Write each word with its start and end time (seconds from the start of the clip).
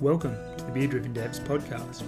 Welcome 0.00 0.34
to 0.56 0.64
the 0.64 0.72
Beer 0.72 0.86
Driven 0.86 1.12
Devs 1.12 1.40
podcast, 1.40 2.00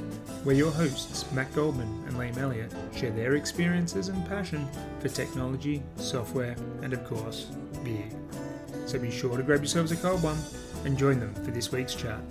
where 0.45 0.57
your 0.57 0.71
hosts, 0.71 1.31
Matt 1.33 1.55
Goldman 1.55 2.05
and 2.07 2.17
Liam 2.17 2.39
Elliott, 2.39 2.73
share 2.97 3.11
their 3.11 3.37
experiences 3.37 4.09
and 4.09 4.27
passion 4.27 4.67
for 5.01 5.09
technology, 5.09 5.83
software, 5.97 6.57
and 6.81 6.95
of 6.95 7.05
course, 7.05 7.51
beer. 7.85 8.09
So 8.87 8.99
be 8.99 9.11
sure 9.11 9.37
to 9.37 9.43
grab 9.43 9.61
yourselves 9.61 9.93
a 9.93 9.97
cold 9.97 10.23
one 10.23 10.39
and 10.87 10.97
join 10.97 11.21
them 11.21 11.35
for 11.35 11.51
this 11.51 11.71
week's 11.71 11.95
chat. 11.95 12.23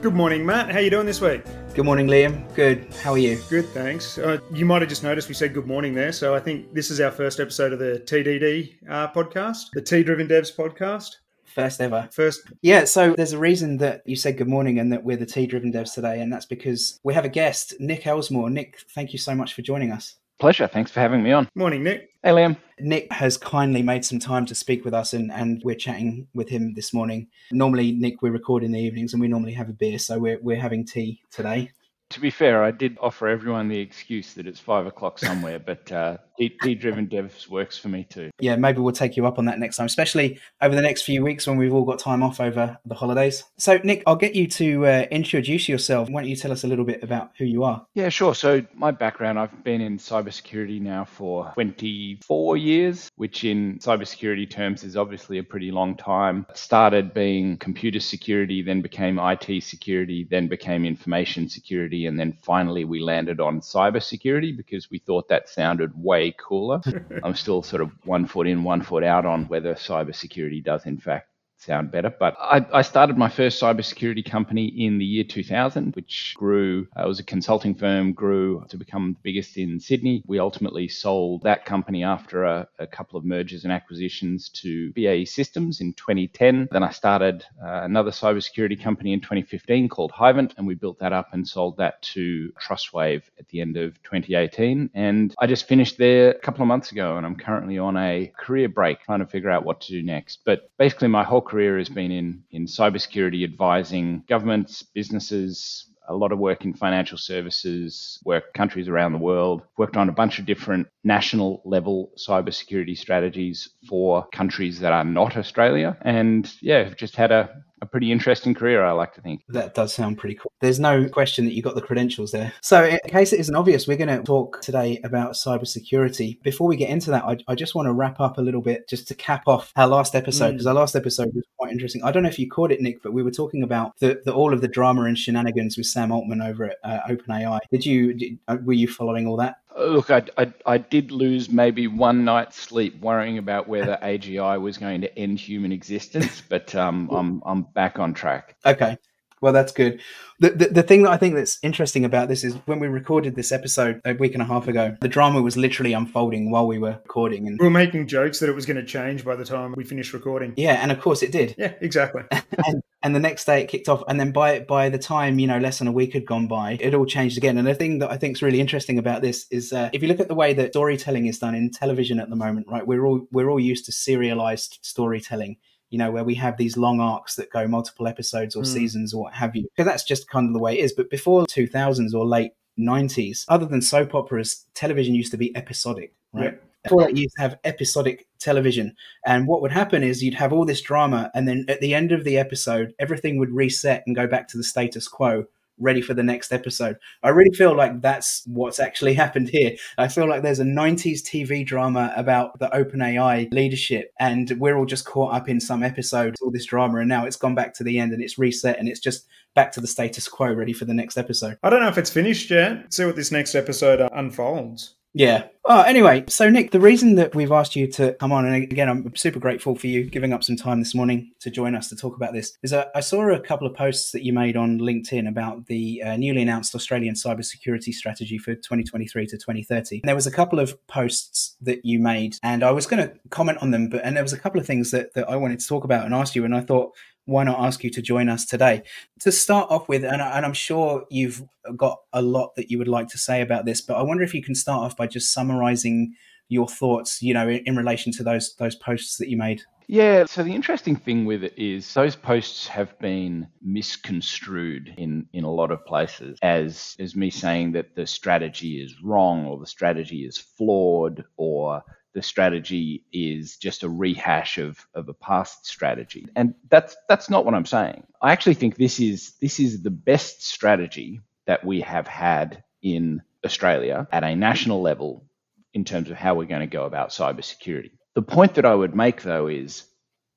Good 0.00 0.14
morning, 0.14 0.46
Matt. 0.46 0.70
How 0.70 0.78
are 0.78 0.82
you 0.82 0.90
doing 0.90 1.06
this 1.06 1.20
week? 1.20 1.42
Good 1.72 1.84
morning, 1.84 2.08
Liam. 2.08 2.52
Good. 2.56 2.92
How 3.00 3.12
are 3.12 3.18
you? 3.18 3.40
Good, 3.48 3.64
thanks. 3.68 4.18
Uh, 4.18 4.38
you 4.52 4.66
might 4.66 4.82
have 4.82 4.88
just 4.88 5.04
noticed 5.04 5.28
we 5.28 5.34
said 5.34 5.54
good 5.54 5.68
morning 5.68 5.94
there. 5.94 6.10
So 6.10 6.34
I 6.34 6.40
think 6.40 6.74
this 6.74 6.90
is 6.90 7.00
our 7.00 7.12
first 7.12 7.38
episode 7.38 7.72
of 7.72 7.78
the 7.78 8.02
TDD 8.04 8.74
uh, 8.88 9.12
podcast, 9.12 9.70
the 9.72 9.80
T 9.80 10.02
Driven 10.02 10.26
Devs 10.26 10.54
podcast. 10.54 11.16
First 11.44 11.80
ever. 11.80 12.08
First. 12.12 12.42
Yeah, 12.60 12.84
so 12.84 13.14
there's 13.14 13.32
a 13.32 13.38
reason 13.38 13.76
that 13.78 14.02
you 14.04 14.16
said 14.16 14.36
good 14.36 14.48
morning 14.48 14.80
and 14.80 14.92
that 14.92 15.04
we're 15.04 15.16
the 15.16 15.26
T 15.26 15.46
Driven 15.46 15.72
Devs 15.72 15.94
today, 15.94 16.20
and 16.20 16.32
that's 16.32 16.44
because 16.44 16.98
we 17.04 17.14
have 17.14 17.24
a 17.24 17.28
guest, 17.28 17.74
Nick 17.78 18.02
Ellsmore. 18.02 18.50
Nick, 18.50 18.80
thank 18.92 19.12
you 19.12 19.18
so 19.18 19.34
much 19.36 19.54
for 19.54 19.62
joining 19.62 19.92
us. 19.92 20.16
Pleasure. 20.40 20.66
Thanks 20.66 20.90
for 20.90 21.00
having 21.00 21.22
me 21.22 21.32
on. 21.32 21.48
Morning, 21.54 21.84
Nick. 21.84 22.08
Hey, 22.22 22.30
Liam. 22.30 22.56
Nick 22.78 23.12
has 23.12 23.36
kindly 23.36 23.82
made 23.82 24.06
some 24.06 24.18
time 24.18 24.46
to 24.46 24.54
speak 24.54 24.86
with 24.86 24.94
us, 24.94 25.12
and, 25.12 25.30
and 25.30 25.60
we're 25.62 25.74
chatting 25.74 26.28
with 26.32 26.48
him 26.48 26.72
this 26.74 26.94
morning. 26.94 27.28
Normally, 27.52 27.92
Nick, 27.92 28.22
we 28.22 28.30
record 28.30 28.64
in 28.64 28.72
the 28.72 28.80
evenings, 28.80 29.12
and 29.12 29.20
we 29.20 29.28
normally 29.28 29.52
have 29.52 29.68
a 29.68 29.74
beer, 29.74 29.98
so 29.98 30.18
we're, 30.18 30.38
we're 30.40 30.58
having 30.58 30.86
tea 30.86 31.20
today. 31.30 31.70
To 32.10 32.20
be 32.20 32.30
fair, 32.30 32.64
I 32.64 32.72
did 32.72 32.98
offer 33.00 33.28
everyone 33.28 33.68
the 33.68 33.78
excuse 33.78 34.34
that 34.34 34.46
it's 34.48 34.58
five 34.58 34.84
o'clock 34.86 35.18
somewhere, 35.18 35.58
but 35.64 35.90
uh, 35.92 36.16
T 36.38 36.74
driven 36.74 37.06
devs 37.06 37.48
works 37.48 37.78
for 37.78 37.88
me 37.88 38.04
too. 38.04 38.30
Yeah, 38.40 38.56
maybe 38.56 38.80
we'll 38.80 38.92
take 38.92 39.16
you 39.16 39.26
up 39.26 39.38
on 39.38 39.44
that 39.44 39.58
next 39.58 39.76
time, 39.76 39.86
especially 39.86 40.40
over 40.60 40.74
the 40.74 40.82
next 40.82 41.02
few 41.02 41.22
weeks 41.22 41.46
when 41.46 41.56
we've 41.56 41.72
all 41.72 41.84
got 41.84 41.98
time 41.98 42.22
off 42.22 42.40
over 42.40 42.78
the 42.84 42.94
holidays. 42.94 43.44
So, 43.58 43.78
Nick, 43.84 44.02
I'll 44.06 44.16
get 44.16 44.34
you 44.34 44.46
to 44.48 44.86
uh, 44.86 45.06
introduce 45.10 45.68
yourself. 45.68 46.08
Why 46.08 46.22
don't 46.22 46.30
you 46.30 46.36
tell 46.36 46.50
us 46.50 46.64
a 46.64 46.66
little 46.66 46.84
bit 46.84 47.02
about 47.02 47.30
who 47.38 47.44
you 47.44 47.62
are? 47.62 47.86
Yeah, 47.94 48.08
sure. 48.08 48.34
So, 48.34 48.64
my 48.74 48.90
background 48.90 49.38
I've 49.38 49.62
been 49.62 49.80
in 49.80 49.98
cybersecurity 49.98 50.80
now 50.80 51.04
for 51.04 51.52
24 51.54 52.56
years, 52.56 53.10
which 53.16 53.44
in 53.44 53.78
cybersecurity 53.78 54.50
terms 54.50 54.82
is 54.82 54.96
obviously 54.96 55.38
a 55.38 55.44
pretty 55.44 55.70
long 55.70 55.96
time. 55.96 56.46
Started 56.54 57.14
being 57.14 57.58
computer 57.58 58.00
security, 58.00 58.62
then 58.62 58.80
became 58.80 59.18
IT 59.18 59.62
security, 59.62 60.26
then 60.28 60.48
became 60.48 60.84
information 60.84 61.48
security 61.48 61.99
and 62.06 62.18
then 62.18 62.32
finally 62.42 62.84
we 62.84 63.00
landed 63.00 63.40
on 63.40 63.60
cybersecurity 63.60 64.56
because 64.56 64.90
we 64.90 64.98
thought 64.98 65.28
that 65.28 65.48
sounded 65.48 65.92
way 65.94 66.34
cooler. 66.38 66.80
I'm 67.24 67.34
still 67.34 67.62
sort 67.62 67.82
of 67.82 67.92
one 68.04 68.26
foot 68.26 68.46
in, 68.46 68.64
one 68.64 68.82
foot 68.82 69.04
out 69.04 69.26
on 69.26 69.46
whether 69.46 69.74
cybersecurity 69.74 70.62
does 70.64 70.86
in 70.86 70.98
fact 70.98 71.29
sound 71.60 71.90
better. 71.90 72.12
But 72.18 72.36
I, 72.38 72.64
I, 72.72 72.82
started 72.82 73.18
my 73.18 73.28
first 73.28 73.60
cybersecurity 73.60 74.28
company 74.28 74.66
in 74.66 74.98
the 74.98 75.04
year 75.04 75.24
2000, 75.24 75.94
which 75.94 76.34
grew. 76.36 76.88
Uh, 76.96 77.04
it 77.04 77.08
was 77.08 77.20
a 77.20 77.24
consulting 77.24 77.74
firm, 77.74 78.12
grew 78.12 78.64
to 78.68 78.76
become 78.76 79.12
the 79.12 79.18
biggest 79.22 79.56
in 79.56 79.78
Sydney. 79.78 80.22
We 80.26 80.38
ultimately 80.38 80.88
sold 80.88 81.42
that 81.42 81.64
company 81.64 82.02
after 82.02 82.44
a, 82.44 82.66
a 82.78 82.86
couple 82.86 83.18
of 83.18 83.24
mergers 83.24 83.64
and 83.64 83.72
acquisitions 83.72 84.48
to 84.50 84.92
BAE 84.92 85.24
Systems 85.24 85.80
in 85.80 85.92
2010. 85.94 86.68
Then 86.72 86.82
I 86.82 86.90
started 86.90 87.44
uh, 87.62 87.82
another 87.82 88.10
cybersecurity 88.10 88.82
company 88.82 89.12
in 89.12 89.20
2015 89.20 89.88
called 89.88 90.12
Hivint, 90.12 90.54
and 90.56 90.66
we 90.66 90.74
built 90.74 90.98
that 91.00 91.12
up 91.12 91.28
and 91.32 91.46
sold 91.46 91.76
that 91.76 92.00
to 92.02 92.52
Trustwave 92.60 93.22
at 93.38 93.48
the 93.48 93.60
end 93.60 93.76
of 93.76 94.02
2018. 94.02 94.90
And 94.94 95.34
I 95.38 95.46
just 95.46 95.68
finished 95.68 95.98
there 95.98 96.30
a 96.30 96.38
couple 96.38 96.62
of 96.62 96.68
months 96.68 96.90
ago, 96.92 97.16
and 97.16 97.26
I'm 97.26 97.36
currently 97.36 97.78
on 97.78 97.96
a 97.96 98.32
career 98.38 98.68
break 98.68 99.02
trying 99.02 99.20
to 99.20 99.26
figure 99.26 99.50
out 99.50 99.64
what 99.64 99.80
to 99.82 99.92
do 99.92 100.02
next. 100.02 100.40
But 100.44 100.70
basically, 100.78 101.08
my 101.08 101.22
whole 101.24 101.40
career 101.50 101.78
has 101.78 101.88
been 101.88 102.12
in, 102.12 102.42
in 102.52 102.66
cybersecurity 102.66 103.42
advising 103.42 104.22
governments, 104.28 104.84
businesses, 104.94 105.86
a 106.08 106.14
lot 106.14 106.32
of 106.32 106.38
work 106.38 106.64
in 106.64 106.72
financial 106.74 107.18
services, 107.18 108.18
work 108.24 108.52
countries 108.54 108.88
around 108.88 109.12
the 109.12 109.18
world, 109.18 109.62
worked 109.76 109.96
on 109.96 110.08
a 110.08 110.12
bunch 110.12 110.38
of 110.38 110.46
different 110.46 110.86
national 111.04 111.62
level 111.64 112.12
cybersecurity 112.16 112.96
strategies 112.96 113.68
for 113.88 114.26
countries 114.32 114.80
that 114.80 114.92
are 114.92 115.04
not 115.04 115.36
Australia. 115.36 115.96
And 116.02 116.52
yeah, 116.60 116.90
just 116.94 117.16
had 117.16 117.32
a 117.32 117.62
a 117.82 117.86
pretty 117.86 118.12
interesting 118.12 118.54
career, 118.54 118.84
I 118.84 118.92
like 118.92 119.14
to 119.14 119.20
think. 119.20 119.42
That 119.48 119.74
does 119.74 119.92
sound 119.92 120.18
pretty 120.18 120.34
cool. 120.34 120.52
There's 120.60 120.80
no 120.80 121.08
question 121.08 121.44
that 121.46 121.54
you 121.54 121.62
got 121.62 121.74
the 121.74 121.82
credentials 121.82 122.32
there. 122.32 122.52
So, 122.60 122.84
in 122.84 122.98
case 123.08 123.32
it 123.32 123.40
isn't 123.40 123.54
obvious, 123.54 123.86
we're 123.86 123.96
going 123.96 124.16
to 124.16 124.22
talk 124.22 124.60
today 124.60 125.00
about 125.04 125.32
cybersecurity. 125.32 126.42
Before 126.42 126.68
we 126.68 126.76
get 126.76 126.90
into 126.90 127.10
that, 127.10 127.24
I, 127.24 127.38
I 127.48 127.54
just 127.54 127.74
want 127.74 127.86
to 127.86 127.92
wrap 127.92 128.20
up 128.20 128.38
a 128.38 128.42
little 128.42 128.62
bit 128.62 128.88
just 128.88 129.08
to 129.08 129.14
cap 129.14 129.44
off 129.46 129.72
our 129.76 129.88
last 129.88 130.14
episode, 130.14 130.52
because 130.52 130.66
mm. 130.66 130.70
our 130.70 130.74
last 130.74 130.96
episode 130.96 131.34
was 131.34 131.44
quite 131.58 131.72
interesting. 131.72 132.02
I 132.04 132.12
don't 132.12 132.22
know 132.22 132.28
if 132.28 132.38
you 132.38 132.48
caught 132.48 132.72
it, 132.72 132.80
Nick, 132.80 133.02
but 133.02 133.12
we 133.12 133.22
were 133.22 133.30
talking 133.30 133.62
about 133.62 133.98
the, 133.98 134.20
the 134.24 134.32
all 134.32 134.52
of 134.52 134.60
the 134.60 134.68
drama 134.68 135.04
and 135.04 135.16
shenanigans 135.16 135.76
with 135.76 135.86
Sam 135.86 136.12
Altman 136.12 136.42
over 136.42 136.66
at 136.70 136.76
uh, 136.84 137.00
OpenAI. 137.08 137.60
Did 137.70 137.86
you, 137.86 138.14
did, 138.14 138.38
uh, 138.48 138.58
were 138.62 138.72
you 138.72 138.88
following 138.88 139.26
all 139.26 139.36
that? 139.36 139.56
Look, 139.78 140.10
I, 140.10 140.24
I, 140.36 140.52
I, 140.66 140.78
did 140.78 141.12
lose 141.12 141.48
maybe 141.48 141.86
one 141.86 142.24
night's 142.24 142.56
sleep 142.56 143.00
worrying 143.00 143.38
about 143.38 143.68
whether 143.68 143.98
AGI 144.02 144.60
was 144.60 144.78
going 144.78 145.02
to 145.02 145.18
end 145.18 145.38
human 145.38 145.72
existence, 145.72 146.42
but 146.46 146.74
um, 146.74 147.08
I'm, 147.12 147.42
I'm 147.46 147.62
back 147.62 147.98
on 147.98 148.12
track. 148.12 148.56
Okay. 148.66 148.98
Well, 149.40 149.52
that's 149.52 149.72
good. 149.72 150.00
The, 150.38 150.50
the, 150.50 150.66
the 150.66 150.82
thing 150.82 151.02
that 151.02 151.10
I 151.10 151.18
think 151.18 151.34
that's 151.34 151.58
interesting 151.62 152.04
about 152.04 152.28
this 152.28 152.44
is 152.44 152.54
when 152.64 152.78
we 152.78 152.88
recorded 152.88 153.36
this 153.36 153.52
episode 153.52 154.00
a 154.06 154.14
week 154.14 154.32
and 154.32 154.42
a 154.42 154.46
half 154.46 154.68
ago, 154.68 154.96
the 155.00 155.08
drama 155.08 155.42
was 155.42 155.56
literally 155.56 155.92
unfolding 155.92 156.50
while 156.50 156.66
we 156.66 156.78
were 156.78 156.98
recording, 157.02 157.46
and 157.46 157.58
we 157.58 157.64
were 157.64 157.70
making 157.70 158.06
jokes 158.06 158.40
that 158.40 158.48
it 158.48 158.54
was 158.54 158.64
going 158.64 158.78
to 158.78 158.84
change 158.84 159.22
by 159.22 159.36
the 159.36 159.44
time 159.44 159.74
we 159.76 159.84
finished 159.84 160.14
recording. 160.14 160.54
Yeah, 160.56 160.80
and 160.82 160.90
of 160.90 161.00
course 161.00 161.22
it 161.22 161.30
did. 161.30 161.54
Yeah, 161.58 161.74
exactly. 161.80 162.22
and, 162.66 162.82
and 163.02 163.14
the 163.14 163.20
next 163.20 163.44
day 163.44 163.62
it 163.62 163.68
kicked 163.68 163.88
off, 163.88 164.02
and 164.08 164.18
then 164.18 164.32
by 164.32 164.60
by 164.60 164.88
the 164.88 164.98
time 164.98 165.38
you 165.38 165.46
know 165.46 165.58
less 165.58 165.78
than 165.78 165.88
a 165.88 165.92
week 165.92 166.14
had 166.14 166.24
gone 166.24 166.48
by, 166.48 166.78
it 166.80 166.94
all 166.94 167.06
changed 167.06 167.36
again. 167.36 167.58
And 167.58 167.66
the 167.66 167.74
thing 167.74 167.98
that 167.98 168.10
I 168.10 168.16
think 168.16 168.36
is 168.36 168.42
really 168.42 168.60
interesting 168.60 168.98
about 168.98 169.20
this 169.20 169.46
is 169.50 169.74
uh, 169.74 169.90
if 169.92 170.00
you 170.00 170.08
look 170.08 170.20
at 170.20 170.28
the 170.28 170.34
way 170.34 170.54
that 170.54 170.72
storytelling 170.72 171.26
is 171.26 171.38
done 171.38 171.54
in 171.54 171.70
television 171.70 172.18
at 172.18 172.30
the 172.30 172.36
moment, 172.36 172.66
right? 172.68 172.86
We're 172.86 173.04
all 173.04 173.26
we're 173.30 173.50
all 173.50 173.60
used 173.60 173.84
to 173.86 173.92
serialized 173.92 174.78
storytelling 174.82 175.58
you 175.90 175.98
know, 175.98 176.10
where 176.10 176.24
we 176.24 176.34
have 176.36 176.56
these 176.56 176.76
long 176.76 177.00
arcs 177.00 177.36
that 177.36 177.50
go 177.50 177.66
multiple 177.66 178.06
episodes 178.06 178.56
or 178.56 178.62
mm. 178.62 178.66
seasons 178.66 179.12
or 179.12 179.22
what 179.22 179.34
have 179.34 179.54
you. 179.54 179.66
Because 179.76 179.90
that's 179.90 180.04
just 180.04 180.28
kind 180.28 180.46
of 180.46 180.52
the 180.52 180.60
way 180.60 180.78
it 180.78 180.84
is. 180.84 180.92
But 180.92 181.10
before 181.10 181.44
2000s 181.46 182.14
or 182.14 182.24
late 182.24 182.52
90s, 182.78 183.44
other 183.48 183.66
than 183.66 183.82
soap 183.82 184.14
operas, 184.14 184.66
television 184.74 185.14
used 185.14 185.32
to 185.32 185.36
be 185.36 185.54
episodic, 185.56 186.14
right? 186.32 186.54
Yeah. 186.54 186.58
Before 186.84 187.02
that, 187.02 187.14
you 187.14 187.24
used 187.24 187.34
to 187.36 187.42
have 187.42 187.58
episodic 187.64 188.26
television. 188.38 188.94
And 189.26 189.46
what 189.46 189.60
would 189.60 189.72
happen 189.72 190.02
is 190.02 190.22
you'd 190.22 190.34
have 190.34 190.52
all 190.52 190.64
this 190.64 190.80
drama, 190.80 191.30
and 191.34 191.46
then 191.46 191.66
at 191.68 191.80
the 191.80 191.94
end 191.94 192.10
of 192.10 192.24
the 192.24 192.38
episode, 192.38 192.94
everything 192.98 193.38
would 193.38 193.50
reset 193.50 194.02
and 194.06 194.16
go 194.16 194.26
back 194.26 194.48
to 194.48 194.56
the 194.56 194.64
status 194.64 195.06
quo 195.06 195.44
ready 195.80 196.00
for 196.00 196.14
the 196.14 196.22
next 196.22 196.52
episode. 196.52 196.96
I 197.22 197.30
really 197.30 197.54
feel 197.56 197.74
like 197.74 198.00
that's 198.00 198.42
what's 198.46 198.78
actually 198.78 199.14
happened 199.24 199.48
here. 199.48 199.76
I 199.98 200.08
feel 200.08 200.28
like 200.28 200.42
there's 200.42 200.60
a 200.60 200.64
90s 200.64 201.22
TV 201.22 201.66
drama 201.66 202.12
about 202.16 202.58
the 202.58 202.68
OpenAI 202.68 203.52
leadership, 203.52 204.12
and 204.20 204.50
we're 204.58 204.76
all 204.76 204.86
just 204.86 205.04
caught 205.04 205.34
up 205.34 205.48
in 205.48 205.60
some 205.60 205.82
episode, 205.82 206.36
all 206.42 206.50
this 206.50 206.66
drama, 206.66 206.98
and 206.98 207.08
now 207.08 207.24
it's 207.24 207.36
gone 207.36 207.54
back 207.54 207.74
to 207.74 207.84
the 207.84 207.98
end 207.98 208.12
and 208.12 208.22
it's 208.22 208.38
reset 208.38 208.78
and 208.78 208.88
it's 208.88 209.00
just 209.00 209.26
back 209.54 209.72
to 209.72 209.80
the 209.80 209.86
status 209.86 210.28
quo, 210.28 210.52
ready 210.52 210.72
for 210.72 210.84
the 210.84 210.94
next 210.94 211.16
episode. 211.16 211.58
I 211.62 211.70
don't 211.70 211.80
know 211.80 211.88
if 211.88 211.98
it's 211.98 212.10
finished 212.10 212.50
yet. 212.50 212.92
See 212.92 213.04
what 213.04 213.16
this 213.16 213.32
next 213.32 213.54
episode 213.54 214.00
uh, 214.00 214.08
unfolds. 214.12 214.94
Yeah. 215.12 215.48
Oh, 215.66 215.82
anyway, 215.82 216.24
so 216.28 216.48
Nick, 216.48 216.70
the 216.70 216.80
reason 216.80 217.16
that 217.16 217.34
we've 217.34 217.52
asked 217.52 217.76
you 217.76 217.86
to 217.92 218.14
come 218.14 218.32
on, 218.32 218.46
and 218.46 218.62
again, 218.62 218.88
I'm 218.88 219.14
super 219.14 219.38
grateful 219.38 219.76
for 219.76 219.88
you 219.88 220.04
giving 220.04 220.32
up 220.32 220.42
some 220.42 220.56
time 220.56 220.78
this 220.78 220.94
morning 220.94 221.32
to 221.40 221.50
join 221.50 221.74
us 221.74 221.88
to 221.90 221.96
talk 221.96 222.16
about 222.16 222.32
this, 222.32 222.56
is 222.62 222.70
that 222.70 222.90
I 222.94 223.00
saw 223.00 223.30
a 223.30 223.38
couple 223.38 223.66
of 223.66 223.74
posts 223.74 224.12
that 224.12 224.22
you 224.22 224.32
made 224.32 224.56
on 224.56 224.78
LinkedIn 224.78 225.28
about 225.28 225.66
the 225.66 226.02
uh, 226.02 226.16
newly 226.16 226.42
announced 226.42 226.74
Australian 226.74 227.14
cybersecurity 227.14 227.92
strategy 227.92 228.38
for 228.38 228.54
2023 228.54 229.26
to 229.26 229.36
2030. 229.36 230.00
And 230.02 230.08
there 230.08 230.14
was 230.14 230.26
a 230.26 230.32
couple 230.32 230.58
of 230.58 230.74
posts 230.86 231.56
that 231.60 231.84
you 231.84 231.98
made, 231.98 232.36
and 232.42 232.64
I 232.64 232.70
was 232.70 232.86
going 232.86 233.06
to 233.06 233.14
comment 233.28 233.58
on 233.60 233.70
them, 233.70 233.90
but 233.90 234.02
and 234.02 234.16
there 234.16 234.24
was 234.24 234.32
a 234.32 234.38
couple 234.38 234.60
of 234.60 234.66
things 234.66 234.92
that, 234.92 235.14
that 235.14 235.28
I 235.28 235.36
wanted 235.36 235.60
to 235.60 235.66
talk 235.66 235.84
about 235.84 236.04
and 236.04 236.14
ask 236.14 236.34
you, 236.34 236.44
and 236.44 236.54
I 236.54 236.60
thought 236.60 236.92
why 237.30 237.44
not 237.44 237.60
ask 237.60 237.84
you 237.84 237.90
to 237.90 238.02
join 238.02 238.28
us 238.28 238.44
today? 238.44 238.82
To 239.20 239.30
start 239.30 239.70
off 239.70 239.88
with, 239.88 240.04
and, 240.04 240.20
and, 240.20 240.44
I'm 240.44 240.52
sure 240.52 241.04
you've 241.10 241.42
got 241.76 242.00
a 242.12 242.20
lot 242.20 242.56
that 242.56 242.70
you 242.70 242.78
would 242.78 242.88
like 242.88 243.08
to 243.08 243.18
say 243.18 243.40
about 243.40 243.64
this, 243.64 243.80
but 243.80 243.96
I 243.96 244.02
wonder 244.02 244.24
if 244.24 244.34
you 244.34 244.42
can 244.42 244.54
start 244.54 244.82
off 244.82 244.96
by 244.96 245.06
just 245.06 245.32
summarizing 245.32 246.14
your 246.48 246.66
thoughts, 246.66 247.22
you 247.22 247.32
know, 247.32 247.48
in, 247.48 247.62
in 247.64 247.76
relation 247.76 248.12
to 248.12 248.24
those 248.24 248.56
those 248.56 248.74
posts 248.74 249.16
that 249.18 249.28
you 249.28 249.36
made. 249.36 249.62
Yeah, 249.86 250.26
so 250.26 250.42
the 250.42 250.54
interesting 250.54 250.94
thing 250.94 251.24
with 251.24 251.42
it 251.42 251.54
is 251.56 251.94
those 251.94 252.14
posts 252.14 252.68
have 252.68 252.96
been 253.00 253.48
misconstrued 253.60 254.94
in, 254.96 255.26
in 255.32 255.42
a 255.42 255.50
lot 255.50 255.72
of 255.72 255.84
places 255.84 256.38
as 256.42 256.96
as 257.00 257.16
me 257.16 257.30
saying 257.30 257.72
that 257.72 257.96
the 257.96 258.06
strategy 258.06 258.82
is 258.82 258.94
wrong 259.02 259.46
or 259.46 259.58
the 259.58 259.66
strategy 259.66 260.24
is 260.24 260.38
flawed 260.38 261.24
or 261.36 261.82
the 262.14 262.22
strategy 262.22 263.04
is 263.12 263.56
just 263.56 263.82
a 263.82 263.88
rehash 263.88 264.58
of, 264.58 264.84
of 264.94 265.08
a 265.08 265.14
past 265.14 265.66
strategy. 265.66 266.26
And 266.34 266.54
that's 266.68 266.96
that's 267.08 267.30
not 267.30 267.44
what 267.44 267.54
I'm 267.54 267.66
saying. 267.66 268.04
I 268.20 268.32
actually 268.32 268.54
think 268.54 268.76
this 268.76 269.00
is 269.00 269.34
this 269.40 269.60
is 269.60 269.82
the 269.82 269.90
best 269.90 270.44
strategy 270.44 271.20
that 271.46 271.64
we 271.64 271.80
have 271.82 272.06
had 272.06 272.62
in 272.82 273.22
Australia 273.44 274.08
at 274.12 274.24
a 274.24 274.34
national 274.34 274.82
level 274.82 275.24
in 275.72 275.84
terms 275.84 276.10
of 276.10 276.16
how 276.16 276.34
we're 276.34 276.44
going 276.44 276.60
to 276.60 276.66
go 276.66 276.84
about 276.84 277.10
cybersecurity. 277.10 277.92
The 278.14 278.22
point 278.22 278.54
that 278.54 278.66
I 278.66 278.74
would 278.74 278.94
make 278.94 279.22
though 279.22 279.46
is 279.46 279.84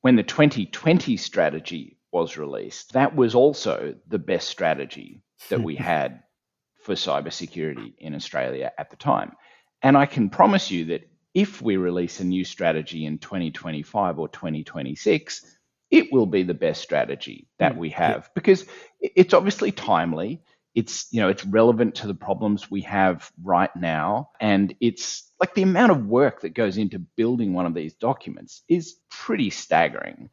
when 0.02 0.16
the 0.16 0.24
2020 0.24 1.18
strategy 1.18 1.98
was 2.12 2.38
released, 2.38 2.94
that 2.94 3.16
was 3.16 3.34
also 3.34 3.96
the 4.08 4.20
best 4.20 4.48
strategy 4.48 5.24
that 5.50 5.62
we 5.62 5.76
had 5.94 6.22
for 6.84 6.94
cybersecurity 6.94 7.94
in 7.98 8.14
Australia 8.14 8.72
at 8.78 8.92
the 8.92 8.98
time. 8.98 9.32
And 9.82 9.98
I 9.98 10.06
can 10.06 10.30
promise 10.30 10.70
you 10.70 10.86
that 10.86 11.10
if 11.34 11.62
we 11.62 11.78
release 11.78 12.20
a 12.20 12.26
new 12.26 12.44
strategy 12.44 13.06
in 13.06 13.18
2025 13.18 14.20
or 14.20 14.28
2026, 14.28 15.58
it 15.92 16.12
will 16.12 16.26
be 16.26 16.44
the 16.44 16.54
best 16.54 16.82
strategy 16.82 17.48
that 17.60 17.74
mm, 17.74 17.78
we 17.78 17.90
have. 17.92 18.30
Because 18.36 18.66
it's 19.00 19.34
obviously 19.34 19.72
timely. 19.72 20.42
It's 20.76 21.08
you 21.12 21.22
know 21.22 21.30
it's 21.30 21.46
relevant 21.46 21.96
to 21.96 22.08
the 22.08 22.16
problems 22.16 22.72
we 22.72 22.82
have 22.82 23.32
right 23.44 23.76
now. 23.76 24.32
And 24.40 24.76
it's 24.80 25.32
like 25.40 25.54
the 25.54 25.62
amount 25.62 25.92
of 25.92 26.08
work 26.08 26.42
that 26.42 26.56
goes 26.56 26.78
into 26.78 27.00
building 27.00 27.54
one 27.54 27.68
of 27.68 27.76
these 27.76 27.94
documents 27.94 28.64
is 28.68 28.96
pretty 29.12 29.50
staggering 29.52 30.30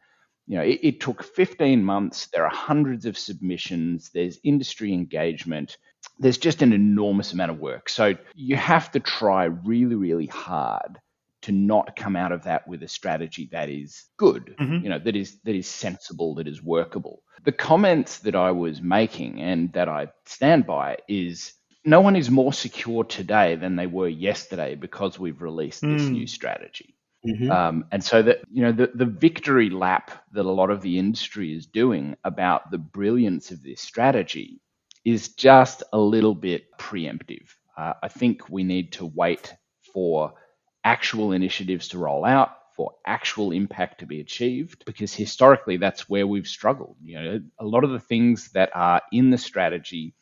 you 0.51 0.57
know 0.57 0.65
it, 0.65 0.81
it 0.83 1.01
took 1.01 1.23
15 1.23 1.83
months 1.83 2.27
there 2.33 2.45
are 2.45 2.51
hundreds 2.51 3.07
of 3.07 3.17
submissions 3.17 4.11
there's 4.13 4.39
industry 4.43 4.93
engagement 4.93 5.79
there's 6.19 6.39
just 6.39 6.61
an 6.61 6.73
enormous 6.73 7.33
amount 7.33 7.53
of 7.53 7.61
work 7.61 7.89
so 7.89 8.15
you 8.35 8.57
have 8.57 8.91
to 8.91 9.01
try 9.01 9.45
really 9.45 9.95
really 9.95 10.27
hard 10.27 10.99
to 11.43 11.53
not 11.53 11.97
come 11.97 12.17
out 12.17 12.33
of 12.33 12.45
that 12.45 12.67
with 12.69 12.83
a 12.83 12.89
strategy 12.89 13.49
that 13.51 13.71
is 13.71 14.05
good, 14.19 14.55
mm-hmm. 14.61 14.85
you 14.85 14.91
know, 14.91 14.99
that 14.99 15.17
is 15.17 15.39
that 15.45 15.55
is 15.55 15.67
sensible, 15.67 16.35
that 16.35 16.47
is 16.47 16.63
workable. 16.63 17.23
The 17.45 17.53
comments 17.53 18.19
that 18.19 18.35
I 18.35 18.51
was 18.51 18.83
making 18.83 19.41
and 19.41 19.73
that 19.73 19.89
I 19.89 20.09
stand 20.27 20.67
by 20.67 20.99
is 21.09 21.55
no 21.85 22.03
one 22.03 22.17
is 22.17 22.31
more 22.31 22.53
secure 22.53 23.05
today 23.05 23.57
than 23.57 23.77
they 23.77 23.87
were 23.87 24.09
yesterday 24.09 24.75
because 24.75 25.19
we've 25.19 25.41
released 25.41 25.81
this 25.81 26.03
mm. 26.03 26.11
new 26.11 26.27
strategy. 26.27 26.95
Mm-hmm. 27.27 27.51
Um, 27.51 27.85
and 27.93 28.03
so 28.03 28.23
that 28.23 28.39
you 28.51 28.63
know 28.63 28.73
the, 28.73 28.91
the 28.95 29.05
victory 29.05 29.69
lap 29.69 30.11
that 30.33 30.47
a 30.47 30.51
lot 30.51 30.71
of 30.71 30.81
the 30.81 30.99
industry 30.99 31.55
is 31.55 31.67
doing 31.67 32.17
about 32.25 32.71
the 32.71 32.79
brilliance 32.79 33.51
of 33.51 33.63
this 33.63 33.83
strategy 33.83 34.61
is 35.05 35.29
just 35.29 35.83
a 35.93 35.99
little 35.99 36.35
bit 36.35 36.67
preemptive. 36.79 37.49
Uh, 37.77 37.95
I 38.03 38.09
think 38.09 38.49
we 38.49 38.65
need 38.65 38.93
to 38.93 39.07
wait 39.07 39.55
for 39.93 40.33
actual 40.85 41.33
initiatives 41.33 41.89
to 41.89 41.99
roll 41.99 42.25
out, 42.25 42.51
for 42.75 42.93
actual 43.07 43.53
impact 43.53 44.01
to 44.01 44.07
be 44.07 44.21
achieved, 44.21 44.85
because 44.87 45.13
historically 45.15 45.77
that's 45.77 46.09
where 46.09 46.27
we've 46.27 46.47
struggled. 46.47 46.97
You 47.03 47.21
know, 47.21 47.41
a 47.59 47.67
lot 47.67 47.85
of 47.85 47.91
the 47.91 48.01
things 48.01 48.51
that 48.53 48.71
are 48.75 49.03
in 49.13 49.31
the 49.31 49.39
strategy 49.39 50.15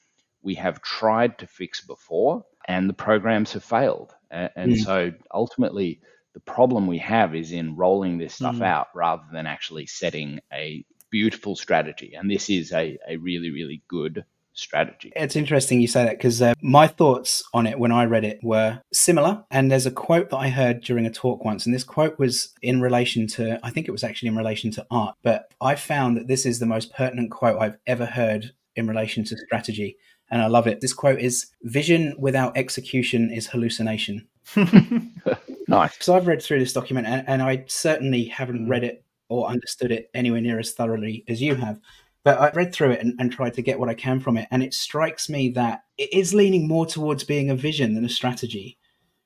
we 0.42 0.54
have 0.54 0.82
tried 0.82 1.38
to 1.38 1.46
fix 1.46 1.80
before, 1.80 2.44
and 2.66 2.88
the 2.88 2.94
programs 2.94 3.52
have 3.52 3.64
failed. 3.64 4.14
And, 4.30 4.50
and 4.56 4.72
mm. 4.72 4.84
so 4.84 5.12
ultimately, 5.32 6.00
the 6.38 6.52
problem 6.52 6.86
we 6.86 6.98
have 6.98 7.34
is 7.34 7.50
in 7.50 7.74
rolling 7.74 8.18
this 8.18 8.34
stuff 8.34 8.56
mm. 8.56 8.64
out 8.64 8.86
rather 8.94 9.24
than 9.32 9.44
actually 9.44 9.86
setting 9.86 10.38
a 10.52 10.84
beautiful 11.10 11.56
strategy. 11.56 12.14
And 12.14 12.30
this 12.30 12.48
is 12.48 12.72
a, 12.72 12.96
a 13.08 13.16
really, 13.16 13.50
really 13.50 13.82
good 13.88 14.24
strategy. 14.52 15.12
It's 15.16 15.34
interesting 15.34 15.80
you 15.80 15.88
say 15.88 16.04
that 16.04 16.16
because 16.16 16.40
uh, 16.40 16.54
my 16.62 16.86
thoughts 16.86 17.42
on 17.52 17.66
it 17.66 17.80
when 17.80 17.90
I 17.90 18.04
read 18.04 18.24
it 18.24 18.38
were 18.40 18.80
similar. 18.92 19.44
And 19.50 19.68
there's 19.68 19.86
a 19.86 19.90
quote 19.90 20.30
that 20.30 20.36
I 20.36 20.48
heard 20.50 20.80
during 20.80 21.06
a 21.06 21.10
talk 21.10 21.44
once, 21.44 21.66
and 21.66 21.74
this 21.74 21.82
quote 21.82 22.20
was 22.20 22.54
in 22.62 22.80
relation 22.80 23.26
to, 23.28 23.58
I 23.64 23.70
think 23.70 23.88
it 23.88 23.92
was 23.92 24.04
actually 24.04 24.28
in 24.28 24.36
relation 24.36 24.70
to 24.72 24.86
art, 24.92 25.16
but 25.24 25.52
I 25.60 25.74
found 25.74 26.16
that 26.16 26.28
this 26.28 26.46
is 26.46 26.60
the 26.60 26.66
most 26.66 26.94
pertinent 26.94 27.32
quote 27.32 27.60
I've 27.60 27.78
ever 27.84 28.06
heard 28.06 28.52
in 28.76 28.86
relation 28.86 29.24
to 29.24 29.36
strategy. 29.36 29.96
And 30.30 30.40
I 30.40 30.46
love 30.46 30.68
it. 30.68 30.80
This 30.80 30.92
quote 30.92 31.18
is 31.18 31.46
Vision 31.62 32.14
without 32.16 32.56
execution 32.56 33.32
is 33.32 33.48
hallucination. 33.48 34.28
nice. 35.68 35.96
So 36.00 36.16
I've 36.16 36.26
read 36.26 36.42
through 36.42 36.58
this 36.58 36.72
document 36.72 37.06
and, 37.06 37.28
and 37.28 37.42
I 37.42 37.64
certainly 37.68 38.24
haven't 38.24 38.68
read 38.68 38.84
it 38.84 39.04
or 39.28 39.48
understood 39.48 39.92
it 39.92 40.10
anywhere 40.14 40.40
near 40.40 40.58
as 40.58 40.72
thoroughly 40.72 41.24
as 41.28 41.42
you 41.42 41.54
have. 41.54 41.78
But 42.24 42.40
I've 42.40 42.56
read 42.56 42.72
through 42.72 42.92
it 42.92 43.00
and, 43.00 43.14
and, 43.18 43.30
tried 43.30 43.54
to 43.54 43.62
get 43.62 43.78
what 43.78 43.88
I 43.88 43.94
can 43.94 44.20
from 44.20 44.36
it, 44.36 44.48
and 44.50 44.62
it 44.62 44.74
strikes 44.74 45.28
me 45.28 45.50
that 45.50 45.84
it 45.96 46.12
is 46.12 46.34
leaning 46.34 46.66
more 46.66 46.84
towards 46.84 47.24
being 47.24 47.48
a 47.48 47.54
vision 47.54 47.94
than 47.94 48.04
a 48.04 48.08
strategy. 48.08 48.76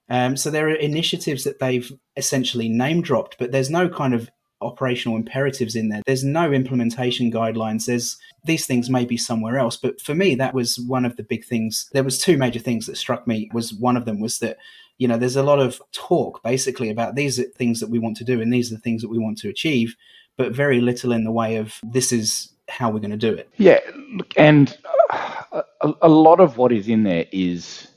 Um, 0.09 0.37
so 0.37 0.51
there 0.51 0.69
are 0.69 0.75
initiatives 0.75 1.45
that 1.45 1.59
they've 1.59 1.91
essentially 2.17 2.69
name 2.69 3.01
dropped, 3.01 3.39
but 3.39 3.51
there's 3.51 3.71
no 3.71 3.89
kind 3.89 4.15
of 4.15 4.31
operational 4.61 5.17
imperatives 5.17 5.75
in 5.75 5.89
there. 5.89 6.03
There's 6.07 6.23
no 6.23 6.53
implementation 6.53 7.33
guidelines. 7.33 7.87
There's 7.87 8.17
these 8.45 8.67
things 8.67 8.91
may 8.91 9.05
be 9.05 9.17
somewhere 9.17 9.59
else, 9.59 9.77
but 9.77 10.01
for 10.01 10.15
me, 10.15 10.35
that 10.37 10.55
was 10.55 10.79
one 10.87 11.05
of 11.05 11.17
the 11.17 11.23
big 11.23 11.45
things. 11.45 11.89
There 11.93 12.05
was 12.05 12.19
two 12.19 12.37
major 12.37 12.61
things 12.61 12.87
that 12.87 12.97
struck 12.97 13.27
me. 13.27 13.51
Was 13.53 13.75
one 13.75 13.97
of 13.97 14.05
them 14.05 14.21
was 14.21 14.39
that 14.41 14.59
you 15.03 15.09
know 15.09 15.17
there's 15.17 15.35
a 15.35 15.43
lot 15.43 15.59
of 15.59 15.83
talk 15.91 16.41
basically 16.45 16.89
about 16.89 17.17
these 17.17 17.41
are 17.41 17.43
things 17.43 17.81
that 17.81 17.91
we 17.91 17.99
want 17.99 18.17
to 18.19 18.25
do 18.25 18.41
and 18.41 18.53
these 18.53 18.71
are 18.71 18.77
the 18.77 18.81
things 18.81 19.03
that 19.03 19.09
we 19.09 19.19
want 19.19 19.37
to 19.39 19.49
achieve, 19.49 19.97
but 20.37 20.53
very 20.53 20.81
little 20.81 21.11
in 21.11 21.25
the 21.25 21.33
way 21.33 21.57
of 21.57 21.81
this 21.83 22.13
is 22.13 22.53
how 22.69 22.89
we're 22.89 23.01
going 23.01 23.11
to 23.11 23.17
do 23.17 23.35
it. 23.35 23.51
Yeah, 23.57 23.81
look, 24.13 24.33
and 24.37 24.79
a, 25.11 25.65
a, 26.03 26.09
lot 26.09 26.39
of 26.39 26.57
what 26.57 26.71
is 26.71 26.87
in 26.87 27.03
there 27.03 27.27
is 27.33 27.89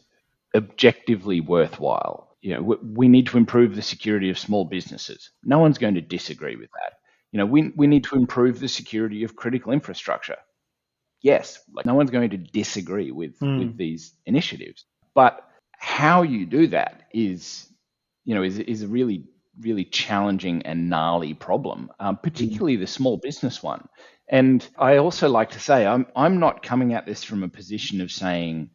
objectively 0.56 1.42
worthwhile. 1.42 2.36
You 2.42 2.56
know, 2.56 2.62
we, 2.64 2.76
we 2.82 3.08
need 3.08 3.28
to 3.28 3.38
improve 3.38 3.76
the 3.76 3.84
security 3.84 4.32
of 4.32 4.40
small 4.40 4.66
businesses. 4.66 5.30
No 5.44 5.60
one's 5.60 5.78
going 5.78 5.94
to 5.94 6.02
disagree 6.02 6.56
with 6.56 6.72
that. 6.72 6.94
You 7.32 7.38
know, 7.38 7.46
we, 7.46 7.72
we 7.76 7.86
need 7.86 8.04
to 8.06 8.16
improve 8.16 8.60
the 8.60 8.68
security 8.68 9.24
of 9.24 9.36
critical 9.36 9.72
infrastructure. 9.72 10.38
Yes, 11.22 11.60
like 11.72 11.86
no 11.86 11.94
one's 11.94 12.10
going 12.10 12.32
to 12.32 12.38
disagree 12.38 13.12
with, 13.12 13.40
mm. 13.40 13.60
with 13.60 13.78
these 13.78 14.14
initiatives. 14.26 14.86
But 15.14 15.48
how 15.86 16.24
you 16.24 16.48
do 16.48 16.68
that 16.68 17.04
is, 17.14 17.68
you 18.24 18.34
know, 18.34 18.42
is, 18.42 18.58
is 18.58 18.82
a 18.82 18.88
really 18.88 19.26
really 19.62 19.86
challenging 19.86 20.64
and 20.64 20.90
gnarly 20.90 21.34
problem, 21.34 21.90
um, 22.00 22.18
particularly 22.18 22.76
the 22.76 22.88
small 22.88 23.16
business 23.16 23.64
one. 23.64 23.88
And 24.28 24.68
I 24.78 24.98
also 24.98 25.30
like 25.30 25.52
to 25.52 25.60
say, 25.60 25.86
I'm, 25.86 26.08
I'm 26.14 26.40
not 26.40 26.62
coming 26.62 26.94
at 26.94 27.06
this 27.06 27.24
from 27.24 27.44
a 27.44 27.48
position 27.48 28.02
of 28.02 28.12
saying, 28.12 28.72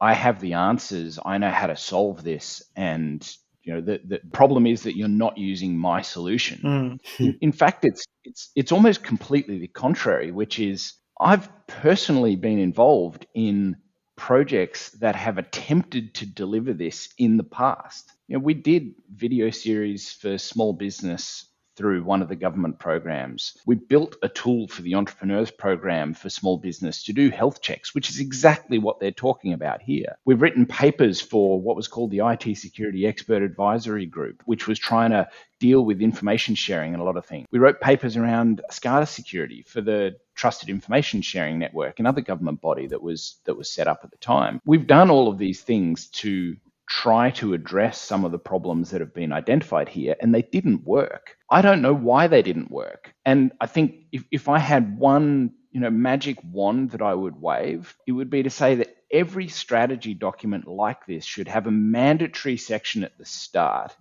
I 0.00 0.14
have 0.14 0.40
the 0.40 0.54
answers, 0.54 1.20
I 1.24 1.38
know 1.38 1.50
how 1.50 1.68
to 1.68 1.76
solve 1.76 2.24
this, 2.24 2.62
and 2.74 3.24
you 3.62 3.74
know 3.74 3.80
the, 3.80 4.00
the 4.04 4.20
problem 4.32 4.66
is 4.66 4.82
that 4.82 4.96
you're 4.96 5.08
not 5.08 5.38
using 5.38 5.76
my 5.76 6.02
solution. 6.02 6.60
Mm. 6.64 7.20
in, 7.20 7.38
in 7.40 7.52
fact, 7.52 7.84
it's 7.84 8.04
it's 8.24 8.50
it's 8.56 8.72
almost 8.72 9.04
completely 9.04 9.58
the 9.58 9.68
contrary, 9.68 10.32
which 10.32 10.58
is 10.58 10.94
I've 11.20 11.48
personally 11.66 12.36
been 12.36 12.58
involved 12.58 13.26
in 13.34 13.76
projects 14.16 14.90
that 14.92 15.14
have 15.14 15.38
attempted 15.38 16.14
to 16.14 16.26
deliver 16.26 16.72
this 16.72 17.08
in 17.18 17.36
the 17.36 17.44
past. 17.44 18.10
You 18.28 18.34
know, 18.38 18.44
we 18.44 18.54
did 18.54 18.94
video 19.14 19.50
series 19.50 20.12
for 20.12 20.38
small 20.38 20.72
business 20.72 21.46
through 21.76 22.02
one 22.02 22.22
of 22.22 22.28
the 22.28 22.36
government 22.36 22.78
programs. 22.78 23.56
We 23.66 23.76
built 23.76 24.16
a 24.22 24.28
tool 24.28 24.68
for 24.68 24.82
the 24.82 24.94
entrepreneurs 24.94 25.50
program 25.50 26.14
for 26.14 26.30
small 26.30 26.56
business 26.56 27.04
to 27.04 27.12
do 27.12 27.30
health 27.30 27.60
checks, 27.60 27.94
which 27.94 28.10
is 28.10 28.18
exactly 28.18 28.78
what 28.78 28.98
they're 28.98 29.10
talking 29.10 29.52
about 29.52 29.82
here. 29.82 30.16
We've 30.24 30.40
written 30.40 30.66
papers 30.66 31.20
for 31.20 31.60
what 31.60 31.76
was 31.76 31.88
called 31.88 32.10
the 32.10 32.26
IT 32.26 32.56
Security 32.56 33.06
Expert 33.06 33.42
Advisory 33.42 34.06
Group, 34.06 34.42
which 34.46 34.66
was 34.66 34.78
trying 34.78 35.10
to 35.10 35.28
deal 35.58 35.84
with 35.84 36.02
information 36.02 36.54
sharing 36.54 36.92
and 36.92 37.02
a 37.02 37.04
lot 37.04 37.16
of 37.16 37.24
things. 37.26 37.46
We 37.50 37.58
wrote 37.58 37.80
papers 37.80 38.16
around 38.16 38.62
SCADA 38.70 39.08
security 39.08 39.62
for 39.62 39.80
the 39.80 40.16
Trusted 40.34 40.68
Information 40.68 41.22
Sharing 41.22 41.58
Network, 41.58 41.98
another 41.98 42.20
government 42.20 42.60
body 42.60 42.86
that 42.88 43.02
was 43.02 43.36
that 43.44 43.56
was 43.56 43.70
set 43.70 43.88
up 43.88 44.00
at 44.04 44.10
the 44.10 44.18
time. 44.18 44.60
We've 44.66 44.86
done 44.86 45.10
all 45.10 45.28
of 45.28 45.38
these 45.38 45.62
things 45.62 46.08
to 46.08 46.56
try 46.88 47.30
to 47.32 47.54
address 47.54 48.00
some 48.00 48.24
of 48.24 48.32
the 48.32 48.38
problems 48.38 48.90
that 48.90 49.00
have 49.00 49.14
been 49.14 49.32
identified 49.32 49.88
here, 49.88 50.16
and 50.20 50.34
they 50.34 50.42
didn't 50.42 50.84
work. 50.84 51.36
I 51.50 51.62
don't 51.62 51.82
know 51.82 51.94
why 51.94 52.26
they 52.26 52.42
didn't 52.42 52.70
work. 52.70 53.12
And 53.24 53.52
I 53.60 53.66
think 53.66 54.06
if, 54.12 54.24
if 54.30 54.48
I 54.48 54.58
had 54.58 54.98
one 54.98 55.52
you 55.76 55.80
know, 55.80 55.90
magic 55.90 56.38
wand 56.42 56.92
that 56.92 57.02
I 57.02 57.12
would 57.12 57.38
wave, 57.38 57.94
it 58.06 58.12
would 58.12 58.30
be 58.30 58.42
to 58.42 58.48
say 58.48 58.76
that 58.76 58.96
every 59.12 59.48
strategy 59.48 60.14
document 60.14 60.66
like 60.66 61.04
this 61.06 61.22
should 61.22 61.48
have 61.48 61.66
a 61.66 61.70
mandatory 61.70 62.56
section 62.56 63.04
at 63.04 63.18
the 63.18 63.26
start 63.26 63.94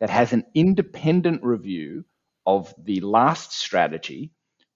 that 0.00 0.10
has 0.10 0.34
an 0.34 0.44
independent 0.54 1.42
review 1.42 2.04
of 2.46 2.74
the 2.76 3.00
last 3.00 3.52
strategy, 3.52 4.32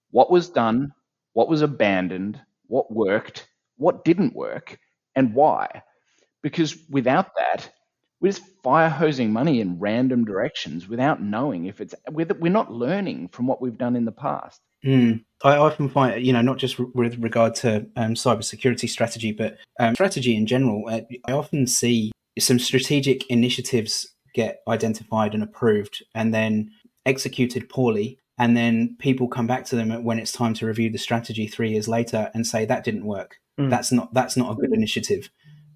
what 0.09 0.31
was 0.31 0.49
done, 0.49 0.91
what 1.33 1.47
was 1.47 1.61
abandoned, 1.61 2.41
what 2.65 2.91
worked, 2.91 3.47
what 3.77 4.03
didn't 4.03 4.35
work, 4.35 4.79
and 5.15 5.35
why. 5.35 5.83
Because 6.41 6.77
without 6.89 7.31
that, 7.35 7.69
we're 8.21 8.31
just 8.31 8.43
fire 8.63 8.89
hosing 8.89 9.31
money 9.31 9.61
in 9.61 9.79
random 9.79 10.25
directions 10.25 10.87
without 10.87 11.21
knowing 11.21 11.65
if 11.65 11.79
it's 11.79 11.95
we're 12.11 12.51
not 12.51 12.71
learning 12.71 13.29
from 13.29 13.47
what 13.47 13.61
we've 13.61 13.77
done 13.77 13.95
in 13.95 14.05
the 14.05 14.11
past. 14.11 14.61
Mm. 14.85 15.23
I 15.43 15.57
often 15.57 15.89
find, 15.89 16.25
you 16.25 16.33
know, 16.33 16.41
not 16.41 16.57
just 16.57 16.79
with 16.79 17.17
regard 17.19 17.55
to 17.55 17.87
um, 17.95 18.13
cybersecurity 18.13 18.89
strategy, 18.89 19.31
but 19.31 19.57
um, 19.79 19.95
strategy 19.95 20.35
in 20.35 20.45
general. 20.45 20.83
Uh, 20.87 21.01
I 21.25 21.31
often 21.33 21.67
see 21.67 22.11
some 22.37 22.59
strategic 22.59 23.29
initiatives 23.29 24.07
get 24.33 24.61
identified 24.67 25.33
and 25.33 25.43
approved, 25.43 26.03
and 26.13 26.33
then 26.33 26.71
executed 27.05 27.69
poorly, 27.69 28.19
and 28.37 28.55
then 28.55 28.95
people 28.99 29.27
come 29.27 29.47
back 29.47 29.65
to 29.65 29.75
them 29.75 30.03
when 30.03 30.19
it's 30.19 30.31
time 30.31 30.53
to 30.55 30.65
review 30.65 30.89
the 30.89 30.97
strategy 30.97 31.47
three 31.47 31.71
years 31.71 31.87
later 31.87 32.31
and 32.33 32.45
say 32.45 32.65
that 32.65 32.83
didn't 32.83 33.05
work. 33.05 33.37
Mm. 33.59 33.69
That's 33.69 33.91
not 33.91 34.13
that's 34.13 34.37
not 34.37 34.51
a 34.51 34.55
good 34.55 34.73
initiative 34.73 35.29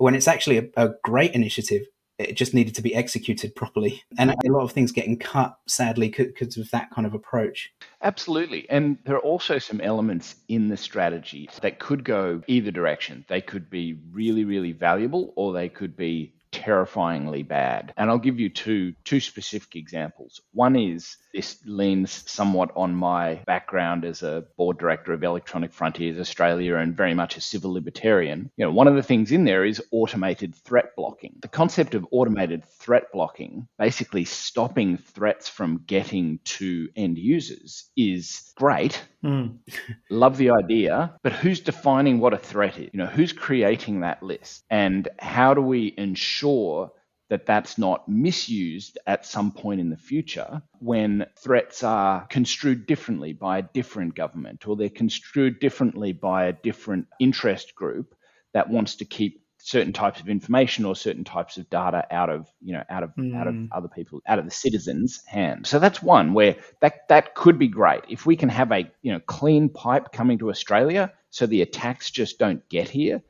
when 0.03 0.15
it's 0.15 0.27
actually 0.27 0.57
a, 0.57 0.65
a 0.75 0.89
great 1.03 1.31
initiative 1.31 1.83
it 2.19 2.35
just 2.35 2.53
needed 2.53 2.75
to 2.75 2.83
be 2.83 2.93
executed 2.93 3.55
properly. 3.55 4.03
And 4.19 4.29
a 4.29 4.51
lot 4.51 4.61
of 4.61 4.71
things 4.71 4.91
getting 4.91 5.17
cut, 5.17 5.57
sadly, 5.67 6.13
because 6.15 6.57
of 6.57 6.69
that 6.69 6.91
kind 6.91 7.07
of 7.07 7.15
approach. 7.15 7.73
Absolutely. 8.03 8.69
And 8.69 8.99
there 9.03 9.15
are 9.15 9.19
also 9.19 9.57
some 9.57 9.81
elements 9.81 10.35
in 10.47 10.69
the 10.69 10.77
strategy 10.77 11.49
that 11.63 11.79
could 11.79 12.03
go 12.03 12.43
either 12.45 12.69
direction. 12.69 13.25
They 13.29 13.41
could 13.41 13.67
be 13.67 13.97
really, 14.11 14.45
really 14.45 14.73
valuable 14.73 15.33
or 15.35 15.53
they 15.53 15.69
could 15.69 15.97
be 15.97 16.35
terrifyingly 16.51 17.41
bad. 17.41 17.93
And 17.97 18.11
I'll 18.11 18.19
give 18.19 18.39
you 18.39 18.49
two 18.49 18.93
two 19.03 19.19
specific 19.19 19.75
examples. 19.75 20.39
One 20.51 20.75
is 20.75 21.17
this 21.33 21.57
leans 21.65 22.23
somewhat 22.29 22.71
on 22.75 22.95
my 22.95 23.35
background 23.45 24.05
as 24.05 24.21
a 24.21 24.45
board 24.57 24.77
director 24.77 25.13
of 25.13 25.23
Electronic 25.23 25.73
Frontiers 25.73 26.19
Australia 26.19 26.75
and 26.75 26.95
very 26.95 27.13
much 27.13 27.37
a 27.37 27.41
civil 27.41 27.73
libertarian. 27.73 28.51
You 28.55 28.65
know, 28.65 28.71
one 28.71 28.87
of 28.87 28.95
the 28.95 29.03
things 29.03 29.31
in 29.31 29.43
there 29.43 29.65
is 29.65 29.81
automated 29.91 30.55
threat 30.55 30.95
blocking. 30.95 31.35
The 31.41 31.47
concept 31.47 31.95
of 31.95 32.05
automated 32.11 32.63
threat 32.65 33.11
blocking, 33.11 33.67
basically 33.79 34.25
stopping 34.25 34.97
threats 34.97 35.49
from 35.49 35.83
getting 35.87 36.39
to 36.45 36.89
end 36.95 37.17
users, 37.17 37.89
is 37.97 38.51
great. 38.55 39.01
Mm. 39.23 39.57
Love 40.09 40.37
the 40.37 40.51
idea, 40.51 41.15
but 41.23 41.33
who's 41.33 41.59
defining 41.59 42.19
what 42.19 42.33
a 42.33 42.37
threat 42.37 42.77
is? 42.77 42.89
You 42.93 42.99
know, 42.99 43.05
who's 43.07 43.33
creating 43.33 44.01
that 44.01 44.21
list? 44.21 44.63
And 44.69 45.07
how 45.19 45.53
do 45.53 45.61
we 45.61 45.93
ensure 45.97 46.91
that 47.33 47.47
that's 47.47 47.79
not 47.79 48.07
misused 48.07 48.99
at 49.07 49.25
some 49.25 49.51
point 49.51 49.81
in 49.81 49.89
the 49.89 49.97
future 49.97 50.61
when 50.77 51.25
threats 51.35 51.81
are 51.81 52.27
construed 52.27 52.85
differently 52.85 53.33
by 53.33 53.57
a 53.57 53.63
different 53.73 54.13
government 54.13 54.67
or 54.67 54.75
they're 54.75 54.87
construed 54.87 55.59
differently 55.59 56.13
by 56.13 56.45
a 56.45 56.53
different 56.53 57.07
interest 57.19 57.73
group 57.73 58.13
that 58.53 58.69
wants 58.69 58.97
to 58.97 59.05
keep 59.05 59.41
certain 59.57 59.93
types 59.93 60.19
of 60.19 60.29
information 60.29 60.85
or 60.85 60.95
certain 60.95 61.23
types 61.23 61.57
of 61.57 61.67
data 61.71 62.05
out 62.11 62.29
of 62.29 62.47
you 62.61 62.73
know 62.73 62.83
out 62.87 63.01
of 63.01 63.09
mm. 63.15 63.35
out 63.35 63.47
of 63.47 63.55
hmm. 63.55 63.65
other 63.71 63.87
people 63.87 64.21
out 64.27 64.37
of 64.37 64.45
the 64.45 64.51
citizens 64.51 65.23
hands 65.25 65.69
so 65.69 65.79
that's 65.79 66.03
one 66.03 66.35
where 66.35 66.55
that 66.81 67.07
that 67.09 67.33
could 67.33 67.57
be 67.57 67.67
great 67.67 68.03
if 68.09 68.27
we 68.27 68.35
can 68.35 68.49
have 68.49 68.71
a 68.71 68.87
you 69.01 69.11
know 69.11 69.21
clean 69.21 69.69
pipe 69.69 70.11
coming 70.11 70.37
to 70.37 70.51
australia 70.51 71.11
so 71.31 71.47
the 71.47 71.63
attacks 71.63 72.11
just 72.11 72.37
don't 72.37 72.69
get 72.69 72.89
here 72.89 73.23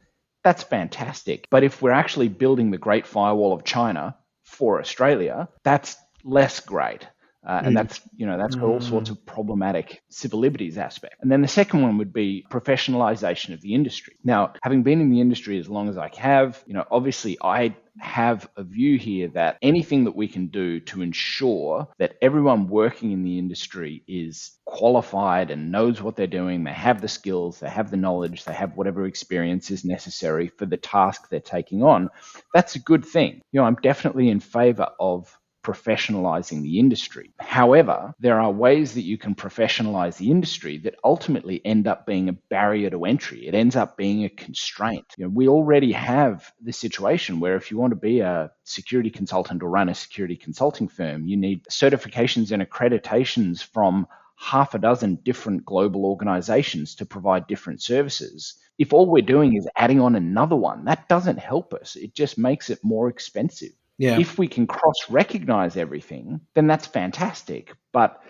that's 0.43 0.63
fantastic. 0.63 1.47
But 1.49 1.63
if 1.63 1.81
we're 1.81 1.91
actually 1.91 2.27
building 2.27 2.71
the 2.71 2.77
Great 2.77 3.07
Firewall 3.07 3.53
of 3.53 3.63
China 3.63 4.15
for 4.43 4.79
Australia, 4.79 5.47
that's 5.63 5.95
less 6.23 6.59
great. 6.59 7.07
Uh, 7.45 7.61
and 7.65 7.73
mm. 7.73 7.77
that's 7.77 7.99
you 8.15 8.25
know 8.25 8.37
that's 8.37 8.55
got 8.55 8.65
all 8.65 8.79
sorts 8.79 9.09
mm. 9.09 9.13
of 9.13 9.25
problematic 9.25 10.01
civil 10.09 10.39
liberties 10.39 10.77
aspect. 10.77 11.15
And 11.21 11.31
then 11.31 11.41
the 11.41 11.47
second 11.47 11.81
one 11.81 11.97
would 11.97 12.13
be 12.13 12.45
professionalization 12.49 13.53
of 13.53 13.61
the 13.61 13.73
industry. 13.73 14.15
Now, 14.23 14.53
having 14.63 14.83
been 14.83 15.01
in 15.01 15.09
the 15.09 15.19
industry 15.19 15.59
as 15.59 15.67
long 15.67 15.89
as 15.89 15.97
I 15.97 16.09
have, 16.17 16.63
you 16.65 16.73
know, 16.73 16.85
obviously 16.89 17.37
I 17.41 17.75
have 17.99 18.49
a 18.57 18.63
view 18.63 18.97
here 18.97 19.27
that 19.29 19.57
anything 19.61 20.05
that 20.05 20.15
we 20.15 20.27
can 20.27 20.47
do 20.47 20.79
to 20.79 21.01
ensure 21.01 21.87
that 21.99 22.15
everyone 22.21 22.67
working 22.67 23.11
in 23.11 23.23
the 23.23 23.37
industry 23.37 24.03
is 24.07 24.51
qualified 24.65 25.51
and 25.51 25.71
knows 25.71 26.01
what 26.01 26.15
they're 26.15 26.25
doing, 26.27 26.63
they 26.63 26.71
have 26.71 27.01
the 27.01 27.07
skills, 27.07 27.59
they 27.59 27.69
have 27.69 27.91
the 27.91 27.97
knowledge, 27.97 28.45
they 28.45 28.53
have 28.53 28.75
whatever 28.75 29.05
experience 29.05 29.69
is 29.69 29.85
necessary 29.85 30.47
for 30.47 30.65
the 30.65 30.77
task 30.77 31.29
they're 31.29 31.39
taking 31.39 31.83
on, 31.83 32.09
that's 32.53 32.75
a 32.75 32.79
good 32.79 33.05
thing. 33.05 33.41
You 33.51 33.61
know, 33.61 33.67
I'm 33.67 33.75
definitely 33.75 34.29
in 34.29 34.39
favor 34.39 34.89
of 34.99 35.37
professionalizing 35.63 36.61
the 36.61 36.77
industry. 36.77 37.31
However, 37.39 38.13
there 38.19 38.39
are 38.39 38.51
ways 38.51 38.93
that 38.93 39.03
you 39.03 39.17
can 39.17 39.33
professionalize 39.33 40.17
the 40.17 40.29
industry 40.29 40.77
that 40.79 40.95
ultimately 41.03 41.61
end 41.65 41.87
up 41.87 42.05
being 42.05 42.29
a 42.29 42.33
barrier 42.33 42.89
to 42.89 43.05
entry. 43.05 43.47
It 43.47 43.55
ends 43.55 43.75
up 43.75 43.97
being 43.97 44.25
a 44.25 44.29
constraint. 44.29 45.05
You 45.17 45.25
know, 45.25 45.31
we 45.33 45.47
already 45.47 45.91
have 45.93 46.51
the 46.61 46.73
situation 46.73 47.39
where 47.39 47.55
if 47.55 47.71
you 47.71 47.77
want 47.77 47.91
to 47.91 47.99
be 47.99 48.19
a 48.19 48.51
security 48.65 49.09
consultant 49.09 49.63
or 49.63 49.69
run 49.69 49.89
a 49.89 49.95
security 49.95 50.35
consulting 50.35 50.87
firm, 50.87 51.25
you 51.25 51.37
need 51.37 51.63
certifications 51.65 52.51
and 52.51 52.61
accreditations 52.61 53.63
from 53.63 54.07
half 54.35 54.73
a 54.73 54.79
dozen 54.79 55.15
different 55.23 55.65
global 55.65 56.05
organizations 56.05 56.95
to 56.95 57.05
provide 57.05 57.47
different 57.47 57.81
services. 57.81 58.55
If 58.77 58.91
all 58.91 59.09
we're 59.09 59.21
doing 59.21 59.55
is 59.55 59.69
adding 59.77 60.01
on 60.01 60.15
another 60.15 60.55
one, 60.55 60.85
that 60.85 61.07
doesn't 61.07 61.37
help 61.37 61.73
us. 61.73 61.95
It 61.95 62.13
just 62.13 62.37
makes 62.37 62.69
it 62.69 62.79
more 62.83 63.07
expensive. 63.07 63.71
Yeah. 63.97 64.19
If 64.19 64.37
we 64.37 64.47
can 64.47 64.67
cross 64.67 65.09
recognize 65.09 65.77
everything, 65.77 66.41
then 66.55 66.67
that's 66.67 66.87
fantastic. 66.87 67.73
But 67.91 68.21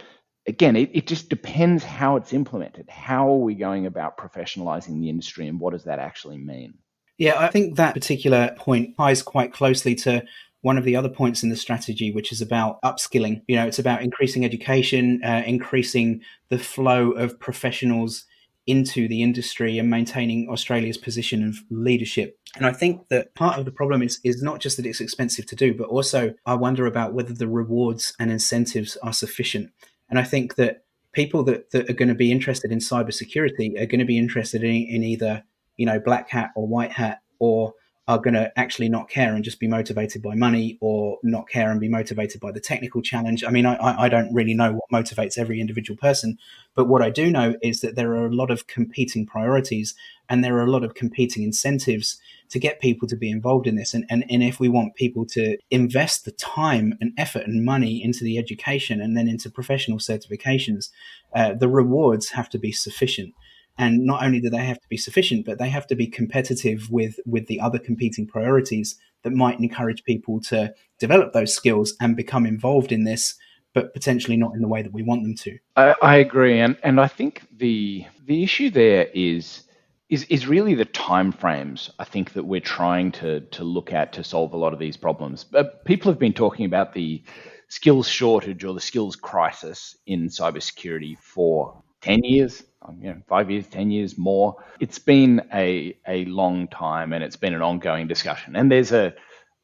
again, 0.46 0.76
it, 0.76 0.90
it 0.94 1.08
just 1.08 1.30
depends 1.30 1.84
how 1.84 2.18
it's 2.18 2.34
implemented. 2.34 2.90
How 2.90 3.30
are 3.30 3.38
we 3.38 3.56
going 3.56 3.86
about 3.86 4.18
professionalizing 4.18 5.00
the 5.00 5.10
industry 5.10 5.48
and 5.48 5.60
what 5.60 5.74
does 5.74 5.86
that 5.86 6.00
actually 6.00 6.38
mean? 6.38 6.76
Yeah, 7.18 7.40
I 7.40 7.48
think 7.50 7.78
that 7.78 7.94
particular 7.94 8.54
point 8.58 8.98
ties 8.98 9.22
quite 9.22 9.54
closely 9.54 9.96
to 9.96 10.24
one 10.62 10.78
of 10.78 10.84
the 10.84 10.96
other 10.96 11.10
points 11.10 11.44
in 11.44 11.50
the 11.50 11.56
strategy, 11.56 12.12
which 12.12 12.32
is 12.32 12.42
about 12.42 12.82
upskilling. 12.82 13.42
You 13.48 13.58
know, 13.58 13.68
it's 13.68 13.80
about 13.80 14.02
increasing 14.02 14.46
education, 14.46 15.22
uh, 15.24 15.44
increasing 15.46 16.22
the 16.50 16.58
flow 16.58 17.12
of 17.12 17.40
professionals 17.40 18.26
into 18.66 19.08
the 19.08 19.22
industry 19.22 19.78
and 19.78 19.90
maintaining 19.90 20.48
Australia's 20.50 20.98
position 20.98 21.48
of 21.48 21.58
leadership. 21.70 22.38
And 22.56 22.66
I 22.66 22.72
think 22.72 23.10
that 23.10 23.36
part 23.36 23.60
of 23.60 23.66
the 23.66 23.72
problem 23.72 24.02
is, 24.02 24.20
is 24.24 24.42
not 24.42 24.60
just 24.60 24.78
that 24.78 24.86
it's 24.86 25.02
expensive 25.02 25.46
to 25.48 25.56
do, 25.56 25.74
but 25.74 25.90
also 25.90 26.34
I 26.46 26.54
wonder 26.54 26.86
about 26.86 27.14
whether 27.14 27.34
the 27.34 27.48
rewards 27.48 28.14
and 28.20 28.32
incentives 28.32 28.96
are 29.04 29.14
sufficient. 29.14 29.72
And 30.10 30.18
I 30.18 30.24
think 30.24 30.56
that 30.56 30.86
people 31.12 31.44
that, 31.44 31.72
that 31.72 31.90
are 31.90 31.94
going 31.94 32.10
to 32.10 32.16
be 32.16 32.32
interested 32.32 32.72
in 32.72 32.80
cybersecurity 32.80 33.82
are 33.82 33.86
going 33.86 34.00
to 34.00 34.06
be 34.06 34.18
interested 34.18 34.64
in, 34.64 34.88
in 34.90 35.04
either, 35.04 35.44
you 35.78 35.86
know, 35.86 36.00
black 36.00 36.30
hat 36.30 36.52
or 36.56 36.68
white 36.68 36.92
hat 36.92 37.20
or 37.40 37.74
are 38.08 38.20
going 38.20 38.34
to 38.34 38.52
actually 38.60 38.90
not 38.90 39.10
care 39.10 39.34
and 39.34 39.46
just 39.46 39.62
be 39.62 39.68
motivated 39.68 40.22
by 40.22 40.36
money 40.36 40.78
or 40.82 41.18
not 41.24 41.48
care 41.48 41.72
and 41.72 41.80
be 41.80 41.88
motivated 41.88 42.42
by 42.42 42.52
the 42.52 42.60
technical 42.60 43.02
challenge. 43.02 43.46
I 43.46 43.50
mean, 43.50 43.66
I, 43.66 43.78
I 43.80 44.10
don't 44.10 44.34
really 44.34 44.54
know 44.54 44.74
what 44.74 44.90
motivates 44.92 45.38
every 45.38 45.62
individual 45.62 45.98
person, 45.98 46.38
but 46.76 46.90
what 46.90 47.02
I 47.02 47.10
do 47.10 47.32
know 47.32 47.56
is 47.62 47.80
that 47.80 47.96
there 47.96 48.12
are 48.12 48.28
a 48.28 48.36
lot 48.36 48.52
of 48.52 48.68
competing 48.68 49.26
priorities 49.26 49.96
and 50.28 50.44
there 50.44 50.58
are 50.58 50.66
a 50.66 50.72
lot 50.72 50.84
of 50.84 50.96
competing 50.96 51.44
incentives 51.44 52.20
to 52.50 52.60
get 52.60 52.82
people 52.82 53.08
to 53.08 53.16
be 53.16 53.32
involved 53.32 53.68
in 53.68 53.76
this. 53.76 53.94
And, 53.94 54.06
and, 54.10 54.26
and 54.30 54.44
if 54.44 54.60
we 54.60 54.68
want 54.68 54.96
people 54.96 55.26
to 55.28 55.58
invest 55.72 56.26
the 56.26 56.32
time 56.32 56.98
and 57.00 57.14
effort 57.18 57.48
and 57.48 57.64
money 57.64 58.04
into 58.04 58.26
the 58.26 58.38
education 58.38 59.00
and 59.00 59.16
then 59.16 59.30
into 59.30 59.50
professional 59.50 60.00
certifications, 60.00 60.90
uh, 61.34 61.54
the 61.54 61.70
rewards 61.70 62.32
have 62.32 62.50
to 62.50 62.60
be 62.60 62.74
sufficient 62.74 63.34
and 63.78 64.06
not 64.06 64.24
only 64.24 64.40
do 64.40 64.50
they 64.50 64.64
have 64.66 64.80
to 64.80 64.88
be 64.90 64.98
sufficient 64.98 65.46
but 65.46 65.60
they 65.60 65.70
have 65.70 65.88
to 65.88 65.96
be 65.96 66.08
competitive 66.08 66.90
with 66.90 67.20
with 67.26 67.48
the 67.48 67.60
other 67.60 67.80
competing 67.80 68.28
priorities 68.28 68.96
that 69.24 69.32
might 69.32 69.60
encourage 69.60 70.04
people 70.04 70.40
to 70.42 70.74
develop 71.00 71.34
those 71.34 71.54
skills 71.54 71.96
and 72.02 72.16
become 72.16 72.46
involved 72.46 72.92
in 72.92 73.04
this 73.04 73.36
but 73.74 73.94
potentially 73.94 74.38
not 74.38 74.54
in 74.54 74.62
the 74.62 74.68
way 74.68 74.84
that 74.84 74.94
we 74.94 75.02
want 75.02 75.24
them 75.24 75.34
to. 75.34 75.58
I, 75.76 75.96
I 76.02 76.16
agree. 76.18 76.60
And 76.60 76.78
and 76.84 77.00
i 77.00 77.08
think 77.08 77.44
the 77.52 78.06
the 78.26 78.44
issue 78.44 78.70
there 78.70 79.08
is 79.14 79.64
is, 80.10 80.26
is 80.26 80.46
really 80.46 80.76
the 80.76 80.86
time 80.86 81.32
frames 81.32 81.90
I 81.98 82.04
think 82.04 82.34
that 82.34 82.44
we're 82.44 82.62
trying 82.62 83.12
to 83.14 83.40
to 83.40 83.64
look 83.64 83.92
at 83.94 84.14
to 84.14 84.24
solve 84.24 84.54
a 84.54 84.58
lot 84.58 84.74
of 84.74 84.80
these 84.80 84.98
problems. 84.98 85.44
But 85.44 85.86
people 85.86 86.12
have 86.12 86.20
been 86.20 86.34
talking 86.34 86.66
about 86.66 86.94
the 86.94 87.24
skills 87.68 88.08
shortage 88.08 88.64
or 88.64 88.74
the 88.76 88.82
skills 88.82 89.16
crisis 89.16 89.98
in 90.06 90.28
cybersecurity 90.28 91.18
for 91.18 91.82
10 92.02 92.24
years, 92.24 92.64
Um, 92.86 93.00
you 93.02 93.10
know, 93.10 93.22
five 93.28 93.50
years, 93.50 93.68
10 93.68 93.92
years 93.92 94.18
more. 94.18 94.64
It's 94.80 95.00
been 95.00 95.42
a, 95.54 95.98
a 96.08 96.26
long 96.26 96.68
time 96.68 97.14
and 97.14 97.24
it's 97.24 97.36
been 97.36 97.54
an 97.54 97.62
ongoing 97.62 98.08
discussion. 98.08 98.56
And 98.56 98.72
there's 98.72 98.92
a, 98.92 99.14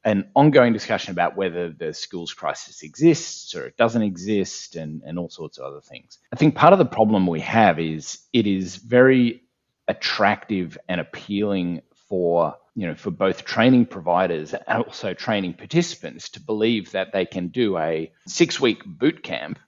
an 0.05 0.29
ongoing 0.35 0.73
discussion 0.73 1.11
about 1.11 1.35
whether 1.35 1.69
the 1.71 1.93
skills 1.93 2.33
crisis 2.33 2.83
exists 2.83 3.55
or 3.55 3.65
it 3.65 3.77
doesn't 3.77 4.01
exist 4.01 4.75
and, 4.75 5.01
and 5.05 5.19
all 5.19 5.29
sorts 5.29 5.57
of 5.57 5.65
other 5.65 5.81
things. 5.81 6.17
I 6.31 6.37
think 6.37 6.55
part 6.55 6.73
of 6.73 6.79
the 6.79 6.85
problem 6.85 7.27
we 7.27 7.41
have 7.41 7.79
is 7.79 8.19
it 8.31 8.47
is 8.47 8.77
very 8.77 9.43
attractive 9.87 10.77
and 10.87 11.01
appealing 11.01 11.81
for 12.07 12.55
you 12.75 12.87
know 12.87 12.95
for 12.95 13.11
both 13.11 13.43
training 13.43 13.85
providers 13.85 14.53
and 14.53 14.83
also 14.83 15.13
training 15.13 15.53
participants 15.53 16.29
to 16.29 16.39
believe 16.39 16.91
that 16.91 17.11
they 17.11 17.25
can 17.25 17.49
do 17.49 17.77
a 17.77 18.11
six 18.27 18.59
week 18.59 18.83
boot 18.85 19.23
camp 19.23 19.59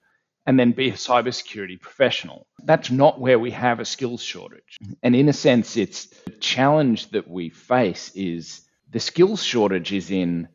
and 0.46 0.60
then 0.60 0.72
be 0.72 0.90
a 0.90 0.94
cybersecurity 0.94 1.80
professional. 1.80 2.48
That's 2.64 2.90
not 2.90 3.20
where 3.20 3.40
we 3.40 3.52
have 3.52 3.80
a 3.80 3.86
skills 3.86 4.22
shortage. 4.22 4.80
And 5.04 5.16
in 5.16 5.30
a 5.30 5.34
sense, 5.34 5.78
it's 5.78 6.06
the 6.06 6.32
challenge 6.32 7.10
that 7.12 7.30
we 7.30 7.50
face 7.50 8.12
is 8.16 8.62
the 8.90 9.00
skills 9.00 9.44
shortage 9.44 9.94
is 9.94 10.12
in 10.12 10.48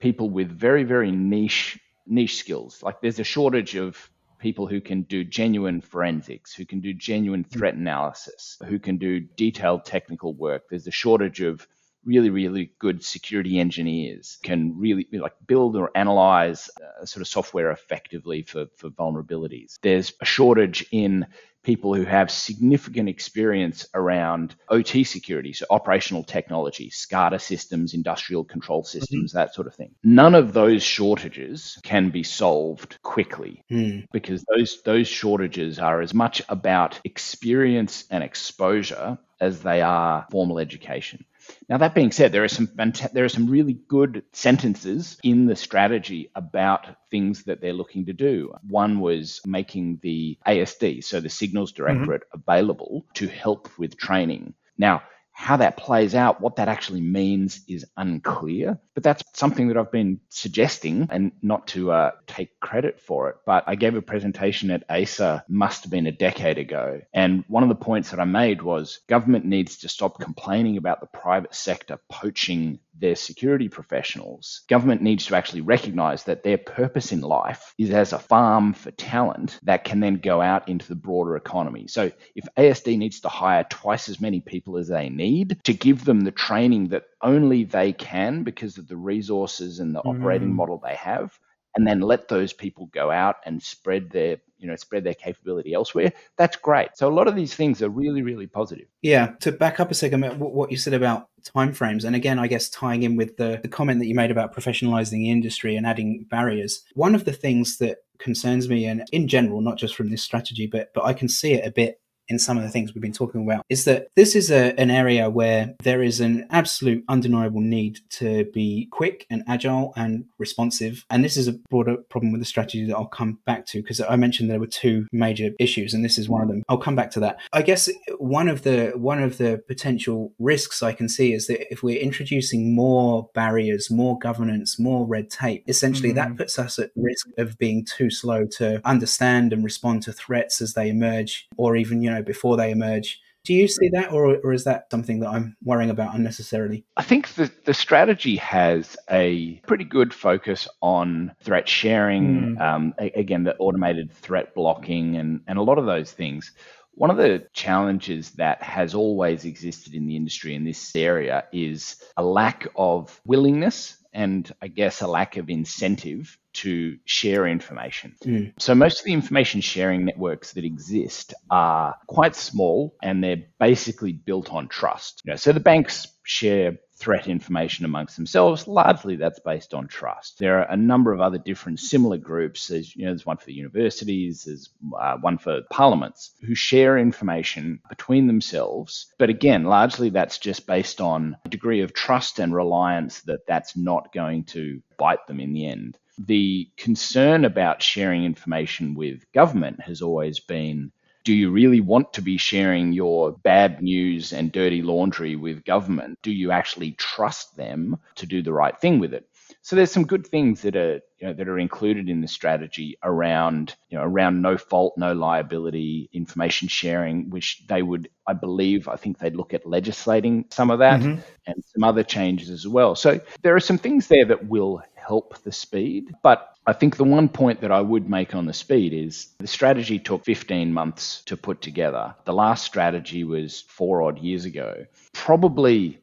people 0.00 0.30
with 0.30 0.48
very, 0.50 0.84
very 0.84 1.12
niche 1.12 1.78
niche 2.06 2.36
skills. 2.36 2.82
Like 2.82 3.00
there's 3.00 3.18
a 3.18 3.24
shortage 3.24 3.76
of 3.76 4.10
people 4.38 4.66
who 4.66 4.80
can 4.80 5.02
do 5.02 5.24
genuine 5.24 5.80
forensics, 5.80 6.54
who 6.54 6.66
can 6.66 6.80
do 6.80 6.92
genuine 6.92 7.44
threat 7.44 7.74
analysis, 7.74 8.58
who 8.66 8.78
can 8.78 8.98
do 8.98 9.20
detailed 9.20 9.86
technical 9.86 10.34
work. 10.34 10.64
There's 10.68 10.86
a 10.86 10.90
shortage 10.90 11.40
of 11.40 11.66
really, 12.04 12.30
really 12.30 12.72
good 12.78 13.04
security 13.04 13.58
engineers 13.58 14.38
can 14.42 14.78
really 14.78 15.06
like 15.12 15.34
build 15.46 15.76
or 15.76 15.90
analyze 15.94 16.70
uh, 16.80 17.04
sort 17.04 17.22
of 17.22 17.28
software 17.28 17.70
effectively 17.70 18.42
for, 18.42 18.66
for 18.76 18.90
vulnerabilities. 18.90 19.78
There's 19.82 20.12
a 20.20 20.24
shortage 20.24 20.86
in 20.90 21.26
people 21.64 21.94
who 21.94 22.04
have 22.04 22.30
significant 22.30 23.08
experience 23.08 23.86
around 23.94 24.54
OT 24.68 25.02
security, 25.02 25.52
so 25.52 25.66
operational 25.70 26.22
technology, 26.22 26.90
SCADA 26.90 27.40
systems, 27.40 27.94
industrial 27.94 28.44
control 28.44 28.84
systems, 28.84 29.32
mm-hmm. 29.32 29.38
that 29.38 29.54
sort 29.54 29.66
of 29.66 29.74
thing. 29.74 29.94
None 30.04 30.34
of 30.34 30.52
those 30.52 30.82
shortages 30.82 31.78
can 31.82 32.10
be 32.10 32.22
solved 32.22 32.98
quickly 33.02 33.64
mm. 33.70 34.06
because 34.12 34.44
those 34.54 34.82
those 34.82 35.08
shortages 35.08 35.78
are 35.78 36.00
as 36.00 36.14
much 36.14 36.42
about 36.48 37.00
experience 37.04 38.04
and 38.10 38.22
exposure 38.22 39.18
as 39.40 39.62
they 39.62 39.80
are 39.80 40.26
formal 40.30 40.58
education. 40.58 41.24
Now, 41.68 41.78
that 41.78 41.94
being 41.94 42.12
said, 42.12 42.32
there 42.32 42.44
are 42.44 42.48
some 42.48 42.68
there 43.12 43.24
are 43.24 43.28
some 43.28 43.48
really 43.48 43.74
good 43.88 44.22
sentences 44.32 45.18
in 45.22 45.46
the 45.46 45.56
strategy 45.56 46.30
about 46.34 46.86
things 47.10 47.44
that 47.44 47.60
they're 47.60 47.72
looking 47.72 48.06
to 48.06 48.12
do. 48.12 48.52
One 48.68 49.00
was 49.00 49.40
making 49.46 50.00
the 50.02 50.38
ASD, 50.46 51.04
so 51.04 51.20
the 51.20 51.30
Signals 51.30 51.72
mm-hmm. 51.72 51.82
Directorate, 51.82 52.22
mm-hmm. 52.22 52.40
available 52.40 53.06
to 53.14 53.28
help 53.28 53.68
with 53.78 53.96
training. 53.96 54.54
Now, 54.76 55.02
how 55.36 55.56
that 55.56 55.76
plays 55.76 56.14
out, 56.14 56.40
what 56.40 56.56
that 56.56 56.68
actually 56.68 57.00
means 57.00 57.60
is 57.68 57.84
unclear. 57.96 58.78
But 58.94 59.02
that's 59.02 59.24
something 59.34 59.66
that 59.68 59.76
I've 59.76 59.90
been 59.90 60.20
suggesting 60.28 61.08
and 61.10 61.32
not 61.42 61.66
to 61.68 61.90
uh, 61.90 62.12
take 62.28 62.60
credit 62.60 63.00
for 63.00 63.30
it. 63.30 63.36
But 63.44 63.64
I 63.66 63.74
gave 63.74 63.96
a 63.96 64.00
presentation 64.00 64.70
at 64.70 64.88
ASA, 64.88 65.44
must 65.48 65.82
have 65.82 65.90
been 65.90 66.06
a 66.06 66.12
decade 66.12 66.58
ago. 66.58 67.00
And 67.12 67.44
one 67.48 67.64
of 67.64 67.68
the 67.68 67.74
points 67.74 68.12
that 68.12 68.20
I 68.20 68.24
made 68.24 68.62
was 68.62 69.00
government 69.08 69.44
needs 69.44 69.78
to 69.78 69.88
stop 69.88 70.20
complaining 70.20 70.76
about 70.76 71.00
the 71.00 71.06
private 71.06 71.54
sector 71.54 71.98
poaching 72.08 72.78
their 72.98 73.16
security 73.16 73.68
professionals, 73.68 74.62
government 74.68 75.02
needs 75.02 75.26
to 75.26 75.36
actually 75.36 75.60
recognize 75.60 76.24
that 76.24 76.42
their 76.42 76.58
purpose 76.58 77.12
in 77.12 77.20
life 77.20 77.74
is 77.78 77.90
as 77.90 78.12
a 78.12 78.18
farm 78.18 78.72
for 78.72 78.90
talent 78.92 79.58
that 79.62 79.84
can 79.84 80.00
then 80.00 80.16
go 80.16 80.40
out 80.40 80.68
into 80.68 80.86
the 80.86 80.94
broader 80.94 81.36
economy. 81.36 81.86
So 81.88 82.10
if 82.34 82.46
ASD 82.56 82.96
needs 82.98 83.20
to 83.20 83.28
hire 83.28 83.64
twice 83.68 84.08
as 84.08 84.20
many 84.20 84.40
people 84.40 84.76
as 84.76 84.88
they 84.88 85.08
need 85.08 85.58
to 85.64 85.74
give 85.74 86.04
them 86.04 86.20
the 86.20 86.30
training 86.30 86.88
that 86.88 87.04
only 87.20 87.64
they 87.64 87.92
can 87.92 88.42
because 88.42 88.78
of 88.78 88.86
the 88.86 88.96
resources 88.96 89.80
and 89.80 89.94
the 89.94 90.02
mm. 90.02 90.14
operating 90.14 90.54
model 90.54 90.80
they 90.82 90.94
have, 90.94 91.38
and 91.76 91.86
then 91.86 92.00
let 92.00 92.28
those 92.28 92.52
people 92.52 92.86
go 92.86 93.10
out 93.10 93.36
and 93.44 93.62
spread 93.62 94.10
their 94.10 94.38
you 94.58 94.66
know 94.66 94.76
spread 94.76 95.04
their 95.04 95.14
capability 95.14 95.74
elsewhere 95.74 96.12
that's 96.36 96.56
great. 96.56 96.90
So 96.94 97.08
a 97.08 97.14
lot 97.14 97.28
of 97.28 97.36
these 97.36 97.54
things 97.54 97.82
are 97.82 97.88
really 97.88 98.22
really 98.22 98.46
positive. 98.46 98.86
Yeah 99.02 99.32
to 99.40 99.52
back 99.52 99.80
up 99.80 99.90
a 99.90 99.94
second 99.94 100.22
what 100.38 100.70
you 100.70 100.76
said 100.76 100.94
about 100.94 101.28
timeframes 101.44 102.04
and 102.04 102.16
again 102.16 102.38
i 102.38 102.46
guess 102.46 102.70
tying 102.70 103.02
in 103.02 103.16
with 103.16 103.36
the, 103.36 103.60
the 103.62 103.68
comment 103.68 104.00
that 104.00 104.06
you 104.06 104.14
made 104.14 104.30
about 104.30 104.54
professionalizing 104.54 105.18
the 105.18 105.30
industry 105.30 105.76
and 105.76 105.86
adding 105.86 106.24
barriers 106.30 106.82
one 106.94 107.14
of 107.14 107.26
the 107.26 107.32
things 107.32 107.76
that 107.78 107.98
concerns 108.18 108.68
me 108.68 108.86
and 108.86 109.04
in 109.12 109.28
general 109.28 109.60
not 109.60 109.76
just 109.76 109.94
from 109.94 110.10
this 110.10 110.22
strategy 110.22 110.66
but 110.66 110.90
but 110.94 111.04
i 111.04 111.12
can 111.12 111.28
see 111.28 111.52
it 111.52 111.66
a 111.66 111.70
bit 111.70 112.00
in 112.28 112.38
some 112.38 112.56
of 112.56 112.62
the 112.62 112.70
things 112.70 112.94
we've 112.94 113.02
been 113.02 113.12
talking 113.12 113.42
about 113.42 113.64
is 113.68 113.84
that 113.84 114.08
this 114.16 114.34
is 114.34 114.50
a, 114.50 114.78
an 114.78 114.90
area 114.90 115.28
where 115.28 115.74
there 115.82 116.02
is 116.02 116.20
an 116.20 116.46
absolute 116.50 117.04
undeniable 117.08 117.60
need 117.60 118.00
to 118.10 118.44
be 118.52 118.88
quick 118.90 119.26
and 119.30 119.42
agile 119.46 119.92
and 119.96 120.24
responsive. 120.38 121.04
And 121.10 121.24
this 121.24 121.36
is 121.36 121.48
a 121.48 121.52
broader 121.70 121.96
problem 121.96 122.32
with 122.32 122.40
the 122.40 122.46
strategy 122.46 122.86
that 122.86 122.96
I'll 122.96 123.06
come 123.06 123.38
back 123.46 123.66
to 123.66 123.82
because 123.82 124.00
I 124.00 124.16
mentioned 124.16 124.50
there 124.50 124.60
were 124.60 124.66
two 124.66 125.06
major 125.12 125.50
issues 125.58 125.94
and 125.94 126.04
this 126.04 126.18
is 126.18 126.28
one 126.28 126.42
of 126.42 126.48
them. 126.48 126.62
I'll 126.68 126.78
come 126.78 126.96
back 126.96 127.10
to 127.12 127.20
that. 127.20 127.38
I 127.52 127.62
guess 127.62 127.88
one 128.18 128.48
of 128.48 128.62
the 128.62 128.92
one 128.94 129.22
of 129.22 129.38
the 129.38 129.62
potential 129.66 130.32
risks 130.38 130.82
I 130.82 130.92
can 130.92 131.08
see 131.08 131.32
is 131.32 131.46
that 131.46 131.70
if 131.72 131.82
we're 131.82 132.00
introducing 132.00 132.74
more 132.74 133.28
barriers, 133.34 133.90
more 133.90 134.18
governance, 134.18 134.78
more 134.78 135.06
red 135.06 135.30
tape, 135.30 135.64
essentially 135.68 136.10
mm-hmm. 136.10 136.30
that 136.30 136.36
puts 136.36 136.58
us 136.58 136.78
at 136.78 136.90
risk 136.96 137.26
of 137.38 137.58
being 137.58 137.84
too 137.84 138.10
slow 138.10 138.46
to 138.58 138.80
understand 138.84 139.52
and 139.52 139.64
respond 139.64 140.02
to 140.02 140.12
threats 140.12 140.60
as 140.60 140.74
they 140.74 140.88
emerge 140.88 141.46
or 141.56 141.76
even, 141.76 142.02
you 142.02 142.10
know, 142.10 142.13
know, 142.14 142.22
before 142.22 142.56
they 142.56 142.70
emerge. 142.70 143.20
Do 143.44 143.52
you 143.52 143.68
see 143.68 143.90
that, 143.92 144.10
or, 144.10 144.38
or 144.42 144.54
is 144.54 144.64
that 144.64 144.86
something 144.90 145.20
that 145.20 145.28
I'm 145.28 145.54
worrying 145.62 145.90
about 145.90 146.14
unnecessarily? 146.14 146.86
I 146.96 147.02
think 147.02 147.28
the, 147.34 147.50
the 147.66 147.74
strategy 147.74 148.36
has 148.36 148.96
a 149.10 149.60
pretty 149.66 149.84
good 149.84 150.14
focus 150.14 150.66
on 150.80 151.32
threat 151.42 151.68
sharing, 151.68 152.56
mm. 152.56 152.60
um, 152.60 152.94
again, 152.98 153.44
the 153.44 153.54
automated 153.56 154.10
threat 154.10 154.54
blocking, 154.54 155.16
and, 155.16 155.42
and 155.46 155.58
a 155.58 155.62
lot 155.62 155.76
of 155.76 155.84
those 155.84 156.10
things. 156.10 156.52
One 156.92 157.10
of 157.10 157.18
the 157.18 157.46
challenges 157.52 158.30
that 158.32 158.62
has 158.62 158.94
always 158.94 159.44
existed 159.44 159.92
in 159.92 160.06
the 160.06 160.16
industry 160.16 160.54
in 160.54 160.64
this 160.64 160.96
area 160.96 161.44
is 161.52 161.96
a 162.16 162.24
lack 162.24 162.66
of 162.76 163.20
willingness 163.26 163.98
and 164.14 164.50
I 164.62 164.68
guess 164.68 165.02
a 165.02 165.06
lack 165.06 165.36
of 165.36 165.50
incentive 165.50 166.38
to 166.54 166.96
share 167.04 167.46
information. 167.46 168.14
Mm. 168.24 168.52
So 168.58 168.74
most 168.74 169.00
of 169.00 169.04
the 169.04 169.12
information 169.12 169.60
sharing 169.60 170.04
networks 170.04 170.52
that 170.52 170.64
exist 170.64 171.34
are 171.50 171.96
quite 172.06 172.36
small 172.36 172.96
and 173.02 173.22
they're 173.22 173.42
basically 173.58 174.12
built 174.12 174.52
on 174.52 174.68
trust. 174.68 175.22
You 175.24 175.32
know, 175.32 175.36
so 175.36 175.52
the 175.52 175.60
banks 175.60 176.06
share 176.22 176.78
threat 176.96 177.26
information 177.26 177.84
amongst 177.84 178.16
themselves. 178.16 178.68
Largely, 178.68 179.16
that's 179.16 179.40
based 179.40 179.74
on 179.74 179.88
trust. 179.88 180.38
There 180.38 180.60
are 180.60 180.70
a 180.70 180.76
number 180.76 181.12
of 181.12 181.20
other 181.20 181.38
different 181.38 181.80
similar 181.80 182.18
groups. 182.18 182.68
There's, 182.68 182.94
you 182.94 183.04
know, 183.04 183.10
there's 183.10 183.26
one 183.26 183.36
for 183.36 183.50
universities, 183.50 184.44
there's 184.44 184.70
uh, 184.98 185.16
one 185.18 185.38
for 185.38 185.62
parliaments 185.70 186.32
who 186.42 186.54
share 186.54 186.98
information 186.98 187.80
between 187.88 188.26
themselves. 188.26 189.12
But 189.18 189.30
again, 189.30 189.64
largely 189.64 190.10
that's 190.10 190.38
just 190.38 190.66
based 190.66 191.00
on 191.00 191.36
a 191.44 191.48
degree 191.48 191.82
of 191.82 191.92
trust 191.92 192.38
and 192.38 192.54
reliance 192.54 193.22
that 193.22 193.46
that's 193.46 193.76
not 193.76 194.12
going 194.12 194.44
to 194.44 194.80
bite 194.98 195.26
them 195.26 195.40
in 195.40 195.52
the 195.52 195.66
end. 195.66 195.98
The 196.18 196.68
concern 196.76 197.44
about 197.44 197.82
sharing 197.82 198.24
information 198.24 198.94
with 198.94 199.30
government 199.32 199.80
has 199.80 200.00
always 200.00 200.38
been 200.38 200.92
do 201.24 201.32
you 201.32 201.50
really 201.50 201.80
want 201.80 202.12
to 202.12 202.22
be 202.22 202.36
sharing 202.36 202.92
your 202.92 203.32
bad 203.32 203.82
news 203.82 204.32
and 204.32 204.52
dirty 204.52 204.82
laundry 204.82 205.36
with 205.36 205.64
government? 205.64 206.18
Do 206.22 206.30
you 206.30 206.50
actually 206.50 206.92
trust 206.92 207.56
them 207.56 207.98
to 208.16 208.26
do 208.26 208.42
the 208.42 208.52
right 208.52 208.78
thing 208.78 208.98
with 208.98 209.14
it? 209.14 209.26
So 209.62 209.76
there's 209.76 209.90
some 209.90 210.04
good 210.04 210.26
things 210.26 210.60
that 210.62 210.76
are 210.76 211.00
you 211.18 211.28
know, 211.28 211.32
that 211.32 211.48
are 211.48 211.58
included 211.58 212.10
in 212.10 212.20
the 212.20 212.28
strategy 212.28 212.98
around 213.02 213.74
you 213.88 213.96
know 213.96 214.04
around 214.04 214.42
no 214.42 214.58
fault, 214.58 214.92
no 214.98 215.14
liability, 215.14 216.10
information 216.12 216.68
sharing, 216.68 217.30
which 217.30 217.66
they 217.66 217.80
would, 217.80 218.10
I 218.26 218.34
believe, 218.34 218.88
I 218.88 218.96
think 218.96 219.18
they'd 219.18 219.34
look 219.34 219.54
at 219.54 219.64
legislating 219.64 220.44
some 220.50 220.70
of 220.70 220.80
that 220.80 221.00
mm-hmm. 221.00 221.20
and 221.46 221.64
some 221.64 221.82
other 221.82 222.02
changes 222.02 222.50
as 222.50 222.68
well. 222.68 222.94
So 222.94 223.20
there 223.40 223.56
are 223.56 223.60
some 223.60 223.78
things 223.78 224.06
there 224.06 224.26
that 224.26 224.46
will 224.46 224.82
help 225.06 225.42
the 225.42 225.52
speed, 225.52 226.14
but 226.22 226.54
I 226.66 226.72
think 226.72 226.96
the 226.96 227.04
one 227.04 227.28
point 227.28 227.60
that 227.60 227.72
I 227.72 227.80
would 227.80 228.08
make 228.08 228.34
on 228.34 228.46
the 228.46 228.52
speed 228.52 228.92
is 228.92 229.28
the 229.38 229.46
strategy 229.46 229.98
took 229.98 230.24
15 230.24 230.72
months 230.72 231.22
to 231.26 231.36
put 231.36 231.60
together. 231.60 232.14
The 232.24 232.32
last 232.32 232.64
strategy 232.64 233.24
was 233.24 233.62
four 233.68 234.02
odd 234.02 234.18
years 234.18 234.44
ago. 234.44 234.86
Probably 235.12 235.98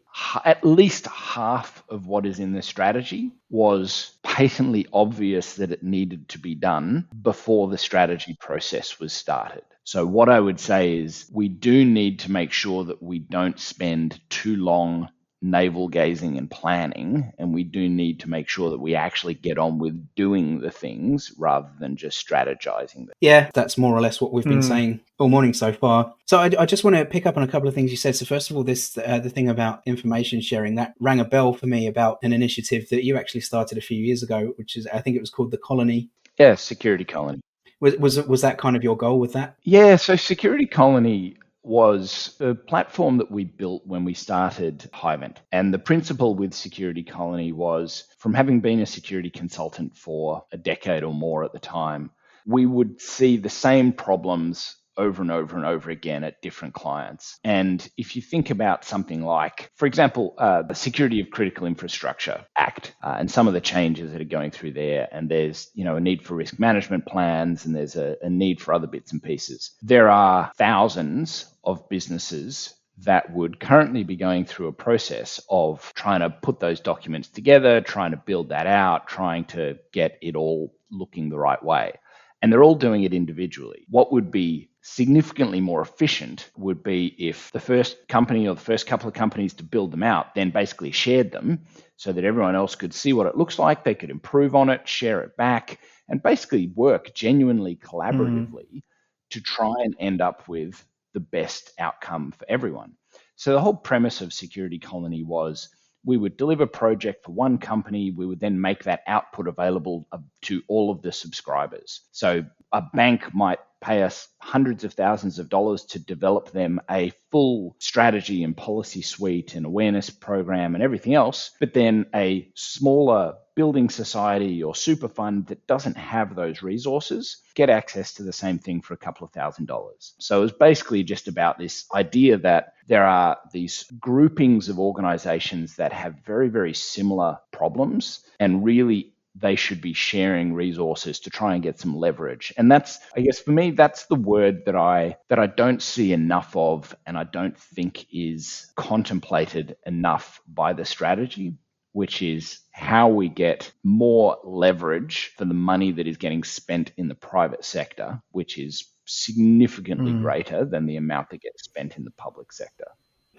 at 0.45 0.63
least 0.63 1.07
half 1.07 1.83
of 1.89 2.05
what 2.05 2.25
is 2.25 2.39
in 2.39 2.53
the 2.53 2.61
strategy 2.61 3.31
was 3.49 4.11
patently 4.23 4.85
obvious 4.93 5.55
that 5.55 5.71
it 5.71 5.83
needed 5.83 6.27
to 6.29 6.39
be 6.39 6.53
done 6.53 7.07
before 7.21 7.67
the 7.67 7.77
strategy 7.77 8.35
process 8.39 8.99
was 8.99 9.13
started. 9.13 9.63
So, 9.83 10.05
what 10.05 10.29
I 10.29 10.39
would 10.39 10.59
say 10.59 10.97
is 10.97 11.25
we 11.33 11.47
do 11.47 11.83
need 11.83 12.19
to 12.19 12.31
make 12.31 12.51
sure 12.51 12.83
that 12.85 13.01
we 13.01 13.19
don't 13.19 13.59
spend 13.59 14.19
too 14.29 14.57
long 14.57 15.09
navel 15.41 15.87
gazing 15.87 16.37
and 16.37 16.49
planning, 16.49 17.33
and 17.37 17.53
we 17.53 17.63
do 17.63 17.89
need 17.89 18.19
to 18.19 18.29
make 18.29 18.47
sure 18.47 18.69
that 18.69 18.79
we 18.79 18.95
actually 18.95 19.33
get 19.33 19.57
on 19.57 19.79
with 19.79 20.07
doing 20.15 20.59
the 20.59 20.71
things 20.71 21.33
rather 21.37 21.69
than 21.79 21.95
just 21.95 22.25
strategizing 22.25 23.07
them. 23.07 23.13
Yeah, 23.21 23.49
that's 23.53 23.77
more 23.77 23.95
or 23.95 24.01
less 24.01 24.21
what 24.21 24.31
we've 24.31 24.43
been 24.43 24.59
mm. 24.59 24.67
saying 24.67 24.99
all 25.17 25.29
morning 25.29 25.53
so 25.53 25.73
far. 25.73 26.13
So 26.25 26.37
I, 26.37 26.51
I, 26.59 26.65
just 26.65 26.83
want 26.83 26.95
to 26.95 27.05
pick 27.05 27.25
up 27.25 27.37
on 27.37 27.43
a 27.43 27.47
couple 27.47 27.67
of 27.67 27.75
things 27.75 27.91
you 27.91 27.97
said. 27.97 28.15
So 28.15 28.25
first 28.25 28.51
of 28.51 28.57
all, 28.57 28.63
this 28.63 28.97
uh, 28.97 29.19
the 29.19 29.29
thing 29.29 29.49
about 29.49 29.81
information 29.85 30.41
sharing 30.41 30.75
that 30.75 30.93
rang 30.99 31.19
a 31.19 31.25
bell 31.25 31.53
for 31.53 31.67
me 31.67 31.87
about 31.87 32.19
an 32.23 32.33
initiative 32.33 32.89
that 32.89 33.03
you 33.03 33.17
actually 33.17 33.41
started 33.41 33.77
a 33.77 33.81
few 33.81 33.97
years 33.97 34.23
ago, 34.23 34.53
which 34.57 34.75
is 34.75 34.87
I 34.87 35.01
think 35.01 35.15
it 35.15 35.21
was 35.21 35.29
called 35.29 35.51
the 35.51 35.57
Colony. 35.57 36.09
Yeah, 36.37 36.55
Security 36.55 37.03
Colony. 37.03 37.41
Was 37.79 37.97
was 37.97 38.21
was 38.27 38.41
that 38.41 38.59
kind 38.59 38.75
of 38.75 38.83
your 38.83 38.95
goal 38.95 39.19
with 39.19 39.33
that? 39.33 39.55
Yeah, 39.63 39.95
so 39.95 40.15
Security 40.15 40.67
Colony 40.67 41.35
was 41.63 42.35
a 42.39 42.55
platform 42.55 43.17
that 43.17 43.31
we 43.31 43.43
built 43.43 43.85
when 43.85 44.03
we 44.03 44.13
started 44.13 44.89
Hivint. 44.93 45.37
And 45.51 45.73
the 45.73 45.79
principle 45.79 46.35
with 46.35 46.53
Security 46.53 47.03
Colony 47.03 47.51
was 47.51 48.05
from 48.17 48.33
having 48.33 48.61
been 48.61 48.79
a 48.79 48.85
security 48.85 49.29
consultant 49.29 49.95
for 49.95 50.43
a 50.51 50.57
decade 50.57 51.03
or 51.03 51.13
more 51.13 51.43
at 51.43 51.53
the 51.53 51.59
time, 51.59 52.11
we 52.45 52.65
would 52.65 52.99
see 52.99 53.37
the 53.37 53.49
same 53.49 53.93
problems 53.93 54.75
over 54.97 55.21
and 55.21 55.31
over 55.31 55.55
and 55.55 55.65
over 55.65 55.89
again 55.89 56.23
at 56.23 56.41
different 56.41 56.73
clients. 56.73 57.39
And 57.43 57.87
if 57.97 58.15
you 58.15 58.21
think 58.21 58.49
about 58.49 58.85
something 58.85 59.23
like, 59.23 59.71
for 59.75 59.85
example, 59.85 60.35
uh, 60.37 60.63
the 60.63 60.75
Security 60.75 61.21
of 61.21 61.29
Critical 61.29 61.67
Infrastructure 61.67 62.45
Act 62.57 62.93
uh, 63.03 63.15
and 63.19 63.29
some 63.29 63.47
of 63.47 63.53
the 63.53 63.61
changes 63.61 64.11
that 64.11 64.21
are 64.21 64.25
going 64.25 64.51
through 64.51 64.73
there, 64.73 65.07
and 65.11 65.29
there's 65.29 65.69
you 65.73 65.83
know 65.85 65.95
a 65.95 66.01
need 66.01 66.23
for 66.23 66.35
risk 66.35 66.59
management 66.59 67.05
plans, 67.05 67.65
and 67.65 67.75
there's 67.75 67.95
a, 67.95 68.17
a 68.21 68.29
need 68.29 68.61
for 68.61 68.73
other 68.73 68.87
bits 68.87 69.11
and 69.11 69.23
pieces. 69.23 69.71
There 69.81 70.09
are 70.09 70.51
thousands 70.57 71.45
of 71.63 71.87
businesses 71.89 72.73
that 72.99 73.33
would 73.33 73.59
currently 73.59 74.03
be 74.03 74.15
going 74.15 74.45
through 74.45 74.67
a 74.67 74.73
process 74.73 75.39
of 75.49 75.91
trying 75.95 76.19
to 76.19 76.29
put 76.29 76.59
those 76.59 76.79
documents 76.79 77.29
together, 77.29 77.81
trying 77.81 78.11
to 78.11 78.17
build 78.17 78.49
that 78.49 78.67
out, 78.67 79.07
trying 79.07 79.45
to 79.45 79.79
get 79.91 80.19
it 80.21 80.35
all 80.35 80.75
looking 80.91 81.29
the 81.29 81.37
right 81.37 81.63
way 81.63 81.93
and 82.41 82.51
they're 82.51 82.63
all 82.63 82.75
doing 82.75 83.03
it 83.03 83.13
individually. 83.13 83.85
What 83.89 84.11
would 84.11 84.31
be 84.31 84.70
significantly 84.81 85.61
more 85.61 85.81
efficient 85.81 86.49
would 86.57 86.81
be 86.81 87.05
if 87.19 87.51
the 87.51 87.59
first 87.59 88.07
company 88.07 88.47
or 88.47 88.55
the 88.55 88.61
first 88.61 88.87
couple 88.87 89.07
of 89.07 89.13
companies 89.13 89.53
to 89.53 89.63
build 89.63 89.91
them 89.91 90.01
out 90.01 90.33
then 90.33 90.49
basically 90.49 90.91
shared 90.91 91.31
them 91.31 91.59
so 91.97 92.11
that 92.11 92.23
everyone 92.23 92.55
else 92.55 92.73
could 92.73 92.93
see 92.93 93.13
what 93.13 93.27
it 93.27 93.37
looks 93.37 93.59
like, 93.59 93.83
they 93.83 93.93
could 93.93 94.09
improve 94.09 94.55
on 94.55 94.69
it, 94.69 94.87
share 94.87 95.21
it 95.21 95.37
back, 95.37 95.79
and 96.09 96.23
basically 96.23 96.71
work 96.75 97.13
genuinely 97.13 97.75
collaboratively 97.75 98.73
mm. 98.73 98.81
to 99.29 99.39
try 99.39 99.73
and 99.83 99.95
end 99.99 100.19
up 100.19 100.47
with 100.47 100.83
the 101.13 101.19
best 101.19 101.73
outcome 101.77 102.31
for 102.31 102.45
everyone. 102.49 102.93
So 103.35 103.53
the 103.53 103.61
whole 103.61 103.75
premise 103.75 104.21
of 104.21 104.33
Security 104.33 104.79
Colony 104.79 105.21
was 105.21 105.69
we 106.03 106.17
would 106.17 106.37
deliver 106.37 106.63
a 106.63 106.67
project 106.67 107.23
for 107.23 107.33
one 107.33 107.59
company, 107.59 108.09
we 108.09 108.25
would 108.25 108.39
then 108.39 108.59
make 108.59 108.83
that 108.85 109.03
output 109.05 109.47
available 109.47 110.07
to 110.43 110.63
all 110.67 110.89
of 110.89 111.03
the 111.03 111.11
subscribers. 111.11 112.01
So 112.11 112.43
a 112.71 112.81
bank 112.81 113.33
might 113.33 113.59
pay 113.81 114.03
us 114.03 114.27
hundreds 114.39 114.83
of 114.83 114.93
thousands 114.93 115.39
of 115.39 115.49
dollars 115.49 115.83
to 115.85 115.99
develop 115.99 116.51
them 116.51 116.79
a 116.89 117.11
full 117.31 117.75
strategy 117.79 118.43
and 118.43 118.55
policy 118.55 119.01
suite 119.01 119.55
and 119.55 119.65
awareness 119.65 120.09
program 120.09 120.75
and 120.75 120.83
everything 120.83 121.15
else. 121.15 121.51
But 121.59 121.73
then 121.73 122.05
a 122.13 122.47
smaller 122.55 123.33
building 123.55 123.89
society 123.89 124.63
or 124.63 124.75
super 124.75 125.07
fund 125.07 125.47
that 125.47 125.67
doesn't 125.67 125.97
have 125.97 126.35
those 126.35 126.61
resources 126.61 127.41
get 127.55 127.69
access 127.69 128.13
to 128.13 128.23
the 128.23 128.31
same 128.31 128.59
thing 128.59 128.81
for 128.81 128.93
a 128.93 128.97
couple 128.97 129.25
of 129.25 129.33
thousand 129.33 129.65
dollars. 129.65 130.13
So 130.19 130.39
it 130.39 130.43
was 130.43 130.53
basically 130.53 131.03
just 131.03 131.27
about 131.27 131.57
this 131.57 131.85
idea 131.93 132.37
that 132.37 132.73
there 132.87 133.03
are 133.03 133.37
these 133.51 133.83
groupings 133.99 134.69
of 134.69 134.79
organizations 134.79 135.75
that 135.77 135.91
have 135.91 136.23
very, 136.25 136.49
very 136.49 136.73
similar 136.73 137.39
problems 137.51 138.21
and 138.39 138.63
really 138.63 139.13
they 139.35 139.55
should 139.55 139.81
be 139.81 139.93
sharing 139.93 140.53
resources 140.53 141.19
to 141.21 141.29
try 141.29 141.53
and 141.53 141.63
get 141.63 141.79
some 141.79 141.95
leverage. 141.95 142.53
And 142.57 142.71
that's 142.71 142.99
I 143.15 143.21
guess 143.21 143.39
for 143.39 143.51
me 143.51 143.71
that's 143.71 144.05
the 144.05 144.15
word 144.15 144.65
that 144.65 144.75
I 144.75 145.17
that 145.29 145.39
I 145.39 145.47
don't 145.47 145.81
see 145.81 146.13
enough 146.13 146.55
of 146.55 146.95
and 147.05 147.17
I 147.17 147.23
don't 147.23 147.57
think 147.57 148.07
is 148.11 148.71
contemplated 148.75 149.77
enough 149.85 150.41
by 150.47 150.73
the 150.73 150.85
strategy 150.85 151.55
which 151.93 152.21
is 152.21 152.59
how 152.71 153.09
we 153.09 153.27
get 153.27 153.71
more 153.83 154.37
leverage 154.43 155.33
for 155.37 155.45
the 155.45 155.53
money 155.53 155.91
that 155.91 156.07
is 156.07 156.17
getting 156.17 156.43
spent 156.43 156.91
in 156.97 157.07
the 157.07 157.15
private 157.15 157.65
sector, 157.65 158.21
which 158.31 158.57
is 158.57 158.87
significantly 159.05 160.13
mm. 160.13 160.21
greater 160.21 160.63
than 160.63 160.85
the 160.85 160.95
amount 160.95 161.29
that 161.29 161.41
gets 161.41 161.63
spent 161.63 161.97
in 161.97 162.05
the 162.05 162.11
public 162.11 162.53
sector. 162.53 162.87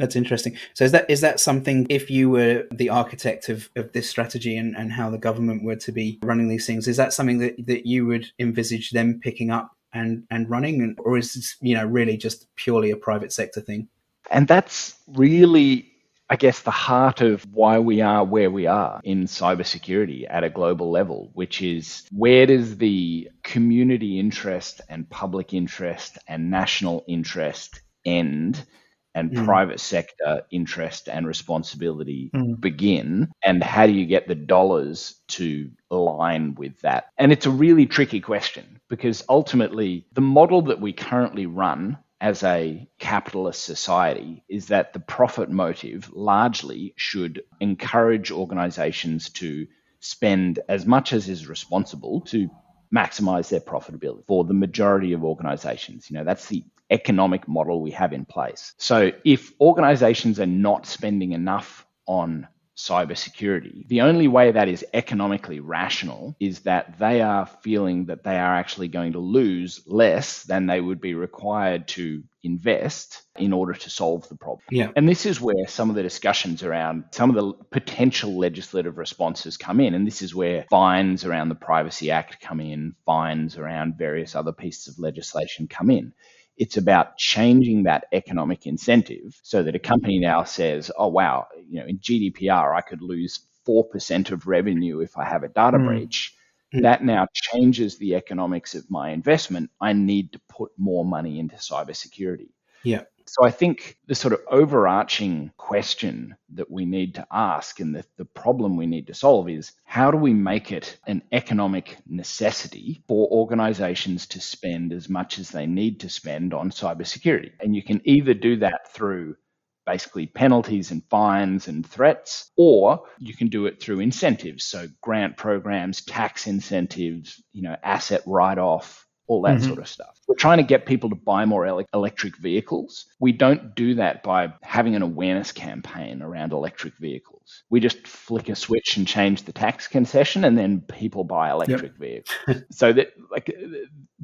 That's 0.03 0.17
interesting. 0.17 0.59
So 0.75 0.85
is 0.85 0.91
that 0.91 1.09
is 1.09 1.21
that 1.21 1.39
something 1.39 1.87
if 1.89 2.11
you 2.11 2.29
were 2.29 2.65
the 2.73 2.89
architect 2.89 3.49
of, 3.49 3.71
of 3.77 3.93
this 3.93 4.11
strategy 4.11 4.57
and, 4.57 4.77
and 4.77 4.91
how 4.91 5.11
the 5.11 5.17
government 5.17 5.63
were 5.63 5.77
to 5.77 5.93
be 5.93 6.19
running 6.25 6.49
these 6.49 6.67
things, 6.67 6.89
is 6.89 6.97
that 6.97 7.13
something 7.13 7.39
that, 7.39 7.55
that 7.69 7.87
you 7.87 8.05
would 8.07 8.27
envisage 8.41 8.91
them 8.91 9.21
picking 9.23 9.53
up 9.53 9.71
and, 9.95 10.25
and 10.29 10.51
running 10.51 10.97
or 10.99 11.17
is 11.17 11.35
this, 11.35 11.57
you 11.61 11.77
know, 11.77 11.87
really 11.87 12.17
just 12.17 12.49
purely 12.57 12.91
a 12.91 12.97
private 12.97 13.33
sector 13.33 13.61
thing? 13.61 13.87
And 14.29 14.49
that's 14.49 14.97
really 15.07 15.93
I 16.29 16.35
guess 16.35 16.63
the 16.63 16.73
heart 16.73 17.21
of 17.21 17.47
why 17.53 17.79
we 17.79 18.01
are 18.01 18.25
where 18.25 18.51
we 18.51 18.67
are 18.67 19.01
in 19.05 19.27
cybersecurity 19.27 20.27
at 20.29 20.43
a 20.43 20.51
global 20.51 20.91
level, 20.91 21.31
which 21.35 21.63
is 21.63 22.09
where 22.11 22.47
does 22.47 22.79
the 22.79 23.31
community 23.45 24.19
interest 24.19 24.81
and 24.89 25.09
public 25.09 25.55
interest 25.55 26.19
and 26.27 26.51
national 26.51 27.05
interest 27.07 27.83
end 28.05 28.65
and 29.15 29.31
mm. 29.31 29.45
private 29.45 29.81
sector 29.81 30.43
interest 30.51 31.09
and 31.09 31.27
responsibility 31.27 32.31
mm. 32.35 32.61
begin 32.61 33.31
and 33.45 33.63
how 33.63 33.87
do 33.87 33.93
you 33.93 34.07
get 34.07 34.29
the 34.29 34.35
dollars 34.35 35.21
to 35.29 35.71
align 35.91 36.55
with 36.55 36.79
that 36.81 37.07
and 37.19 37.33
it's 37.33 37.47
a 37.47 37.51
really 37.51 37.87
tricky 37.87 38.21
question 38.21 38.81
because 38.89 39.25
ultimately 39.29 40.07
the 40.13 40.21
model 40.21 40.63
that 40.63 40.81
we 40.81 40.93
currently 40.93 41.47
run 41.47 41.99
as 42.23 42.45
a 42.45 42.89
capitalist 43.01 43.65
society 43.65 44.45
is 44.49 44.69
that 44.69 44.93
the 44.93 45.01
profit 45.01 45.51
motive 45.51 46.09
largely 46.15 46.95
should 46.97 47.43
encourage 47.61 48.31
organizations 48.31 49.29
to 49.31 49.67
spend 49.99 50.61
as 50.69 50.87
much 50.87 51.13
as 51.13 51.29
is 51.29 51.49
responsible 51.49 52.21
to 52.21 52.49
maximize 52.95 53.49
their 53.49 53.61
profitability 53.61 54.25
for 54.27 54.45
the 54.45 54.55
majority 54.55 55.13
of 55.15 55.25
organizations. 55.25 56.11
You 56.11 56.19
know, 56.19 56.25
that's 56.25 56.47
the 56.47 56.65
economic 56.93 57.49
model 57.49 57.81
we 57.81 57.91
have 57.93 58.13
in 58.13 58.25
place. 58.25 58.75
So 58.79 59.11
if 59.25 59.53
organizations 59.61 60.39
are 60.39 60.47
not 60.47 60.87
spending 60.87 61.33
enough 61.33 61.87
on 62.07 62.47
cybersecurity, 62.77 63.87
the 63.89 64.01
only 64.01 64.29
way 64.29 64.51
that 64.53 64.69
is 64.69 64.85
economically 64.95 65.61
rational 65.61 66.37
is 66.41 66.61
that 66.61 66.99
they 66.99 67.21
are 67.21 67.47
feeling 67.63 68.07
that 68.07 68.25
they 68.25 68.37
are 68.39 68.57
actually 68.57 68.89
going 68.89 69.13
to 69.13 69.19
lose 69.19 69.83
less 69.87 70.43
than 70.45 70.67
they 70.67 70.81
would 70.81 71.01
be 71.01 71.15
required 71.15 71.87
to 71.87 72.23
invest 72.43 73.23
in 73.37 73.53
order 73.53 73.73
to 73.73 73.89
solve 73.89 74.29
the 74.29 74.37
problem. 74.37 74.65
Yeah. 74.71 74.91
And 74.97 75.09
this 75.09 75.27
is 75.27 75.41
where 75.41 75.67
some 75.69 75.91
of 75.91 75.97
the 75.97 76.03
discussions 76.03 76.63
around 76.63 77.05
some 77.13 77.31
of 77.31 77.37
the 77.37 77.53
potential 77.71 78.37
legislative 78.39 78.99
responses 78.99 79.57
come 79.57 79.79
in. 79.79 79.95
And 79.95 80.07
this 80.07 80.23
is 80.23 80.35
where 80.35 80.67
fines 80.71 81.25
around 81.25 81.51
the 81.51 81.55
Privacy 81.55 82.11
Act 82.11 82.41
come 82.41 82.61
in, 82.61 82.95
fines 83.07 83.57
around 83.57 83.97
various 83.97 84.35
other 84.35 84.53
pieces 84.53 84.89
of 84.89 84.99
legislation 84.99 85.69
come 85.69 85.91
in. 85.91 86.13
It's 86.57 86.77
about 86.77 87.17
changing 87.17 87.85
that 87.85 88.05
economic 88.13 88.67
incentive 88.67 89.39
so 89.43 89.63
that 89.63 89.75
a 89.75 89.79
company 89.79 90.19
now 90.19 90.45
says, 90.45 90.91
oh, 90.97 91.09
wow, 91.09 91.47
you 91.69 91.81
know, 91.81 91.87
in 91.87 91.99
GDPR, 91.99 92.77
I 92.77 92.83
could 92.83 93.03
lose 93.03 93.41
4% 93.67 94.31
of 94.31 94.47
revenue 94.47 95.01
if 95.01 95.17
I 95.17 95.25
have 95.25 95.43
a 95.43 95.49
data 95.49 95.79
mm. 95.79 95.87
breach. 95.87 96.35
Mm. 96.75 96.83
That 96.83 97.05
now 97.05 97.27
changes 97.33 97.99
the 97.99 98.15
economics 98.15 98.75
of 98.75 98.91
my 98.91 99.11
investment. 99.11 99.71
I 99.81 99.93
need 99.93 100.33
to 100.33 100.41
put 100.49 100.73
more 100.79 101.05
money 101.05 101.39
into 101.39 101.57
cybersecurity. 101.57 102.49
Yeah. 102.83 103.03
So 103.27 103.45
I 103.45 103.51
think 103.51 103.97
the 104.07 104.15
sort 104.15 104.35
of 104.35 104.41
overarching 104.49 105.53
question 105.57 106.37
that 106.55 106.71
we 106.71 106.85
need 106.85 107.15
to 107.17 107.27
ask 107.33 107.81
and 107.81 107.95
the, 107.95 108.05
the 108.17 108.25
problem 108.25 108.77
we 108.77 108.87
need 108.87 109.07
to 109.07 109.15
solve 109.15 109.49
is 109.49 109.73
how 109.85 110.11
do 110.11 110.17
we 110.17 110.35
make 110.35 110.73
it 110.73 110.99
an 111.07 111.23
economic 111.33 111.99
necessity 112.07 113.03
for 113.09 113.29
organizations 113.29 114.27
to 114.29 114.41
spend 114.41 114.93
as 114.93 115.09
much 115.09 115.39
as 115.39 115.51
they 115.51 115.67
need 115.67 116.01
to 116.01 116.09
spend 116.09 116.55
on 116.55 116.71
cybersecurity? 116.71 117.53
And 117.61 117.75
you 117.75 117.83
can 117.83 118.01
either 118.05 118.35
do 118.35 118.57
that 118.57 118.93
through 118.93 119.37
basically 119.85 120.27
penalties 120.27 120.91
and 120.91 121.03
fines 121.11 121.69
and 121.69 121.87
threats, 121.87 122.51
or 122.57 123.05
you 123.19 123.35
can 123.35 123.49
do 123.49 123.67
it 123.67 123.81
through 123.81 124.01
incentives. 124.01 124.65
So 124.65 124.87
grant 125.01 125.37
programs, 125.37 126.05
tax 126.05 126.47
incentives, 126.47 127.43
you 127.53 127.63
know, 127.63 127.77
asset 127.83 128.23
write 128.27 128.59
off, 128.59 129.07
all 129.27 129.43
that 129.43 129.57
mm-hmm. 129.57 129.67
sort 129.67 129.79
of 129.79 129.89
stuff. 129.89 130.21
We're 130.33 130.37
trying 130.37 130.57
to 130.57 130.65
get 130.65 130.87
people 130.87 131.11
to 131.11 131.15
buy 131.15 131.45
more 131.45 131.67
ele- 131.67 131.85
electric 131.93 132.39
vehicles. 132.39 133.05
We 133.21 133.33
don't 133.33 133.75
do 133.75 133.97
that 133.97 134.23
by 134.23 134.55
having 134.63 134.97
an 134.97 135.03
awareness 135.03 135.53
campaign 135.53 136.23
around 136.23 136.55
electric 136.55 136.97
vehicles. 136.97 137.65
We 137.69 137.81
just 137.81 138.07
flick 138.07 138.49
a 138.49 138.57
switch 138.57 138.97
and 138.97 139.07
change 139.07 139.43
the 139.43 139.53
tax 139.53 139.89
concession, 139.89 140.45
and 140.45 140.57
then 140.57 140.81
people 140.81 141.25
buy 141.25 141.51
electric 141.51 141.83
yep. 141.83 141.99
vehicles. 141.99 142.63
so 142.71 142.95
that 142.95 143.13
like 143.31 143.55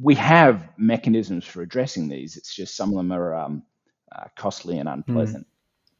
we 0.00 0.14
have 0.14 0.70
mechanisms 0.78 1.44
for 1.44 1.60
addressing 1.60 2.08
these. 2.08 2.38
It's 2.38 2.54
just 2.54 2.74
some 2.74 2.88
of 2.88 2.96
them 2.96 3.12
are 3.12 3.34
um, 3.34 3.62
uh, 4.10 4.28
costly 4.34 4.78
and 4.78 4.88
unpleasant. 4.88 5.44
Mm. 5.44 5.57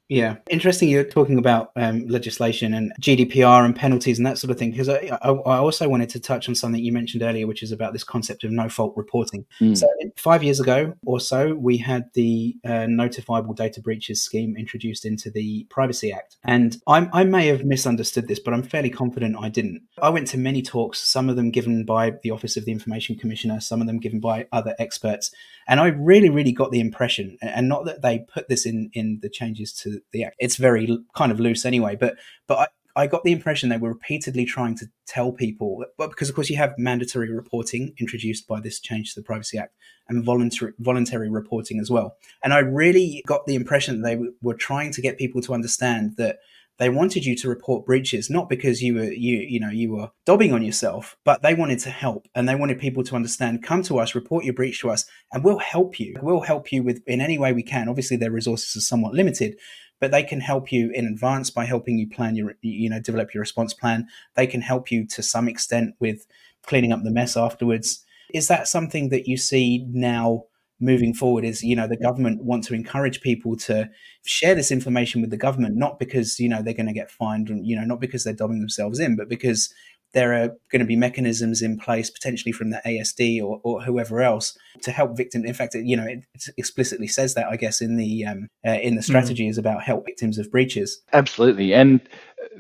Yeah, 0.09 0.37
interesting. 0.49 0.89
You're 0.89 1.05
talking 1.05 1.37
about 1.37 1.71
um, 1.77 2.07
legislation 2.09 2.73
and 2.73 2.93
GDPR 2.99 3.67
and 3.67 3.77
penalties 3.77 4.19
and 4.19 4.27
that 4.27 4.39
sort 4.39 4.51
of 4.51 4.59
thing. 4.59 4.71
Because 4.71 4.89
I, 4.89 5.19
I, 5.21 5.29
I, 5.29 5.59
also 5.59 5.87
wanted 5.87 6.09
to 6.11 6.21
touch 6.21 6.49
on 6.49 6.55
something 6.55 6.83
you 6.83 6.93
mentioned 6.93 7.23
earlier, 7.23 7.47
which 7.47 7.63
is 7.63 7.73
about 7.73 7.93
this 7.93 8.05
concept 8.05 8.43
of 8.43 8.51
no 8.51 8.71
fault 8.71 8.95
reporting. 8.97 9.45
Mm. 9.61 9.77
So, 9.77 9.87
five 10.17 10.43
years 10.43 10.61
ago 10.61 10.95
or 11.05 11.21
so, 11.21 11.55
we 11.55 11.77
had 11.77 12.07
the 12.15 12.57
uh, 12.65 12.87
notifiable 12.89 13.55
data 13.55 13.83
breaches 13.83 14.23
scheme 14.23 14.57
introduced 14.57 15.05
into 15.05 15.31
the 15.31 15.67
Privacy 15.69 16.11
Act, 16.11 16.37
and 16.43 16.81
I, 16.87 17.09
I 17.13 17.25
may 17.25 17.47
have 17.49 17.67
misunderstood 17.67 18.29
this, 18.29 18.41
but 18.41 18.55
I'm 18.55 18.63
fairly 18.63 18.91
confident 18.91 19.37
I 19.39 19.51
didn't. 19.51 19.83
I 20.01 20.09
went 20.09 20.29
to 20.29 20.39
many 20.39 20.63
talks, 20.63 21.01
some 21.01 21.29
of 21.29 21.37
them 21.37 21.51
given 21.51 21.85
by 21.85 22.15
the 22.23 22.31
Office 22.31 22.57
of 22.57 22.65
the 22.65 22.73
Information 22.73 23.17
Commissioner, 23.17 23.61
some 23.61 23.83
of 23.83 23.87
them 23.87 24.01
given 24.01 24.21
by 24.21 24.47
other 24.53 24.75
experts, 24.79 25.31
and 25.67 25.81
I 25.81 25.89
really, 25.89 26.31
really 26.31 26.53
got 26.53 26.71
the 26.71 26.81
impression, 26.81 27.37
and 27.43 27.69
not 27.69 27.85
that 27.85 28.01
they 28.01 28.21
put 28.21 28.49
this 28.49 28.65
in 28.65 28.91
in 28.95 29.19
the 29.21 29.29
changes 29.29 29.75
to 29.75 29.98
the. 30.13 30.27
It's 30.39 30.57
very 30.57 30.99
kind 31.15 31.33
of 31.33 31.41
loose 31.41 31.65
anyway, 31.65 31.97
but 31.97 32.17
but 32.47 32.59
I, 32.59 33.03
I 33.03 33.07
got 33.07 33.23
the 33.23 33.33
impression 33.33 33.69
they 33.69 33.77
were 33.77 33.91
repeatedly 33.91 34.45
trying 34.45 34.77
to 34.79 34.87
tell 35.07 35.31
people, 35.31 35.85
but 35.97 36.11
because 36.11 36.29
of 36.29 36.35
course 36.35 36.51
you 36.51 36.57
have 36.57 36.75
mandatory 36.79 37.33
reporting 37.33 37.95
introduced 37.99 38.49
by 38.49 38.61
this 38.61 38.81
change 38.81 39.15
to 39.15 39.21
the 39.21 39.25
Privacy 39.25 39.57
Act 39.57 39.75
and 40.09 40.25
voluntary 40.25 40.73
voluntary 40.79 41.31
reporting 41.31 41.79
as 41.79 41.91
well. 41.91 42.17
And 42.43 42.53
I 42.53 42.59
really 42.59 43.23
got 43.27 43.47
the 43.47 43.55
impression 43.55 44.03
they 44.03 44.19
were 44.43 44.55
trying 44.55 44.91
to 44.93 45.03
get 45.03 45.19
people 45.19 45.41
to 45.43 45.55
understand 45.55 46.17
that 46.17 46.39
they 46.79 46.89
wanted 46.89 47.25
you 47.25 47.35
to 47.37 47.49
report 47.49 47.85
breaches 47.85 48.31
not 48.31 48.49
because 48.49 48.83
you 48.83 48.95
were 48.95 49.13
you 49.13 49.39
you 49.39 49.61
know 49.61 49.71
you 49.71 49.93
were 49.93 50.11
dobbing 50.25 50.53
on 50.53 50.63
yourself 50.63 51.17
but 51.25 51.43
they 51.43 51.55
wanted 51.55 51.79
to 51.81 51.91
help 51.91 52.27
and 52.35 52.49
they 52.49 52.55
wanted 52.55 52.79
people 52.79 53.03
to 53.03 53.17
understand 53.17 53.63
come 53.63 53.83
to 53.83 53.99
us 53.99 54.15
report 54.15 54.45
your 54.45 54.55
breach 54.55 54.81
to 54.81 54.91
us 54.91 55.05
and 55.33 55.45
we'll 55.45 55.59
help 55.59 56.01
you 56.01 56.17
we'll 56.23 56.41
help 56.41 56.73
you 56.73 56.83
with 56.83 57.03
in 57.07 57.21
any 57.21 57.39
way 57.39 57.53
we 57.53 57.63
can 57.63 57.89
obviously 57.89 58.17
their 58.17 58.31
resources 58.31 58.77
are 58.77 58.81
somewhat 58.81 59.13
limited 59.13 59.57
but 60.01 60.11
they 60.11 60.23
can 60.23 60.41
help 60.41 60.71
you 60.73 60.91
in 60.95 61.07
advance 61.07 61.51
by 61.51 61.65
helping 61.65 61.99
you 61.99 62.09
plan 62.09 62.37
your 62.37 62.55
you 62.63 62.89
know 62.91 63.01
develop 63.01 63.35
your 63.35 63.41
response 63.41 63.75
plan. 63.75 64.07
They 64.35 64.47
can 64.47 64.61
help 64.61 64.91
you 64.91 65.07
to 65.07 65.23
some 65.23 65.49
extent 65.49 65.95
with 66.01 66.27
cleaning 66.63 66.93
up 66.93 67.03
the 67.03 67.11
mess 67.11 67.37
afterwards. 67.37 68.05
Is 68.35 68.49
that 68.49 68.69
something 68.69 69.09
that 69.09 69.27
you 69.27 69.37
see 69.37 69.87
now 69.89 70.45
moving 70.81 71.15
forward? 71.15 71.45
Is 71.45 71.63
you 71.63 71.75
know 71.75 71.89
the 71.89 71.97
government 71.97 72.45
want 72.45 72.65
to 72.65 72.75
encourage 72.75 73.21
people 73.21 73.57
to 73.57 73.91
share 74.25 74.55
this 74.55 74.71
information 74.71 75.21
with 75.21 75.31
the 75.31 75.37
government 75.37 75.77
not 75.77 75.99
because 75.99 76.39
you 76.39 76.49
know 76.49 76.63
they're 76.63 76.75
going 76.75 76.87
to 76.87 76.93
get 76.93 77.11
fined 77.11 77.49
and 77.49 77.67
you 77.67 77.75
know 77.77 77.85
not 77.85 78.01
because 78.01 78.25
they're 78.25 78.35
dubbing 78.35 78.61
themselves 78.61 78.99
in 78.99 79.17
but 79.17 79.29
because 79.29 79.73
there 80.15 80.33
are 80.35 80.49
going 80.71 80.81
to 80.81 80.87
be 80.87 80.97
mechanisms 80.97 81.63
in 81.63 81.79
place 81.79 82.11
potentially 82.11 82.53
from 82.53 82.71
the 82.71 82.81
ASD 82.87 83.43
or, 83.43 83.61
or 83.63 83.83
whoever 83.83 84.23
else 84.23 84.57
to 84.83 84.91
help 84.91 85.17
victims. 85.17 85.45
In 85.45 85.55
fact, 85.55 85.75
you 85.75 85.97
know, 85.97 86.07
it, 86.07 86.25
explicitly 86.57 87.09
says 87.09 87.35
that 87.35 87.49
I 87.49 87.57
guess 87.57 87.81
in 87.81 87.97
the 87.97 88.25
um, 88.25 88.49
uh, 88.67 88.73
in 88.73 88.95
the 88.95 89.03
mm. 89.03 89.05
strategy 89.05 89.47
mm. 89.47 89.51
is 89.51 89.59
about 89.59 89.83
help 89.83 90.07
victims 90.07 90.39
of 90.39 90.51
breaches. 90.51 91.01
Absolutely, 91.13 91.75
and 91.75 92.01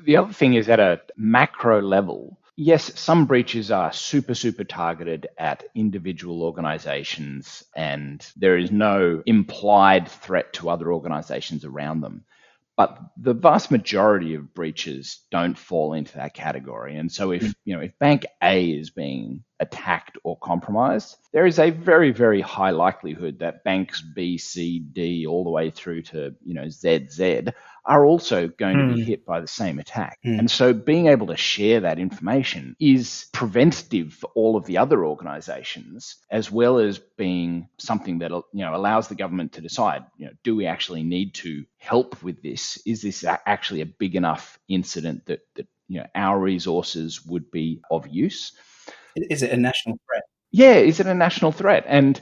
the 0.04 0.16
other 0.16 0.32
thing 0.32 0.54
is 0.54 0.68
at 0.68 0.80
a 0.80 1.00
macro 1.16 1.80
level. 1.80 2.38
Yes, 2.60 2.98
some 2.98 3.26
breaches 3.26 3.70
are 3.70 3.92
super, 3.92 4.34
super 4.34 4.64
targeted 4.64 5.28
at 5.38 5.62
individual 5.76 6.42
organizations, 6.42 7.62
and 7.76 8.26
there 8.34 8.58
is 8.58 8.72
no 8.72 9.22
implied 9.26 10.08
threat 10.08 10.52
to 10.54 10.68
other 10.68 10.92
organizations 10.92 11.64
around 11.64 12.00
them. 12.00 12.24
But 12.78 12.96
the 13.16 13.34
vast 13.34 13.72
majority 13.72 14.34
of 14.34 14.54
breaches 14.54 15.22
don't 15.32 15.58
fall 15.58 15.94
into 15.94 16.14
that 16.14 16.32
category. 16.32 16.96
And 16.96 17.10
so 17.10 17.32
if, 17.32 17.42
mm. 17.42 17.54
you 17.64 17.74
know, 17.74 17.82
if 17.82 17.98
bank 17.98 18.24
A 18.40 18.70
is 18.70 18.90
being 18.90 19.42
attacked 19.60 20.18
or 20.24 20.38
compromised, 20.38 21.16
there 21.32 21.46
is 21.46 21.58
a 21.58 21.70
very, 21.70 22.10
very 22.12 22.40
high 22.40 22.70
likelihood 22.70 23.38
that 23.40 23.64
banks 23.64 24.00
B, 24.00 24.38
C, 24.38 24.78
D, 24.78 25.26
all 25.26 25.44
the 25.44 25.50
way 25.50 25.70
through 25.70 26.02
to, 26.02 26.34
you 26.44 26.54
know, 26.54 26.68
ZZ 26.68 27.50
are 27.88 28.04
also 28.04 28.48
going 28.48 28.76
mm. 28.76 28.88
to 28.88 28.94
be 28.94 29.00
hmm. 29.00 29.06
hit 29.06 29.24
by 29.24 29.40
the 29.40 29.48
same 29.48 29.78
attack. 29.78 30.18
Mm. 30.24 30.40
And 30.40 30.50
so 30.50 30.74
being 30.74 31.06
able 31.06 31.28
to 31.28 31.36
share 31.38 31.80
that 31.80 31.98
information 31.98 32.76
is 32.78 33.26
preventative 33.32 34.12
for 34.12 34.30
all 34.34 34.56
of 34.56 34.66
the 34.66 34.76
other 34.76 35.06
organizations, 35.06 36.16
as 36.30 36.52
well 36.52 36.78
as 36.78 36.98
being 36.98 37.68
something 37.78 38.18
that 38.18 38.30
you 38.30 38.44
know 38.52 38.76
allows 38.76 39.08
the 39.08 39.14
government 39.14 39.52
to 39.54 39.62
decide, 39.62 40.04
you 40.18 40.26
know, 40.26 40.32
do 40.44 40.54
we 40.54 40.66
actually 40.66 41.02
need 41.02 41.32
to 41.34 41.64
help 41.78 42.22
with 42.22 42.42
this? 42.42 42.78
Is 42.84 43.00
this 43.00 43.24
actually 43.24 43.80
a 43.80 43.86
big 43.86 44.16
enough 44.16 44.58
incident 44.68 45.24
that 45.26 45.40
that 45.54 45.66
you 45.88 46.00
know 46.00 46.06
our 46.14 46.38
resources 46.38 47.24
would 47.24 47.50
be 47.50 47.80
of 47.90 48.06
use? 48.06 48.52
Is 49.30 49.42
it 49.42 49.50
a 49.50 49.56
national 49.56 49.98
threat? 50.06 50.22
Yeah, 50.50 50.74
is 50.74 51.00
it 51.00 51.06
a 51.06 51.14
national 51.14 51.52
threat? 51.52 51.84
And 51.86 52.20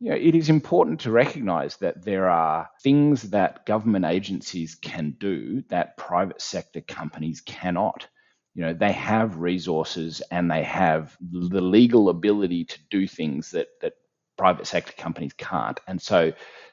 you 0.00 0.10
know, 0.10 0.16
it 0.16 0.34
is 0.34 0.50
important 0.50 1.00
to 1.00 1.10
recognize 1.10 1.76
that 1.78 2.04
there 2.04 2.28
are 2.28 2.68
things 2.82 3.22
that 3.30 3.64
government 3.64 4.04
agencies 4.04 4.74
can 4.74 5.16
do 5.18 5.62
that 5.68 5.96
private 5.96 6.40
sector 6.42 6.82
companies 6.82 7.40
cannot. 7.40 8.06
You 8.54 8.62
know, 8.62 8.74
they 8.74 8.92
have 8.92 9.38
resources 9.38 10.22
and 10.30 10.50
they 10.50 10.62
have 10.62 11.16
the 11.20 11.60
legal 11.60 12.08
ability 12.08 12.64
to 12.66 12.78
do 12.90 13.06
things 13.06 13.50
that, 13.50 13.68
that 13.80 13.94
private 14.36 14.66
sector 14.66 14.92
companies 14.92 15.32
can't. 15.32 15.80
And 15.86 16.00
so 16.00 16.32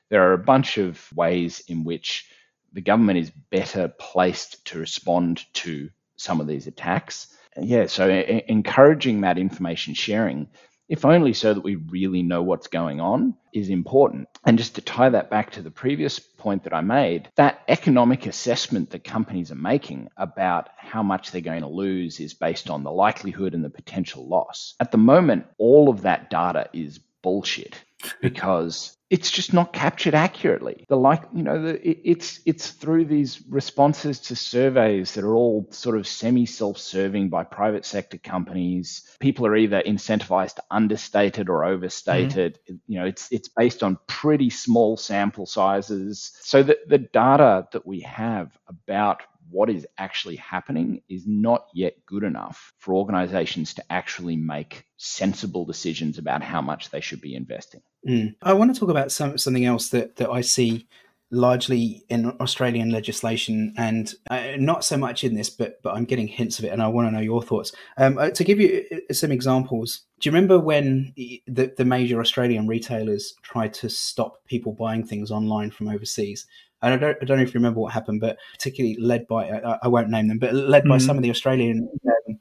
there 0.10 0.30
are 0.30 0.34
a 0.34 0.38
bunch 0.38 0.78
of 0.78 1.10
ways 1.16 1.62
in 1.68 1.84
which 1.84 2.30
the 2.74 2.82
government 2.82 3.20
is 3.20 3.32
better 3.52 3.88
placed 4.00 4.66
to 4.66 4.80
respond 4.80 5.44
to 5.54 5.90
some 6.18 6.42
of 6.42 6.48
these 6.48 6.68
attacks. 6.68 7.28
Yeah, 7.62 7.88
so 7.88 8.10
encouraging 8.10 9.22
that 9.22 9.38
information 9.38 9.94
sharing 9.94 10.48
if 10.90 11.06
only 11.06 11.34
so 11.34 11.54
that 11.54 11.64
we 11.64 11.76
really 11.76 12.22
know 12.22 12.44
what's 12.44 12.68
going 12.68 13.00
on, 13.00 13.36
is 13.54 13.70
important. 13.70 14.28
And 14.46 14.58
just 14.58 14.76
to 14.76 14.82
tie 14.82 15.10
that 15.10 15.30
back 15.30 15.52
to 15.52 15.62
the 15.62 15.72
previous 15.72 16.20
point 16.20 16.64
that 16.66 16.74
I 16.74 16.82
made, 16.82 17.30
that 17.36 17.62
economic 17.68 18.26
assessment 18.26 18.92
that 18.92 19.04
companies 19.04 19.52
are 19.52 19.56
making 19.56 20.10
about 20.18 20.70
how 20.78 21.02
much 21.02 21.32
they're 21.32 21.42
going 21.42 21.62
to 21.62 21.68
lose 21.68 22.20
is 22.20 22.34
based 22.34 22.70
on 22.70 22.84
the 22.84 22.92
likelihood 22.92 23.54
and 23.54 23.64
the 23.64 23.70
potential 23.70 24.28
loss. 24.28 24.76
At 24.80 24.92
the 24.92 24.98
moment, 24.98 25.46
all 25.58 25.90
of 25.90 26.02
that 26.02 26.30
data 26.30 26.70
is 26.74 27.00
bullshit 27.22 27.76
because 28.22 28.96
it's 29.14 29.30
just 29.30 29.54
not 29.54 29.74
captured 29.74 30.16
accurately. 30.16 30.86
The 30.90 30.98
like, 30.98 31.22
you 31.36 31.44
know, 31.44 31.62
the, 31.62 31.88
it, 31.88 32.00
it's 32.04 32.40
it's 32.48 32.72
through 32.72 33.06
these 33.06 33.44
responses 33.48 34.20
to 34.22 34.36
surveys 34.36 35.14
that 35.14 35.24
are 35.24 35.36
all 35.36 35.68
sort 35.70 35.98
of 36.00 36.08
semi 36.08 36.48
self-serving 36.48 37.30
by 37.30 37.44
private 37.44 37.86
sector 37.86 38.18
companies. 38.18 39.04
People 39.20 39.46
are 39.46 39.56
either 39.56 39.84
incentivized 39.86 40.56
to 40.56 40.64
understate 40.72 41.38
it 41.38 41.48
or 41.48 41.64
overstated. 41.64 42.58
mm-hmm. 42.68 42.78
You 42.88 43.02
know, 43.02 43.06
it's 43.06 43.32
it's 43.32 43.50
based 43.50 43.84
on 43.84 44.00
pretty 44.08 44.50
small 44.50 44.98
sample 44.98 45.46
sizes. 45.46 46.32
So 46.42 46.64
that 46.64 46.80
the 46.90 46.98
data 46.98 47.68
that 47.72 47.86
we 47.86 48.00
have 48.00 48.58
about 48.68 49.22
what 49.54 49.70
is 49.70 49.86
actually 49.98 50.36
happening 50.38 51.02
is 51.08 51.26
not 51.28 51.68
yet 51.74 51.94
good 52.06 52.24
enough 52.24 52.74
for 52.80 52.96
organizations 52.96 53.74
to 53.76 53.84
actually 53.90 54.36
make 54.36 54.86
sensible 54.98 55.64
decisions 55.64 56.18
about 56.18 56.42
how 56.42 56.62
much 56.62 56.90
they 56.90 57.00
should 57.00 57.22
be 57.22 57.36
investing. 57.36 57.82
Mm. 58.08 58.36
I 58.42 58.54
want 58.54 58.74
to 58.74 58.80
talk 58.80 58.90
about 58.90 59.12
some, 59.12 59.38
something 59.38 59.66
else 59.66 59.90
that, 59.90 60.16
that 60.16 60.30
I 60.30 60.42
see 60.42 60.88
largely 61.34 62.06
in 62.10 62.30
Australian 62.40 62.92
legislation, 62.92 63.74
and 63.76 64.14
uh, 64.30 64.52
not 64.58 64.86
so 64.86 64.96
much 64.96 65.24
in 65.24 65.34
this, 65.34 65.50
but 65.50 65.82
but 65.82 65.96
I'm 65.96 66.06
getting 66.06 66.28
hints 66.28 66.60
of 66.60 66.66
it, 66.66 66.72
and 66.72 66.82
I 66.82 66.88
want 66.88 67.08
to 67.08 67.12
know 67.12 67.20
your 67.20 67.42
thoughts. 67.42 67.72
Um, 67.98 68.18
uh, 68.20 68.30
to 68.30 68.44
give 68.44 68.60
you 68.60 68.86
uh, 68.92 69.14
some 69.14 69.32
examples, 69.32 70.02
do 70.20 70.30
you 70.30 70.34
remember 70.34 70.60
when 70.60 71.12
the, 71.16 71.42
the 71.76 71.86
major 71.86 72.22
Australian 72.22 72.68
retailers 72.68 73.34
tried 73.42 73.74
to 73.76 73.90
stop 73.90 74.46
people 74.46 74.74
buying 74.74 75.06
things 75.06 75.32
online 75.32 75.72
from 75.72 75.90
overseas? 75.90 76.46
And 76.84 76.94
I 76.94 76.98
don't, 76.98 77.18
I 77.22 77.26
don't 77.26 77.38
know 77.38 77.44
if 77.44 77.54
you 77.54 77.60
remember 77.60 77.80
what 77.80 77.94
happened, 77.94 78.20
but 78.20 78.38
particularly 78.52 78.98
led 78.98 79.26
by, 79.28 79.50
I, 79.50 79.80
I 79.84 79.88
won't 79.88 80.10
name 80.10 80.28
them, 80.28 80.38
but 80.38 80.54
led 80.54 80.84
by 80.84 80.98
mm-hmm. 80.98 81.06
some 81.08 81.18
of 81.18 81.24
the 81.24 81.30
Australian 81.30 81.90
um, 82.06 82.38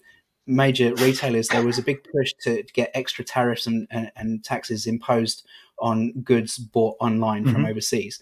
major 0.46 0.92
retailers, 0.96 1.48
there 1.48 1.64
was 1.64 1.78
a 1.78 1.82
big 1.82 1.98
push 2.12 2.32
to 2.42 2.64
get 2.74 2.90
extra 2.92 3.24
tariffs 3.24 3.66
and, 3.68 3.86
and, 3.90 4.10
and 4.16 4.44
taxes 4.44 4.86
imposed 4.86 5.46
on 5.78 6.12
goods 6.22 6.58
bought 6.58 6.96
online 7.00 7.44
mm-hmm. 7.44 7.52
from 7.52 7.66
overseas. 7.66 8.20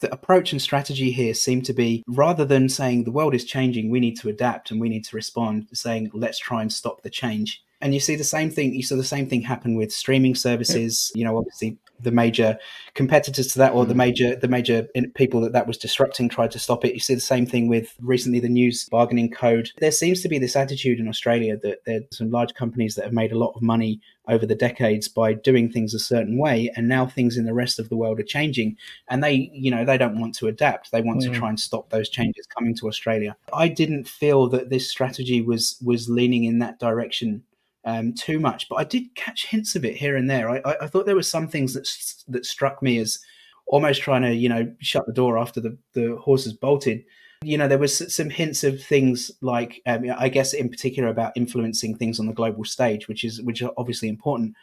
The 0.00 0.12
approach 0.12 0.52
and 0.52 0.62
strategy 0.62 1.10
here 1.10 1.34
seem 1.34 1.60
to 1.62 1.72
be 1.72 2.02
rather 2.06 2.44
than 2.44 2.68
saying 2.68 3.04
the 3.04 3.10
world 3.10 3.34
is 3.34 3.44
changing, 3.44 3.90
we 3.90 4.00
need 4.00 4.18
to 4.20 4.28
adapt 4.28 4.70
and 4.70 4.80
we 4.80 4.88
need 4.88 5.04
to 5.04 5.16
respond, 5.16 5.68
saying 5.74 6.10
let's 6.14 6.38
try 6.38 6.62
and 6.62 6.72
stop 6.72 7.02
the 7.02 7.10
change. 7.10 7.62
And 7.82 7.92
you 7.92 8.00
see 8.00 8.16
the 8.16 8.24
same 8.24 8.50
thing. 8.50 8.74
You 8.74 8.82
saw 8.82 8.96
the 8.96 9.04
same 9.04 9.28
thing 9.28 9.42
happen 9.42 9.74
with 9.74 9.92
streaming 9.92 10.34
services. 10.34 11.12
You 11.14 11.24
know, 11.24 11.36
obviously 11.36 11.76
the 12.02 12.10
major 12.10 12.58
competitors 12.94 13.48
to 13.48 13.58
that 13.58 13.72
or 13.72 13.86
the 13.86 13.94
mm. 13.94 13.98
major 13.98 14.36
the 14.36 14.48
major 14.48 14.86
people 15.14 15.40
that 15.40 15.52
that 15.52 15.66
was 15.66 15.78
disrupting 15.78 16.28
tried 16.28 16.50
to 16.50 16.58
stop 16.58 16.84
it 16.84 16.94
you 16.94 17.00
see 17.00 17.14
the 17.14 17.20
same 17.20 17.46
thing 17.46 17.68
with 17.68 17.94
recently 18.00 18.40
the 18.40 18.48
news 18.48 18.88
bargaining 18.90 19.30
code 19.30 19.70
there 19.78 19.90
seems 19.90 20.20
to 20.20 20.28
be 20.28 20.38
this 20.38 20.56
attitude 20.56 20.98
in 20.98 21.08
australia 21.08 21.56
that 21.56 21.84
there's 21.86 22.04
some 22.10 22.30
large 22.30 22.54
companies 22.54 22.94
that 22.94 23.04
have 23.04 23.12
made 23.12 23.32
a 23.32 23.38
lot 23.38 23.52
of 23.54 23.62
money 23.62 24.00
over 24.28 24.46
the 24.46 24.54
decades 24.54 25.08
by 25.08 25.32
doing 25.32 25.70
things 25.70 25.94
a 25.94 25.98
certain 25.98 26.38
way 26.38 26.70
and 26.76 26.88
now 26.88 27.06
things 27.06 27.36
in 27.36 27.44
the 27.44 27.54
rest 27.54 27.78
of 27.78 27.88
the 27.88 27.96
world 27.96 28.20
are 28.20 28.24
changing 28.24 28.76
and 29.08 29.22
they 29.22 29.50
you 29.52 29.70
know 29.70 29.84
they 29.84 29.98
don't 29.98 30.20
want 30.20 30.34
to 30.34 30.48
adapt 30.48 30.92
they 30.92 31.02
want 31.02 31.20
mm. 31.20 31.32
to 31.32 31.38
try 31.38 31.48
and 31.48 31.58
stop 31.58 31.88
those 31.90 32.08
changes 32.08 32.46
coming 32.46 32.74
to 32.74 32.88
australia 32.88 33.36
i 33.52 33.68
didn't 33.68 34.06
feel 34.06 34.48
that 34.48 34.70
this 34.70 34.90
strategy 34.90 35.40
was 35.40 35.76
was 35.84 36.08
leaning 36.08 36.44
in 36.44 36.58
that 36.58 36.78
direction 36.78 37.42
um, 37.84 38.14
too 38.14 38.38
much, 38.38 38.68
but 38.68 38.76
I 38.76 38.84
did 38.84 39.14
catch 39.14 39.46
hints 39.46 39.74
of 39.74 39.84
it 39.84 39.96
here 39.96 40.16
and 40.16 40.30
there. 40.30 40.48
I, 40.48 40.58
I, 40.64 40.76
I 40.82 40.86
thought 40.86 41.06
there 41.06 41.16
were 41.16 41.22
some 41.22 41.48
things 41.48 41.74
that 41.74 41.88
that 42.28 42.46
struck 42.46 42.82
me 42.82 42.98
as 42.98 43.18
almost 43.66 44.02
trying 44.02 44.22
to, 44.22 44.34
you 44.34 44.48
know, 44.48 44.72
shut 44.80 45.06
the 45.06 45.12
door 45.12 45.38
after 45.38 45.60
the 45.60 45.76
the 45.94 46.16
horses 46.16 46.52
bolted. 46.52 47.04
You 47.44 47.58
know, 47.58 47.66
there 47.66 47.78
was 47.78 48.14
some 48.14 48.30
hints 48.30 48.62
of 48.62 48.80
things 48.80 49.32
like, 49.40 49.82
um, 49.84 50.04
I 50.16 50.28
guess, 50.28 50.52
in 50.52 50.68
particular 50.68 51.08
about 51.08 51.32
influencing 51.34 51.96
things 51.96 52.20
on 52.20 52.26
the 52.26 52.32
global 52.32 52.64
stage, 52.64 53.08
which 53.08 53.24
is 53.24 53.42
which 53.42 53.62
are 53.62 53.72
obviously 53.76 54.08
important. 54.08 54.54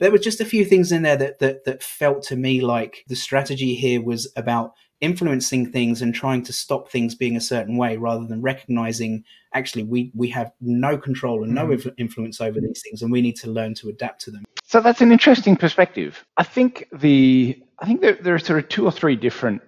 There 0.00 0.10
were 0.10 0.18
just 0.18 0.40
a 0.40 0.44
few 0.44 0.64
things 0.64 0.90
in 0.90 1.02
there 1.02 1.16
that 1.16 1.38
that 1.38 1.64
that 1.64 1.82
felt 1.82 2.22
to 2.24 2.36
me 2.36 2.60
like 2.60 3.04
the 3.06 3.14
strategy 3.14 3.76
here 3.76 4.02
was 4.02 4.32
about 4.36 4.72
influencing 5.04 5.70
things 5.70 6.02
and 6.02 6.14
trying 6.14 6.42
to 6.42 6.52
stop 6.52 6.90
things 6.90 7.14
being 7.14 7.36
a 7.36 7.40
certain 7.40 7.76
way 7.76 7.96
rather 7.96 8.26
than 8.26 8.42
recognizing 8.42 9.24
actually 9.52 9.84
we 9.84 10.10
we 10.14 10.28
have 10.28 10.52
no 10.60 10.96
control 10.98 11.44
and 11.44 11.54
no 11.54 11.66
mm. 11.66 11.94
influence 11.98 12.40
over 12.40 12.60
these 12.60 12.82
things 12.82 13.02
and 13.02 13.12
we 13.12 13.20
need 13.20 13.36
to 13.36 13.50
learn 13.50 13.74
to 13.74 13.88
adapt 13.88 14.20
to 14.22 14.30
them. 14.30 14.44
So 14.64 14.80
that's 14.80 15.00
an 15.00 15.12
interesting 15.12 15.56
perspective. 15.56 16.24
I 16.36 16.42
think 16.42 16.88
the 16.92 17.62
i 17.78 17.86
think 17.86 18.00
there, 18.00 18.18
there 18.20 18.34
are 18.34 18.38
sort 18.38 18.58
of 18.58 18.68
two 18.68 18.84
or 18.84 18.92
three 18.92 19.16
different 19.16 19.62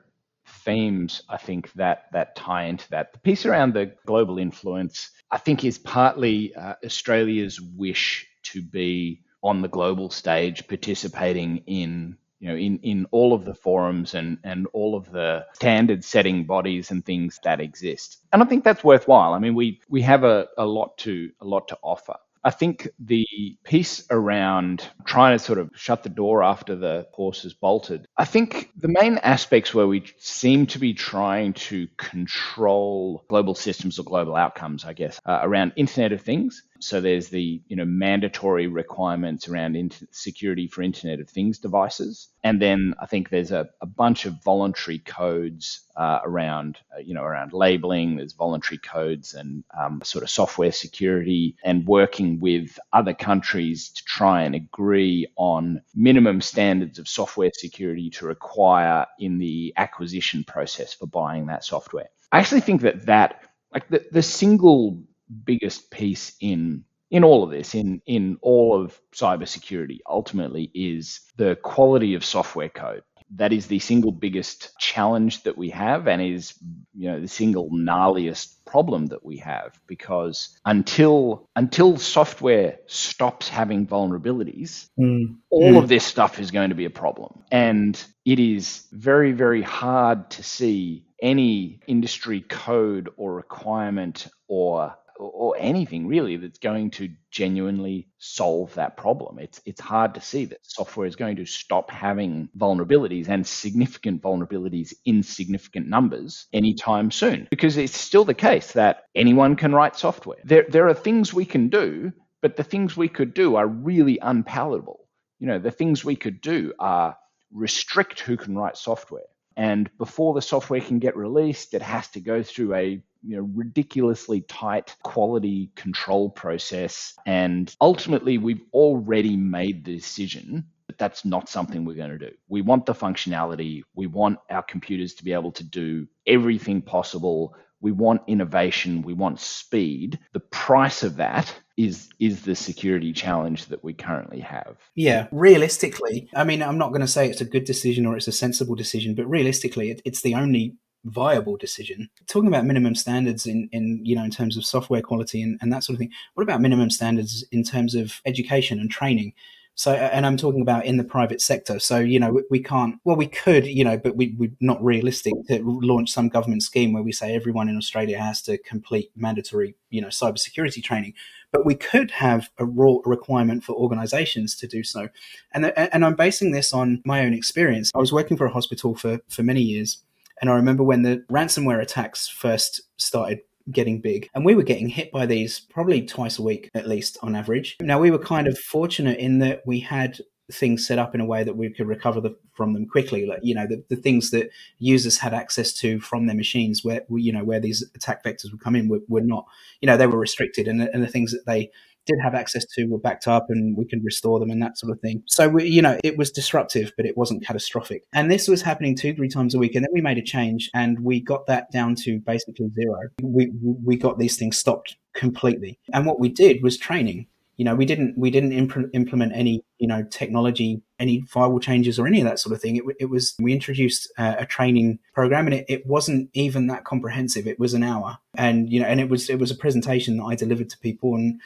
themes 0.46 1.22
i 1.28 1.36
think 1.36 1.72
that 1.72 2.04
that 2.12 2.36
tie 2.36 2.64
into 2.64 2.88
that. 2.90 3.12
The 3.12 3.18
piece 3.18 3.46
around 3.46 3.74
the 3.74 3.92
global 4.06 4.38
influence 4.38 5.10
i 5.30 5.38
think 5.38 5.64
is 5.64 5.78
partly 5.78 6.54
uh, 6.54 6.74
australia's 6.84 7.60
wish 7.60 8.26
to 8.44 8.62
be 8.62 9.22
on 9.42 9.62
the 9.62 9.68
global 9.68 10.10
stage 10.10 10.66
participating 10.66 11.58
in 11.66 12.16
you 12.38 12.48
know, 12.48 12.56
in, 12.56 12.78
in 12.78 13.06
all 13.10 13.32
of 13.32 13.44
the 13.44 13.54
forums 13.54 14.14
and, 14.14 14.38
and 14.44 14.66
all 14.72 14.94
of 14.94 15.10
the 15.10 15.44
standard 15.54 16.04
setting 16.04 16.44
bodies 16.44 16.90
and 16.90 17.04
things 17.04 17.40
that 17.44 17.60
exist. 17.60 18.22
And 18.32 18.42
I 18.42 18.46
think 18.46 18.64
that's 18.64 18.84
worthwhile. 18.84 19.32
I 19.32 19.38
mean, 19.38 19.54
we, 19.54 19.80
we 19.88 20.02
have 20.02 20.24
a, 20.24 20.48
a 20.58 20.66
lot 20.66 20.98
to 20.98 21.30
a 21.40 21.44
lot 21.44 21.68
to 21.68 21.78
offer. 21.82 22.16
I 22.46 22.50
think 22.50 22.88
the 23.00 23.26
piece 23.64 24.04
around 24.08 24.88
trying 25.04 25.36
to 25.36 25.44
sort 25.44 25.58
of 25.58 25.70
shut 25.74 26.04
the 26.04 26.08
door 26.08 26.44
after 26.44 26.76
the 26.76 27.08
horse 27.12 27.44
is 27.44 27.54
bolted, 27.54 28.06
I 28.16 28.24
think 28.24 28.70
the 28.76 28.86
main 28.86 29.18
aspects 29.18 29.74
where 29.74 29.88
we 29.88 30.04
seem 30.18 30.66
to 30.66 30.78
be 30.78 30.94
trying 30.94 31.54
to 31.54 31.88
control 31.96 33.24
global 33.28 33.56
systems 33.56 33.98
or 33.98 34.04
global 34.04 34.36
outcomes, 34.36 34.84
I 34.84 34.92
guess, 34.92 35.20
uh, 35.26 35.40
around 35.42 35.72
Internet 35.74 36.12
of 36.12 36.20
Things 36.20 36.62
So 36.80 37.00
there's 37.00 37.28
the 37.28 37.62
you 37.68 37.76
know 37.76 37.84
mandatory 37.84 38.66
requirements 38.66 39.48
around 39.48 39.76
inter- 39.76 40.06
security 40.10 40.66
for 40.66 40.82
Internet 40.82 41.20
of 41.20 41.28
Things 41.28 41.58
devices, 41.58 42.28
and 42.42 42.60
then 42.60 42.94
I 43.00 43.06
think 43.06 43.30
there's 43.30 43.52
a, 43.52 43.68
a 43.80 43.86
bunch 43.86 44.26
of 44.26 44.42
voluntary 44.44 44.98
codes 44.98 45.80
uh, 45.96 46.20
around 46.24 46.78
uh, 46.94 47.00
you 47.00 47.14
know 47.14 47.22
around 47.22 47.52
labeling. 47.52 48.16
There's 48.16 48.32
voluntary 48.32 48.78
codes 48.78 49.34
and 49.34 49.64
um, 49.78 50.00
sort 50.04 50.22
of 50.24 50.30
software 50.30 50.72
security, 50.72 51.56
and 51.64 51.86
working 51.86 52.40
with 52.40 52.78
other 52.92 53.14
countries 53.14 53.90
to 53.90 54.04
try 54.04 54.42
and 54.42 54.54
agree 54.54 55.26
on 55.36 55.82
minimum 55.94 56.40
standards 56.40 56.98
of 56.98 57.08
software 57.08 57.50
security 57.54 58.10
to 58.10 58.26
require 58.26 59.06
in 59.18 59.38
the 59.38 59.72
acquisition 59.76 60.44
process 60.44 60.92
for 60.92 61.06
buying 61.06 61.46
that 61.46 61.64
software. 61.64 62.08
I 62.32 62.38
actually 62.38 62.60
think 62.60 62.82
that 62.82 63.06
that 63.06 63.42
like 63.72 63.88
the, 63.88 64.04
the 64.10 64.22
single 64.22 65.02
biggest 65.44 65.90
piece 65.90 66.34
in 66.40 66.84
in 67.10 67.22
all 67.22 67.44
of 67.44 67.50
this, 67.50 67.74
in 67.74 68.02
in 68.06 68.38
all 68.42 68.80
of 68.80 69.00
cybersecurity, 69.14 69.98
ultimately 70.08 70.70
is 70.74 71.20
the 71.36 71.56
quality 71.56 72.14
of 72.14 72.24
software 72.24 72.68
code. 72.68 73.02
That 73.34 73.52
is 73.52 73.66
the 73.66 73.80
single 73.80 74.12
biggest 74.12 74.70
challenge 74.78 75.42
that 75.42 75.58
we 75.58 75.70
have, 75.70 76.06
and 76.06 76.22
is 76.22 76.54
you 76.94 77.10
know 77.10 77.20
the 77.20 77.28
single 77.28 77.70
gnarliest 77.70 78.64
problem 78.64 79.06
that 79.06 79.24
we 79.24 79.38
have. 79.38 79.80
Because 79.86 80.58
until 80.64 81.48
until 81.54 81.96
software 81.96 82.78
stops 82.86 83.48
having 83.48 83.86
vulnerabilities, 83.86 84.88
mm. 84.98 85.36
all 85.50 85.72
mm. 85.74 85.82
of 85.82 85.88
this 85.88 86.04
stuff 86.04 86.38
is 86.40 86.50
going 86.50 86.70
to 86.70 86.76
be 86.76 86.84
a 86.84 86.90
problem, 86.90 87.42
and 87.50 88.02
it 88.24 88.38
is 88.38 88.84
very 88.92 89.32
very 89.32 89.62
hard 89.62 90.30
to 90.30 90.42
see 90.42 91.04
any 91.22 91.80
industry 91.86 92.40
code 92.40 93.08
or 93.16 93.34
requirement 93.34 94.28
or 94.48 94.94
or 95.18 95.56
anything 95.58 96.06
really 96.06 96.36
that's 96.36 96.58
going 96.58 96.90
to 96.90 97.10
genuinely 97.30 98.08
solve 98.18 98.74
that 98.74 98.96
problem. 98.96 99.38
It's 99.38 99.60
it's 99.64 99.80
hard 99.80 100.14
to 100.14 100.20
see 100.20 100.44
that 100.46 100.58
software 100.62 101.06
is 101.06 101.16
going 101.16 101.36
to 101.36 101.46
stop 101.46 101.90
having 101.90 102.48
vulnerabilities 102.56 103.28
and 103.28 103.46
significant 103.46 104.22
vulnerabilities 104.22 104.94
in 105.04 105.22
significant 105.22 105.88
numbers 105.88 106.46
anytime 106.52 107.10
soon 107.10 107.46
because 107.50 107.76
it's 107.76 107.96
still 107.96 108.24
the 108.24 108.34
case 108.34 108.72
that 108.72 109.04
anyone 109.14 109.56
can 109.56 109.74
write 109.74 109.96
software. 109.96 110.38
There 110.44 110.66
there 110.68 110.88
are 110.88 110.94
things 110.94 111.32
we 111.32 111.44
can 111.44 111.68
do, 111.68 112.12
but 112.42 112.56
the 112.56 112.64
things 112.64 112.96
we 112.96 113.08
could 113.08 113.34
do 113.34 113.56
are 113.56 113.66
really 113.66 114.18
unpalatable. 114.20 115.08
You 115.38 115.48
know, 115.48 115.58
the 115.58 115.70
things 115.70 116.04
we 116.04 116.16
could 116.16 116.40
do 116.40 116.72
are 116.78 117.16
restrict 117.52 118.20
who 118.20 118.36
can 118.36 118.56
write 118.56 118.76
software. 118.76 119.24
And 119.56 119.90
before 119.98 120.34
the 120.34 120.42
software 120.42 120.80
can 120.80 120.98
get 120.98 121.16
released, 121.16 121.74
it 121.74 121.82
has 121.82 122.08
to 122.08 122.20
go 122.20 122.42
through 122.42 122.74
a 122.74 123.02
you 123.22 123.36
know, 123.36 123.48
ridiculously 123.54 124.42
tight 124.42 124.94
quality 125.02 125.70
control 125.74 126.30
process. 126.30 127.14
And 127.26 127.74
ultimately, 127.80 128.38
we've 128.38 128.62
already 128.72 129.36
made 129.36 129.84
the 129.84 129.96
decision 129.96 130.66
that 130.86 130.98
that's 130.98 131.24
not 131.24 131.48
something 131.48 131.84
we're 131.84 131.96
going 131.96 132.16
to 132.16 132.18
do. 132.18 132.34
We 132.48 132.62
want 132.62 132.86
the 132.86 132.94
functionality. 132.94 133.82
We 133.94 134.06
want 134.06 134.38
our 134.48 134.62
computers 134.62 135.14
to 135.14 135.24
be 135.24 135.32
able 135.32 135.52
to 135.52 135.64
do 135.64 136.06
everything 136.26 136.82
possible. 136.82 137.54
We 137.80 137.92
want 137.92 138.22
innovation. 138.28 139.02
We 139.02 139.14
want 139.14 139.40
speed. 139.40 140.18
The 140.32 140.40
price 140.40 141.02
of 141.02 141.16
that 141.16 141.52
is 141.76 142.08
is 142.18 142.42
the 142.42 142.54
security 142.54 143.12
challenge 143.12 143.66
that 143.66 143.84
we 143.84 143.92
currently 143.92 144.40
have. 144.40 144.76
Yeah, 144.94 145.26
realistically, 145.30 146.28
I 146.34 146.44
mean, 146.44 146.62
I'm 146.62 146.78
not 146.78 146.88
going 146.88 147.02
to 147.02 147.08
say 147.08 147.28
it's 147.28 147.40
a 147.40 147.46
good 147.46 147.64
decision 147.64 148.06
or 148.06 148.16
it's 148.16 148.28
a 148.28 148.32
sensible 148.32 148.74
decision, 148.74 149.14
but 149.14 149.28
realistically, 149.28 149.90
it, 149.90 150.02
it's 150.04 150.22
the 150.22 150.34
only 150.34 150.74
viable 151.04 151.56
decision. 151.56 152.08
Talking 152.26 152.48
about 152.48 152.64
minimum 152.64 152.94
standards 152.94 153.46
in, 153.46 153.68
in 153.72 154.00
you 154.04 154.16
know 154.16 154.24
in 154.24 154.30
terms 154.30 154.56
of 154.56 154.64
software 154.64 155.02
quality 155.02 155.42
and, 155.42 155.58
and 155.60 155.72
that 155.72 155.84
sort 155.84 155.94
of 155.94 155.98
thing. 155.98 156.12
What 156.34 156.42
about 156.42 156.60
minimum 156.60 156.90
standards 156.90 157.44
in 157.52 157.62
terms 157.62 157.94
of 157.94 158.20
education 158.24 158.80
and 158.80 158.90
training? 158.90 159.32
So, 159.76 159.92
and 159.92 160.26
I'm 160.26 160.36
talking 160.36 160.62
about 160.62 160.86
in 160.86 160.96
the 160.96 161.04
private 161.04 161.40
sector. 161.40 161.78
So, 161.78 161.98
you 161.98 162.18
know, 162.18 162.42
we, 162.50 162.60
can't, 162.60 162.96
well, 163.04 163.16
we 163.16 163.26
could, 163.26 163.66
you 163.66 163.84
know, 163.84 163.96
but 163.98 164.16
we, 164.16 164.34
we're 164.38 164.50
not 164.58 164.82
realistic 164.82 165.34
to 165.48 165.62
launch 165.62 166.10
some 166.10 166.28
government 166.28 166.62
scheme 166.62 166.92
where 166.92 167.02
we 167.02 167.12
say 167.12 167.34
everyone 167.34 167.68
in 167.68 167.76
Australia 167.76 168.18
has 168.18 168.40
to 168.42 168.56
complete 168.58 169.10
mandatory, 169.14 169.74
you 169.90 170.00
know, 170.00 170.08
cybersecurity 170.08 170.82
training. 170.82 171.12
But 171.52 171.64
we 171.66 171.74
could 171.74 172.10
have 172.10 172.48
a 172.58 172.64
raw 172.64 172.96
requirement 173.04 173.64
for 173.64 173.74
organizations 173.74 174.56
to 174.56 174.66
do 174.66 174.82
so. 174.82 175.10
And, 175.52 175.66
and 175.76 176.04
I'm 176.04 176.16
basing 176.16 176.52
this 176.52 176.72
on 176.72 177.02
my 177.04 177.20
own 177.20 177.34
experience. 177.34 177.92
I 177.94 177.98
was 177.98 178.12
working 178.12 178.36
for 178.36 178.46
a 178.46 178.52
hospital 178.52 178.94
for, 178.96 179.20
for 179.28 179.42
many 179.42 179.62
years 179.62 180.02
and 180.40 180.50
I 180.50 180.54
remember 180.54 180.82
when 180.82 181.02
the 181.02 181.24
ransomware 181.30 181.80
attacks 181.80 182.28
first 182.28 182.82
started 182.96 183.40
getting 183.72 184.00
big. 184.00 184.28
And 184.34 184.44
we 184.44 184.54
were 184.54 184.62
getting 184.62 184.88
hit 184.88 185.10
by 185.12 185.26
these 185.26 185.60
probably 185.60 186.06
twice 186.06 186.38
a 186.38 186.42
week, 186.42 186.70
at 186.74 186.88
least 186.88 187.18
on 187.22 187.34
average. 187.34 187.76
Now, 187.80 187.98
we 187.98 188.10
were 188.10 188.18
kind 188.18 188.46
of 188.46 188.58
fortunate 188.58 189.18
in 189.18 189.38
that 189.40 189.62
we 189.66 189.80
had 189.80 190.20
things 190.52 190.86
set 190.86 190.98
up 190.98 191.14
in 191.14 191.20
a 191.20 191.24
way 191.24 191.42
that 191.42 191.56
we 191.56 191.70
could 191.70 191.88
recover 191.88 192.20
the, 192.20 192.36
from 192.52 192.72
them 192.72 192.86
quickly 192.86 193.26
like 193.26 193.40
you 193.42 193.52
know 193.52 193.66
the, 193.66 193.82
the 193.88 193.96
things 193.96 194.30
that 194.30 194.48
users 194.78 195.18
had 195.18 195.34
access 195.34 195.72
to 195.72 195.98
from 195.98 196.26
their 196.26 196.36
machines 196.36 196.84
where 196.84 197.02
you 197.10 197.32
know 197.32 197.42
where 197.42 197.58
these 197.58 197.84
attack 197.96 198.22
vectors 198.22 198.52
would 198.52 198.60
come 198.60 198.76
in 198.76 198.88
were, 198.88 199.00
were 199.08 199.20
not 199.20 199.44
you 199.80 199.86
know 199.86 199.96
they 199.96 200.06
were 200.06 200.18
restricted 200.18 200.68
and, 200.68 200.80
and 200.80 201.02
the 201.02 201.08
things 201.08 201.32
that 201.32 201.46
they 201.46 201.68
did 202.06 202.16
have 202.22 202.34
access 202.34 202.64
to 202.74 202.86
were 202.86 202.98
backed 202.98 203.28
up 203.28 203.46
and 203.48 203.76
we 203.76 203.84
can 203.84 204.02
restore 204.02 204.38
them 204.38 204.50
and 204.50 204.62
that 204.62 204.78
sort 204.78 204.92
of 204.92 205.00
thing. 205.00 205.22
So, 205.26 205.48
we, 205.48 205.66
you 205.66 205.82
know, 205.82 205.98
it 206.02 206.16
was 206.16 206.30
disruptive, 206.30 206.92
but 206.96 207.06
it 207.06 207.16
wasn't 207.16 207.44
catastrophic. 207.44 208.04
And 208.14 208.30
this 208.30 208.48
was 208.48 208.62
happening 208.62 208.96
two, 208.96 209.14
three 209.14 209.28
times 209.28 209.54
a 209.54 209.58
week. 209.58 209.74
And 209.74 209.84
then 209.84 209.90
we 209.92 210.00
made 210.00 210.18
a 210.18 210.22
change 210.22 210.70
and 210.74 211.00
we 211.00 211.20
got 211.20 211.46
that 211.46 211.70
down 211.70 211.94
to 211.96 212.20
basically 212.20 212.68
zero. 212.74 213.00
We, 213.22 213.50
we 213.62 213.96
got 213.96 214.18
these 214.18 214.36
things 214.36 214.56
stopped 214.56 214.96
completely. 215.14 215.78
And 215.92 216.06
what 216.06 216.20
we 216.20 216.28
did 216.28 216.62
was 216.62 216.76
training. 216.76 217.26
You 217.56 217.64
know, 217.64 217.74
we 217.74 217.86
didn't 217.86 218.18
we 218.18 218.30
didn't 218.30 218.52
imp- 218.52 218.90
implement 218.92 219.32
any 219.34 219.64
you 219.78 219.88
know 219.88 220.04
technology, 220.10 220.82
any 220.98 221.22
firewall 221.22 221.58
changes 221.58 221.98
or 221.98 222.06
any 222.06 222.20
of 222.20 222.26
that 222.26 222.38
sort 222.38 222.54
of 222.54 222.60
thing. 222.60 222.76
It, 222.76 222.84
it 223.00 223.06
was 223.06 223.34
we 223.40 223.54
introduced 223.54 224.12
uh, 224.18 224.34
a 224.38 224.44
training 224.44 224.98
program, 225.14 225.46
and 225.46 225.54
it, 225.54 225.64
it 225.66 225.86
wasn't 225.86 226.28
even 226.34 226.66
that 226.66 226.84
comprehensive. 226.84 227.46
It 227.46 227.58
was 227.58 227.72
an 227.72 227.82
hour, 227.82 228.18
and 228.34 228.70
you 228.70 228.78
know, 228.78 228.86
and 228.86 229.00
it 229.00 229.08
was 229.08 229.30
it 229.30 229.38
was 229.38 229.50
a 229.50 229.56
presentation 229.56 230.18
that 230.18 230.24
I 230.24 230.34
delivered 230.34 230.68
to 230.68 230.78
people, 230.78 231.14
and 231.14 231.40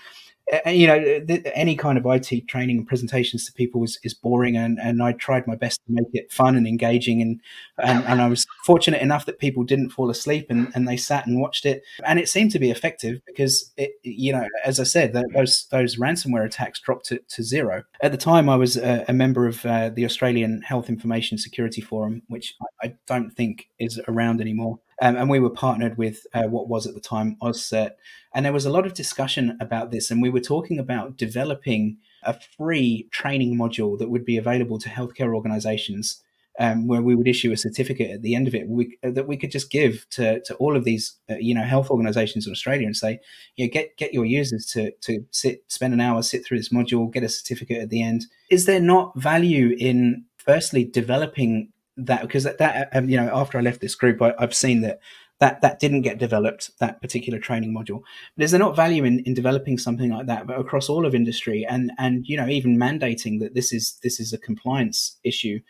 you 0.67 0.87
know, 0.87 1.21
any 1.55 1.77
kind 1.77 1.99
of 1.99 2.07
IT 2.07 2.49
training 2.49 2.79
and 2.79 2.87
presentations 2.87 3.45
to 3.47 3.53
people 3.53 3.85
is, 3.85 3.99
is 4.03 4.15
boring, 4.15 4.57
and, 4.57 4.79
and 4.81 5.03
I 5.03 5.13
tried 5.13 5.47
my 5.47 5.55
best 5.55 5.81
to 5.87 5.93
make 5.93 6.09
it 6.13 6.33
fun 6.33 6.57
and 6.57 6.67
engaging, 6.67 7.23
and, 7.23 7.41
and, 7.79 8.05
and 8.05 8.21
I 8.21 8.29
was 8.29 8.47
fortunate 8.65 9.01
enough 9.01 9.27
that 9.27 9.39
people 9.39 9.65
didn't 9.65 9.91
fall 9.91 10.11
asleep 10.11 10.47
and, 10.51 10.71
and 10.75 10.89
they 10.89 10.97
sat 10.97 11.27
and 11.27 11.41
watched 11.41 11.67
it, 11.67 11.83
and 12.05 12.19
it 12.19 12.29
seemed 12.29 12.51
to 12.53 12.59
be 12.59 12.71
effective 12.71 13.21
because 13.27 13.73
it, 13.77 13.93
you 14.03 14.33
know, 14.33 14.47
as 14.65 14.81
I 14.81 14.85
said, 14.85 15.13
those 15.35 15.67
those 15.71 15.97
ransomware 15.97 16.45
attacks 16.45 16.81
dropped 16.81 17.07
to, 17.07 17.19
to 17.19 17.43
zero. 17.43 17.85
At 18.03 18.13
the 18.13 18.19
time, 18.19 18.49
I 18.49 18.57
was 18.57 18.77
a, 18.77 19.05
a 19.09 19.13
member 19.13 19.47
of 19.47 19.65
uh, 19.65 19.91
the 19.91 20.05
Australian 20.05 20.63
Health 20.63 20.89
Information 20.89 21.39
Security 21.39 21.81
Forum, 21.81 22.23
which 22.29 22.55
I, 22.83 22.87
I 22.89 22.95
don't 23.07 23.31
think 23.31 23.69
is 23.79 24.01
around 24.09 24.41
anymore. 24.41 24.79
Um, 25.01 25.17
and 25.17 25.31
we 25.31 25.41
were 25.41 25.51
partnered 25.51 25.97
with 25.97 26.27
uh, 26.35 26.43
what 26.43 26.69
was 26.69 26.87
at 26.87 26.95
the 26.95 27.01
time 27.01 27.37
AusCERT. 27.43 27.93
And 28.35 28.45
there 28.45 28.53
was 28.53 28.67
a 28.67 28.71
lot 28.71 28.87
of 28.87 28.95
discussion 28.95 29.57
about 29.61 29.91
this. 29.91 30.11
And 30.11 30.21
we 30.21 30.31
were 30.31 30.41
talking 30.41 30.79
about 30.79 31.17
developing 31.17 31.97
a 32.23 32.39
free 32.57 33.09
training 33.11 33.57
module 33.57 33.99
that 33.99 34.11
would 34.11 34.25
be 34.25 34.37
available 34.37 34.79
to 34.79 34.89
healthcare 34.89 35.35
organizations. 35.35 36.23
Um, 36.59 36.89
where 36.89 37.01
we 37.01 37.15
would 37.15 37.29
issue 37.29 37.53
a 37.53 37.57
certificate 37.57 38.11
at 38.11 38.23
the 38.23 38.35
end 38.35 38.47
of 38.47 38.55
it 38.55 38.69
we, 38.69 38.99
uh, 39.03 39.13
that 39.13 39.29
we 39.29 39.37
could 39.37 39.53
just 39.53 39.71
give 39.71 40.05
to, 40.11 40.41
to 40.43 40.55
all 40.57 40.77
of 40.77 40.85
these 40.85 41.17
uh, 41.31 41.37
you 41.37 41.55
know 41.55 41.63
health 41.63 41.91
organizations 41.91 42.45
in 42.45 42.53
Australia 42.53 42.87
and 42.87 42.97
say 42.97 43.21
you 43.57 43.65
know, 43.65 43.71
get 43.71 43.97
get 43.97 44.13
your 44.13 44.27
users 44.27 44.67
to 44.67 44.91
to 45.01 45.25
sit 45.31 45.63
spend 45.69 45.95
an 45.95 46.01
hour 46.01 46.23
sit 46.23 46.45
through 46.45 46.59
this 46.59 46.71
module 46.71 47.11
get 47.11 47.23
a 47.23 47.29
certificate 47.29 47.79
at 47.79 47.89
the 47.89 48.03
end 48.03 48.27
is 48.51 48.67
there 48.67 48.81
not 48.81 49.17
value 49.17 49.75
in 49.79 50.25
firstly 50.37 50.85
developing 50.85 51.73
that 51.97 52.23
because 52.23 52.45
that, 52.45 52.59
that 52.59 52.89
um, 52.93 53.09
you 53.09 53.17
know 53.17 53.31
after 53.33 53.59
I 53.59 53.63
left 53.63 53.81
this 53.81 53.95
group, 53.95 54.21
I, 54.23 54.35
have 54.39 54.55
seen 54.55 54.81
that 54.83 55.01
that 55.41 55.61
that 55.63 55.81
didn't 55.81 56.03
get 56.03 56.19
developed 56.19 56.71
that 56.79 57.01
particular 57.01 57.39
training 57.39 57.75
module. 57.75 58.03
But 58.37 58.45
is 58.45 58.51
there 58.51 58.61
not 58.61 58.77
value 58.77 59.05
in, 59.05 59.21
in 59.21 59.35
developing 59.35 59.79
something 59.79 60.11
like 60.11 60.27
that, 60.27 60.47
but 60.47 60.59
across 60.59 60.89
all 60.89 61.07
of 61.07 61.15
industry 61.15 61.67
and 61.67 61.93
and 61.99 62.27
you 62.27 62.37
know 62.37 62.49
even 62.49 62.79
mandating 62.79 63.41
that 63.41 63.55
this 63.55 63.73
is 63.73 63.99
this 64.03 64.21
is 64.21 64.33
a 64.33 64.39
compliance 64.39 65.19
issue 65.25 65.61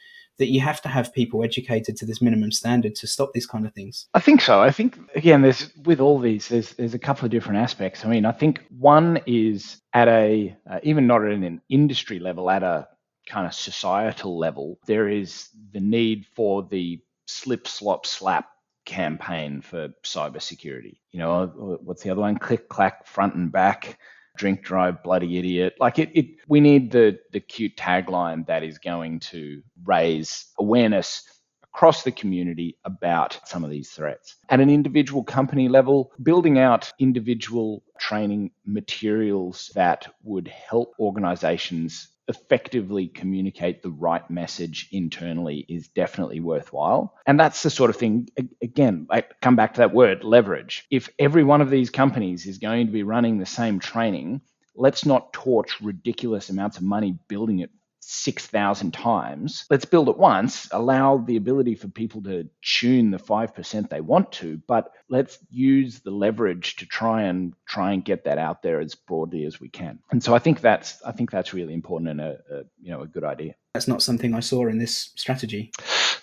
that 0.41 0.49
you 0.49 0.61
have 0.61 0.81
to 0.81 0.89
have 0.89 1.13
people 1.13 1.45
educated 1.45 1.97
to 1.99 2.07
this 2.07 2.23
minimum 2.23 2.51
standard 2.51 2.95
to 2.95 3.07
stop 3.07 3.31
these 3.35 3.47
kind 3.47 3.67
of 3.67 3.75
things? 3.75 4.07
I 4.15 4.21
think 4.21 4.41
so. 4.41 4.63
I 4.63 4.71
think 4.71 4.99
again, 5.15 5.43
there's 5.43 5.71
with 5.85 6.01
all 6.01 6.19
these, 6.19 6.49
there's 6.49 6.73
there's 6.75 6.95
a 6.95 6.99
couple 6.99 7.27
of 7.27 7.31
different 7.31 7.59
aspects. 7.59 8.05
I 8.05 8.09
mean, 8.09 8.25
I 8.25 8.33
think 8.33 8.65
one 8.71 9.21
is 9.27 9.81
at 9.93 10.09
a 10.09 10.57
uh, 10.69 10.81
even 10.83 11.07
not 11.07 11.25
at 11.25 11.33
an 11.33 11.61
industry 11.69 12.19
level, 12.19 12.51
at 12.51 12.63
a 12.63 12.89
kind 13.27 13.47
of 13.47 13.55
societal 13.55 14.39
level, 14.39 14.79
there 14.87 15.09
is 15.09 15.49
the 15.73 15.81
need 15.81 16.27
for 16.35 16.63
the 16.63 17.01
slip, 17.27 17.67
slop, 17.67 18.07
slap 18.07 18.49
campaign 18.85 19.61
for 19.61 19.89
cybersecurity. 20.03 20.99
You 21.13 21.21
know, 21.21 21.79
what's 21.83 22.03
the 22.03 22.11
other 22.11 22.21
one? 22.21 22.39
Click, 22.39 22.69
clack, 22.69 23.07
front 23.07 23.35
and 23.35 23.53
back, 23.53 23.99
drink, 24.37 24.63
drive, 24.63 25.03
bloody 25.03 25.39
idiot. 25.39 25.75
Like 25.79 25.99
it, 25.99 26.11
it 26.15 26.27
we 26.49 26.61
need 26.61 26.91
the 26.91 27.19
the 27.33 27.41
cute 27.41 27.77
tagline 27.77 28.47
that 28.47 28.63
is 28.63 28.79
going 28.79 29.21
to 29.21 29.63
raise 29.85 30.47
awareness 30.59 31.23
across 31.73 32.03
the 32.03 32.11
community 32.11 32.77
about 32.85 33.39
some 33.45 33.63
of 33.63 33.71
these 33.71 33.91
threats. 33.91 34.37
At 34.49 34.61
an 34.61 34.71
individual 34.71 35.23
company 35.23 35.69
level, 35.69 36.11
building 36.23 36.59
out 36.59 36.93
individual 36.99 37.85
training 37.99 38.51
materials 38.67 39.71
that 39.75 40.13
would 40.25 40.49
help 40.49 40.95
organizations 40.99 42.09
effectively 42.31 43.09
communicate 43.09 43.83
the 43.83 43.91
right 43.91 44.29
message 44.31 44.89
internally 44.91 45.67
is 45.69 45.89
definitely 45.89 46.41
worthwhile. 46.41 47.15
And 47.27 47.39
that's 47.39 47.63
the 47.63 47.71
sort 47.71 47.91
of 47.91 47.97
thing, 47.97 48.29
again, 48.63 49.07
I 49.11 49.25
come 49.43 49.57
back 49.57 49.75
to 49.75 49.81
that 49.81 49.93
word 49.93 50.25
leverage. 50.25 50.87
If 50.91 51.11
every 51.19 51.45
one 51.45 51.61
of 51.61 51.69
these 51.69 51.91
companies 51.91 52.47
is 52.47 52.59
going 52.59 52.87
to 52.87 52.93
be 52.93 53.03
running 53.03 53.39
the 53.39 53.47
same 53.47 53.81
training, 53.81 54.41
let's 54.75 55.05
not 55.05 55.33
torch 55.35 55.81
ridiculous 55.83 56.49
amounts 56.49 56.79
of 56.79 56.85
money 56.85 57.19
building 57.29 57.59
it 57.59 57.71
6,000 58.01 58.93
times. 58.93 59.65
Let's 59.71 59.85
build 59.85 60.09
it 60.09 60.19
once, 60.19 60.69
allow 60.73 61.19
the 61.19 61.37
ability 61.37 61.75
for 61.75 61.89
people 61.89 62.23
to 62.25 62.49
tune 62.63 63.11
the 63.11 63.19
5% 63.19 63.89
they 63.89 64.01
want 64.01 64.33
to, 64.33 64.61
but 64.67 64.93
let's 65.09 65.39
use 65.51 66.01
the 66.01 66.11
leverage 66.11 66.77
to 66.77 66.87
try 66.87 67.23
and 67.23 67.55
try 67.67 67.93
and 67.93 68.05
get 68.05 68.25
that 68.25 68.39
out 68.39 68.63
there 68.63 68.81
as 68.81 68.95
broadly 68.95 69.45
as 69.45 69.61
we 69.61 69.69
can. 69.69 69.99
And 70.11 70.23
so 70.23 70.35
I 70.35 70.39
think 70.39 70.61
that's 70.61 71.03
I 71.05 71.13
think 71.13 71.31
that's 71.31 71.53
really 71.53 71.75
important 71.75 72.11
and 72.11 72.21
a, 72.21 72.39
a 72.51 72.63
you 72.81 72.91
know 72.91 73.03
a 73.03 73.07
good 73.07 73.25
idea. 73.25 73.55
That's 73.75 73.89
not 73.89 74.03
something 74.03 74.35
I 74.35 74.41
saw 74.41 74.67
in 74.67 74.79
this 74.79 75.13
strategy. 75.17 75.71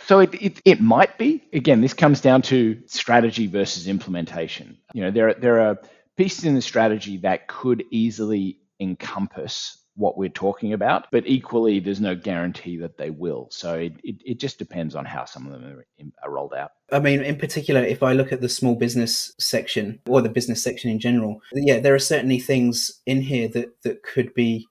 So 0.08 0.20
it, 0.20 0.34
it, 0.42 0.62
it 0.66 0.82
might 0.82 1.18
be. 1.18 1.44
Again, 1.54 1.82
this 1.82 1.94
comes 1.94 2.22
down 2.22 2.42
to 2.44 2.82
strategy 2.86 3.48
versus 3.48 3.88
implementation. 3.88 4.78
You 4.94 5.04
know, 5.04 5.12
there 5.12 5.30
are, 5.30 5.34
there 5.34 5.60
are 5.60 5.80
pieces 6.16 6.46
in 6.46 6.56
the 6.56 6.62
strategy 6.62 7.18
that 7.18 7.48
could 7.48 7.84
easily 7.92 8.60
encompass 8.80 9.78
what 9.98 10.18
we're 10.18 10.30
talking 10.30 10.74
about, 10.74 11.08
but 11.12 11.24
equally, 11.26 11.80
there's 11.80 12.00
no 12.00 12.16
guarantee 12.16 12.78
that 12.78 12.98
they 12.98 13.10
will. 13.10 13.48
So 13.52 13.74
it, 13.74 13.94
it, 14.04 14.16
it, 14.24 14.40
just 14.40 14.60
depends 14.60 14.96
on 14.96 15.06
how 15.06 15.26
some 15.26 15.48
of 15.48 15.54
them 15.54 15.64
are, 15.66 15.86
are 16.24 16.32
rolled 16.32 16.54
out. 16.54 16.72
I 16.92 17.00
mean, 17.00 17.22
in 17.22 17.36
particular, 17.36 17.84
if 17.84 18.04
I 18.04 18.14
look 18.14 18.32
at 18.32 18.40
the 18.40 18.48
small 18.48 18.76
business 18.76 19.34
section 19.40 20.00
or 20.08 20.22
the 20.22 20.30
business 20.30 20.64
section 20.64 20.92
in 20.92 21.00
general, 21.00 21.42
yeah, 21.54 21.80
there 21.80 21.96
are 21.96 22.00
certainly 22.00 22.40
things 22.40 23.02
in 23.08 23.22
here 23.22 23.48
that, 23.50 23.82
that 23.82 24.04
could 24.04 24.34
be 24.36 24.68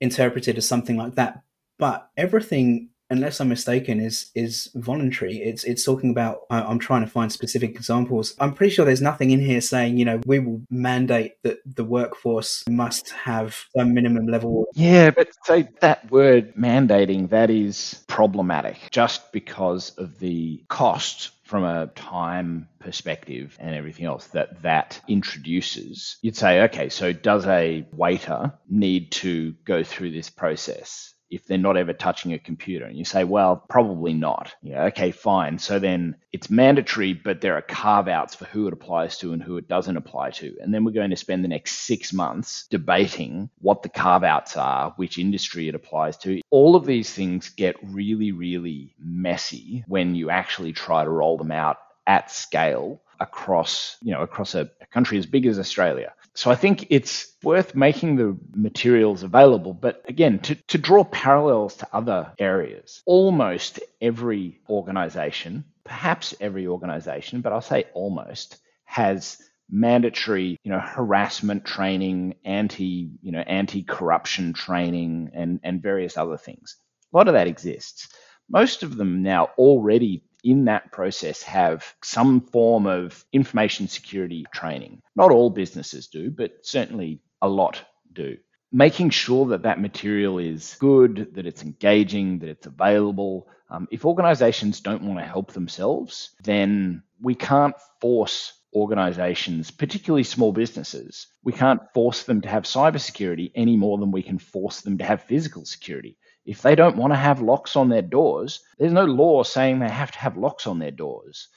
interpreted 0.00 0.56
as 0.56 0.68
something 0.68 0.96
like 0.96 1.16
that. 1.16 1.42
But 1.78 2.08
everything 2.16 2.87
unless 3.10 3.40
I'm 3.40 3.48
mistaken, 3.48 4.00
is 4.00 4.30
is 4.34 4.70
voluntary. 4.74 5.36
It's 5.36 5.64
it's 5.64 5.84
talking 5.84 6.10
about. 6.10 6.42
I'm 6.50 6.78
trying 6.78 7.04
to 7.04 7.10
find 7.10 7.32
specific 7.32 7.70
examples. 7.70 8.34
I'm 8.38 8.54
pretty 8.54 8.74
sure 8.74 8.84
there's 8.84 9.02
nothing 9.02 9.30
in 9.30 9.40
here 9.40 9.60
saying 9.60 9.96
you 9.96 10.04
know 10.04 10.20
we 10.26 10.38
will 10.38 10.62
mandate 10.70 11.42
that 11.42 11.58
the 11.64 11.84
workforce 11.84 12.64
must 12.68 13.10
have 13.10 13.64
a 13.76 13.84
minimum 13.84 14.26
level. 14.26 14.66
Yeah, 14.74 15.10
but 15.10 15.28
so 15.44 15.64
that 15.80 16.10
word 16.10 16.54
mandating 16.54 17.30
that 17.30 17.50
is 17.50 18.04
problematic 18.08 18.76
just 18.90 19.32
because 19.32 19.90
of 19.98 20.18
the 20.18 20.62
cost 20.68 21.30
from 21.48 21.64
a 21.64 21.86
time 21.94 22.68
perspective 22.78 23.56
and 23.58 23.74
everything 23.74 24.04
else 24.04 24.26
that 24.28 24.60
that 24.62 25.00
introduces, 25.08 26.18
you'd 26.20 26.36
say, 26.36 26.62
okay, 26.64 26.90
so 26.90 27.10
does 27.10 27.46
a 27.46 27.86
waiter 27.92 28.52
need 28.68 29.10
to 29.10 29.52
go 29.64 29.82
through 29.82 30.10
this 30.10 30.28
process? 30.28 31.14
If 31.30 31.46
they're 31.46 31.58
not 31.58 31.76
ever 31.76 31.92
touching 31.92 32.32
a 32.32 32.38
computer? 32.38 32.86
And 32.86 32.96
you 32.96 33.04
say, 33.04 33.24
well, 33.24 33.56
probably 33.68 34.14
not. 34.14 34.54
Yeah, 34.62 34.84
okay, 34.84 35.10
fine. 35.10 35.58
So 35.58 35.78
then 35.78 36.16
it's 36.32 36.50
mandatory, 36.50 37.12
but 37.12 37.40
there 37.40 37.54
are 37.54 37.62
carve 37.62 38.08
outs 38.08 38.34
for 38.34 38.44
who 38.46 38.66
it 38.66 38.72
applies 38.72 39.18
to 39.18 39.32
and 39.32 39.42
who 39.42 39.56
it 39.56 39.68
doesn't 39.68 39.96
apply 39.96 40.30
to. 40.30 40.56
And 40.60 40.72
then 40.72 40.84
we're 40.84 40.92
going 40.92 41.10
to 41.10 41.16
spend 41.16 41.44
the 41.44 41.48
next 41.48 41.72
six 41.86 42.12
months 42.12 42.66
debating 42.70 43.50
what 43.58 43.82
the 43.82 43.88
carve 43.88 44.24
outs 44.24 44.56
are, 44.56 44.92
which 44.96 45.18
industry 45.18 45.68
it 45.68 45.74
applies 45.74 46.16
to. 46.18 46.40
All 46.50 46.76
of 46.76 46.86
these 46.86 47.12
things 47.12 47.48
get 47.50 47.76
really, 47.82 48.32
really 48.32 48.94
messy 48.98 49.84
when 49.86 50.14
you 50.14 50.30
actually 50.30 50.72
try 50.72 51.04
to 51.04 51.10
roll 51.10 51.36
them 51.36 51.52
out 51.52 51.78
at 52.06 52.30
scale 52.30 53.00
across 53.20 53.96
you 54.02 54.12
know 54.12 54.22
across 54.22 54.54
a, 54.54 54.70
a, 54.80 54.86
country 54.86 55.18
as 55.18 55.26
big 55.26 55.46
as 55.46 55.58
Australia. 55.58 56.12
So 56.38 56.52
I 56.52 56.54
think 56.54 56.86
it's 56.90 57.34
worth 57.42 57.74
making 57.74 58.14
the 58.14 58.38
materials 58.54 59.24
available. 59.24 59.74
But 59.74 60.04
again, 60.06 60.38
to, 60.46 60.54
to 60.54 60.78
draw 60.78 61.02
parallels 61.02 61.74
to 61.78 61.88
other 61.92 62.32
areas, 62.38 63.02
almost 63.06 63.80
every 64.00 64.60
organization, 64.68 65.64
perhaps 65.82 66.36
every 66.40 66.68
organization, 66.68 67.40
but 67.40 67.52
I'll 67.52 67.60
say 67.60 67.86
almost, 67.92 68.58
has 68.84 69.38
mandatory 69.68 70.56
you 70.62 70.70
know 70.70 70.78
harassment 70.78 71.64
training 71.64 72.36
anti 72.44 73.10
you 73.20 73.32
know 73.32 73.40
anti-corruption 73.40 74.52
training 74.52 75.30
and 75.34 75.60
and 75.62 75.82
various 75.82 76.16
other 76.16 76.38
things 76.38 76.76
a 77.12 77.16
lot 77.16 77.28
of 77.28 77.34
that 77.34 77.46
exists 77.46 78.08
most 78.48 78.82
of 78.82 78.96
them 78.96 79.22
now 79.22 79.50
already 79.58 80.22
in 80.44 80.66
that 80.66 80.92
process 80.92 81.42
have 81.42 81.94
some 82.02 82.40
form 82.40 82.86
of 82.86 83.24
information 83.32 83.88
security 83.88 84.46
training. 84.54 85.02
Not 85.16 85.30
all 85.30 85.50
businesses 85.50 86.06
do, 86.06 86.30
but 86.30 86.52
certainly 86.62 87.20
a 87.42 87.48
lot 87.48 87.82
do. 88.12 88.36
Making 88.70 89.10
sure 89.10 89.46
that 89.48 89.62
that 89.62 89.80
material 89.80 90.38
is 90.38 90.76
good, 90.78 91.34
that 91.34 91.46
it's 91.46 91.62
engaging, 91.62 92.38
that 92.40 92.50
it's 92.50 92.66
available. 92.66 93.48
Um, 93.70 93.88
if 93.90 94.04
organizations 94.04 94.80
don't 94.80 95.02
want 95.02 95.18
to 95.18 95.24
help 95.24 95.52
themselves, 95.52 96.30
then 96.44 97.02
we 97.20 97.34
can't 97.34 97.74
force 98.00 98.52
organizations, 98.74 99.70
particularly 99.70 100.24
small 100.24 100.52
businesses, 100.52 101.26
we 101.42 101.52
can't 101.52 101.80
force 101.94 102.24
them 102.24 102.42
to 102.42 102.48
have 102.48 102.64
cybersecurity 102.64 103.50
any 103.54 103.76
more 103.76 103.98
than 103.98 104.10
we 104.10 104.22
can 104.22 104.38
force 104.38 104.82
them 104.82 104.98
to 104.98 105.04
have 105.04 105.22
physical 105.22 105.64
security. 105.64 106.16
If 106.48 106.62
they 106.62 106.74
don't 106.74 106.96
want 106.96 107.12
to 107.12 107.18
have 107.18 107.42
locks 107.42 107.76
on 107.76 107.90
their 107.90 108.00
doors, 108.00 108.60
there's 108.78 108.92
no 108.92 109.04
law 109.04 109.42
saying 109.42 109.80
they 109.80 109.88
have 109.90 110.12
to 110.12 110.18
have 110.18 110.38
locks 110.38 110.66
on 110.66 110.78
their 110.78 110.90
doors. 110.90 111.48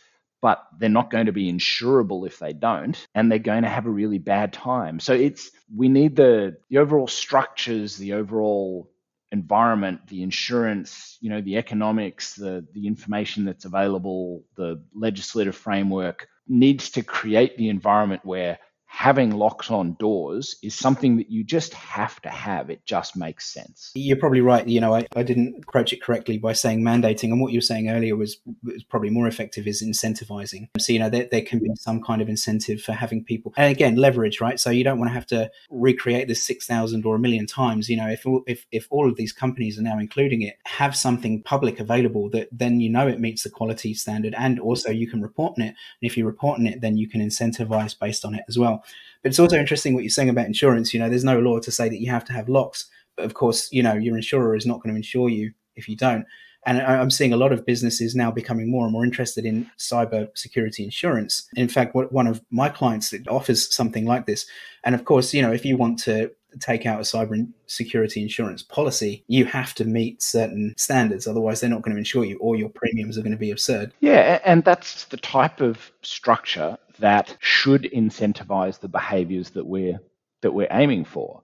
But 0.42 0.62
they're 0.78 0.90
not 0.90 1.12
going 1.12 1.28
to 1.28 1.32
be 1.32 1.50
insurable 1.50 2.28
if 2.28 2.40
they 2.40 2.52
don't, 2.52 2.98
and 3.16 3.32
they're 3.32 3.40
going 3.40 3.64
to 3.64 3.70
have 3.70 3.86
a 3.86 3.92
really 3.92 4.18
bad 4.18 4.52
time. 4.52 5.00
So 5.00 5.14
it's 5.14 5.52
we 5.74 5.88
need 5.88 6.18
the 6.18 6.58
the 6.70 6.80
overall 6.80 7.08
structures, 7.08 7.96
the 7.96 8.14
overall 8.14 8.92
environment, 9.32 10.08
the 10.08 10.24
insurance, 10.24 11.18
you 11.22 11.30
know, 11.30 11.42
the 11.42 11.58
economics, 11.58 12.36
the 12.36 12.68
the 12.74 12.86
information 12.86 13.46
that's 13.46 13.66
available, 13.66 14.44
the 14.58 14.84
legislative 14.94 15.56
framework 15.56 16.28
needs 16.48 16.90
to 16.92 17.04
create 17.04 17.56
the 17.56 17.70
environment 17.70 18.26
where 18.26 18.60
having 18.92 19.32
locks 19.32 19.72
on 19.72 19.94
doors 19.94 20.58
is 20.62 20.76
something 20.76 21.16
that 21.16 21.32
you 21.32 21.46
just 21.46 21.74
have 21.74 22.22
to 22.22 22.30
have. 22.30 22.70
It 22.70 22.86
just 22.86 23.16
makes 23.16 23.48
sense. 23.48 23.90
You're 23.96 24.18
probably 24.18 24.42
right. 24.42 24.68
You 24.68 24.82
know, 24.82 24.94
I, 24.94 25.08
I 25.16 25.24
didn't 25.24 25.64
approach 25.66 25.94
it 25.94 26.02
correctly 26.04 26.38
by 26.38 26.52
saying 26.52 26.82
mandating. 26.82 27.32
And 27.32 27.42
what 27.42 27.54
you 27.54 27.58
were 27.58 27.64
saying 27.64 27.90
earlier 27.90 28.18
was, 28.18 28.38
was 28.64 28.84
probably 28.84 29.10
more 29.10 29.28
effective 29.28 29.66
is 29.66 29.82
incentivizing. 29.82 30.68
So, 30.78 30.92
you 30.92 31.00
know, 31.00 31.10
there, 31.10 31.26
there 31.32 31.42
can 31.42 31.60
be 31.60 31.70
some 31.76 32.04
kind 32.04 32.22
of 32.22 32.28
incentive 32.28 32.82
for 32.82 32.92
having 32.92 33.24
people, 33.24 33.54
and 33.56 33.72
again, 33.72 33.96
leverage, 33.96 34.42
right? 34.42 34.60
So 34.60 34.70
you 34.70 34.84
don't 34.84 35.00
want 35.00 35.10
to 35.10 35.16
have 35.16 35.28
to 35.28 35.50
recreate 35.70 36.28
this 36.28 36.44
6,000 36.44 37.06
or 37.06 37.16
a 37.16 37.20
million 37.20 37.48
times. 37.48 37.90
You 37.90 37.96
know, 37.96 38.10
if, 38.10 38.26
if, 38.46 38.68
if 38.74 38.88
all 38.92 39.10
of 39.10 39.16
these 39.16 39.32
companies 39.32 39.80
are 39.80 39.84
now 39.84 40.00
including 40.00 40.42
it, 40.42 40.58
have 40.66 40.98
something 40.98 41.42
public 41.44 41.80
available 41.80 42.30
that 42.32 42.50
then 42.52 42.82
you 42.82 42.90
know 42.90 43.08
it 43.08 43.22
meets 43.22 43.44
the 43.44 43.50
quality 43.50 43.94
standard 43.94 44.36
and 44.38 44.60
also 44.60 44.92
you 44.92 45.10
can 45.10 45.22
report 45.22 45.54
on 45.58 45.64
it. 45.64 45.70
And 45.70 46.12
if 46.12 46.18
you 46.18 46.26
report 46.26 46.60
on 46.60 46.68
it, 46.68 46.82
then 46.82 46.98
you 46.98 47.08
can 47.08 47.22
incentivize 47.22 47.98
based 47.98 48.26
on 48.26 48.36
it 48.36 48.44
as 48.50 48.60
well. 48.60 48.81
But 49.24 49.30
it's 49.30 49.40
also 49.40 49.58
interesting 49.58 49.94
what 49.94 50.04
you're 50.04 50.10
saying 50.10 50.30
about 50.30 50.48
insurance. 50.48 50.94
You 50.94 51.00
know, 51.00 51.10
there's 51.10 51.24
no 51.24 51.40
law 51.40 51.60
to 51.60 51.72
say 51.72 51.90
that 51.90 52.02
you 52.02 52.10
have 52.12 52.26
to 52.26 52.34
have 52.34 52.50
locks, 52.50 52.90
but 53.16 53.26
of 53.26 53.34
course, 53.34 53.72
you 53.72 53.84
know, 53.84 53.94
your 53.94 54.16
insurer 54.16 54.56
is 54.56 54.66
not 54.66 54.82
going 54.82 54.94
to 54.94 54.98
insure 54.98 55.30
you 55.30 55.52
if 55.76 55.88
you 55.88 55.96
don't. 55.96 56.26
And 56.66 56.80
I'm 56.80 57.10
seeing 57.10 57.34
a 57.34 57.38
lot 57.38 57.52
of 57.52 57.66
businesses 57.66 58.14
now 58.14 58.30
becoming 58.30 58.70
more 58.70 58.84
and 58.84 58.94
more 58.94 59.04
interested 59.04 59.46
in 59.46 59.70
cyber 59.80 60.30
security 60.36 60.84
insurance. 60.84 61.50
In 61.56 61.68
fact, 61.68 61.96
one 61.96 62.28
of 62.28 62.42
my 62.52 62.70
clients 62.70 63.10
that 63.10 63.28
offers 63.28 63.74
something 63.74 64.06
like 64.06 64.28
this. 64.28 64.46
And 64.84 64.94
of 64.94 65.06
course, 65.06 65.34
you 65.34 65.42
know, 65.42 65.52
if 65.52 65.66
you 65.66 65.76
want 65.76 65.98
to 66.04 66.32
take 66.60 66.86
out 66.86 67.00
a 67.00 67.04
cyber 67.04 67.48
security 67.66 68.22
insurance 68.22 68.62
policy, 68.62 69.24
you 69.28 69.46
have 69.46 69.74
to 69.74 69.86
meet 69.86 70.22
certain 70.22 70.76
standards. 70.78 71.26
Otherwise, 71.26 71.62
they're 71.62 71.70
not 71.70 71.82
going 71.82 71.96
to 71.96 72.00
insure 72.00 72.26
you, 72.26 72.38
or 72.38 72.56
your 72.56 72.70
premiums 72.70 73.18
are 73.18 73.22
going 73.22 73.32
to 73.32 73.38
be 73.38 73.52
absurd. 73.52 73.92
Yeah, 74.00 74.40
and 74.46 74.64
that's 74.64 75.06
the 75.06 75.18
type 75.18 75.62
of 75.62 75.92
structure 76.04 76.78
that 77.02 77.36
should 77.40 77.84
incentivize 77.84 78.80
the 78.80 78.88
behaviors 78.88 79.52
that 79.52 79.66
we're 79.66 80.00
that 80.42 80.54
we're 80.54 80.68
aiming 80.72 81.06
for. 81.06 81.44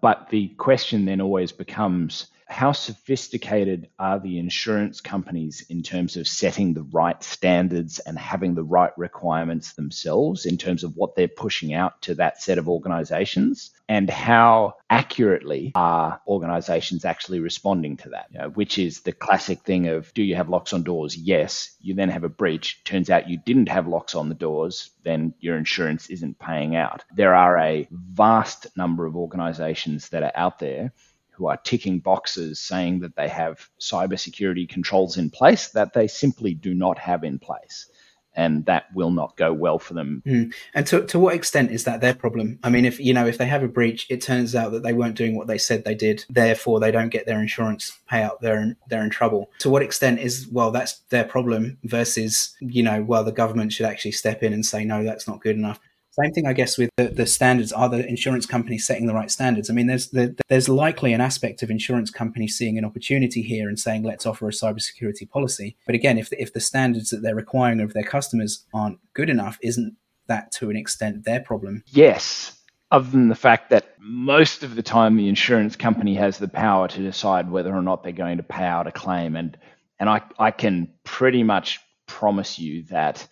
But 0.00 0.28
the 0.30 0.48
question 0.50 1.04
then 1.04 1.20
always 1.20 1.52
becomes 1.52 2.28
how 2.48 2.72
sophisticated 2.72 3.88
are 3.98 4.18
the 4.18 4.38
insurance 4.38 5.00
companies 5.00 5.66
in 5.68 5.82
terms 5.82 6.16
of 6.16 6.26
setting 6.26 6.72
the 6.72 6.82
right 6.82 7.22
standards 7.22 7.98
and 7.98 8.18
having 8.18 8.54
the 8.54 8.64
right 8.64 8.96
requirements 8.96 9.74
themselves 9.74 10.46
in 10.46 10.56
terms 10.56 10.82
of 10.82 10.96
what 10.96 11.14
they're 11.14 11.28
pushing 11.28 11.74
out 11.74 12.00
to 12.02 12.14
that 12.14 12.40
set 12.40 12.58
of 12.58 12.68
organizations? 12.68 13.70
And 13.90 14.10
how 14.10 14.74
accurately 14.90 15.72
are 15.74 16.20
organizations 16.26 17.04
actually 17.04 17.40
responding 17.40 17.96
to 17.98 18.10
that? 18.10 18.26
You 18.30 18.38
know, 18.40 18.48
which 18.50 18.78
is 18.78 19.00
the 19.00 19.12
classic 19.12 19.60
thing 19.60 19.88
of 19.88 20.12
do 20.14 20.22
you 20.22 20.34
have 20.34 20.48
locks 20.48 20.72
on 20.72 20.82
doors? 20.82 21.16
Yes. 21.16 21.74
You 21.80 21.94
then 21.94 22.10
have 22.10 22.24
a 22.24 22.28
breach. 22.28 22.82
Turns 22.84 23.08
out 23.08 23.30
you 23.30 23.38
didn't 23.38 23.68
have 23.68 23.86
locks 23.86 24.14
on 24.14 24.28
the 24.28 24.34
doors, 24.34 24.90
then 25.04 25.34
your 25.40 25.56
insurance 25.56 26.08
isn't 26.10 26.38
paying 26.38 26.76
out. 26.76 27.04
There 27.14 27.34
are 27.34 27.58
a 27.58 27.88
vast 27.90 28.66
number 28.76 29.06
of 29.06 29.16
organizations 29.16 30.10
that 30.10 30.22
are 30.22 30.32
out 30.34 30.58
there 30.58 30.92
who 31.38 31.46
are 31.46 31.56
ticking 31.58 32.00
boxes 32.00 32.58
saying 32.58 32.98
that 32.98 33.14
they 33.14 33.28
have 33.28 33.70
cybersecurity 33.80 34.68
controls 34.68 35.16
in 35.16 35.30
place 35.30 35.68
that 35.68 35.92
they 35.94 36.08
simply 36.08 36.52
do 36.52 36.74
not 36.74 36.98
have 36.98 37.22
in 37.22 37.38
place 37.38 37.88
and 38.34 38.64
that 38.66 38.84
will 38.94 39.10
not 39.10 39.36
go 39.36 39.52
well 39.52 39.80
for 39.80 39.94
them. 39.94 40.22
Mm. 40.24 40.54
And 40.72 40.86
to, 40.86 41.04
to 41.06 41.18
what 41.18 41.34
extent 41.34 41.72
is 41.72 41.84
that 41.84 42.00
their 42.00 42.14
problem? 42.14 42.60
I 42.62 42.70
mean, 42.70 42.84
if 42.84 43.00
you 43.00 43.12
know 43.12 43.26
if 43.26 43.36
they 43.36 43.46
have 43.46 43.64
a 43.64 43.68
breach, 43.68 44.06
it 44.08 44.20
turns 44.20 44.54
out 44.54 44.70
that 44.72 44.84
they 44.84 44.92
weren't 44.92 45.16
doing 45.16 45.36
what 45.36 45.48
they 45.48 45.58
said 45.58 45.84
they 45.84 45.96
did, 45.96 46.24
therefore 46.30 46.78
they 46.78 46.92
don't 46.92 47.08
get 47.08 47.26
their 47.26 47.40
insurance 47.40 47.98
payout. 48.10 48.38
They're 48.40 48.60
in, 48.60 48.76
they're 48.88 49.02
in 49.02 49.10
trouble. 49.10 49.50
To 49.58 49.70
what 49.70 49.82
extent 49.82 50.20
is 50.20 50.46
well 50.50 50.70
that's 50.70 51.00
their 51.10 51.24
problem 51.24 51.78
versus 51.82 52.56
you 52.60 52.82
know 52.82 53.02
well 53.02 53.24
the 53.24 53.32
government 53.32 53.72
should 53.72 53.86
actually 53.86 54.12
step 54.12 54.42
in 54.44 54.52
and 54.52 54.64
say 54.64 54.84
no 54.84 55.02
that's 55.02 55.26
not 55.26 55.40
good 55.40 55.56
enough. 55.56 55.80
Same 56.20 56.32
thing, 56.32 56.46
I 56.46 56.52
guess, 56.52 56.76
with 56.76 56.90
the, 56.96 57.08
the 57.08 57.26
standards. 57.26 57.72
Are 57.72 57.88
the 57.88 58.06
insurance 58.06 58.46
companies 58.46 58.86
setting 58.86 59.06
the 59.06 59.14
right 59.14 59.30
standards? 59.30 59.70
I 59.70 59.72
mean, 59.74 59.86
there's 59.86 60.08
the, 60.08 60.36
there's 60.48 60.68
likely 60.68 61.12
an 61.12 61.20
aspect 61.20 61.62
of 61.62 61.70
insurance 61.70 62.10
companies 62.10 62.56
seeing 62.56 62.78
an 62.78 62.84
opportunity 62.84 63.42
here 63.42 63.68
and 63.68 63.78
saying, 63.78 64.02
let's 64.02 64.26
offer 64.26 64.48
a 64.48 64.52
cybersecurity 64.52 65.28
policy. 65.28 65.76
But 65.86 65.94
again, 65.94 66.18
if 66.18 66.30
the, 66.30 66.40
if 66.42 66.52
the 66.52 66.60
standards 66.60 67.10
that 67.10 67.22
they're 67.22 67.34
requiring 67.34 67.80
of 67.80 67.92
their 67.92 68.02
customers 68.02 68.66
aren't 68.74 68.98
good 69.14 69.30
enough, 69.30 69.58
isn't 69.62 69.96
that 70.26 70.52
to 70.52 70.70
an 70.70 70.76
extent 70.76 71.24
their 71.24 71.40
problem? 71.40 71.84
Yes, 71.86 72.58
other 72.90 73.10
than 73.10 73.28
the 73.28 73.34
fact 73.34 73.70
that 73.70 73.94
most 73.98 74.62
of 74.62 74.74
the 74.74 74.82
time 74.82 75.16
the 75.16 75.28
insurance 75.28 75.76
company 75.76 76.14
has 76.14 76.38
the 76.38 76.48
power 76.48 76.88
to 76.88 77.00
decide 77.00 77.50
whether 77.50 77.74
or 77.74 77.82
not 77.82 78.02
they're 78.02 78.12
going 78.12 78.38
to 78.38 78.42
pay 78.42 78.64
out 78.64 78.86
a 78.86 78.92
claim 78.92 79.36
and 79.36 79.56
and 80.00 80.08
I, 80.08 80.22
I 80.38 80.52
can 80.52 80.92
pretty 81.02 81.42
much 81.42 81.80
promise 82.06 82.56
you 82.58 82.84
that 82.84 83.26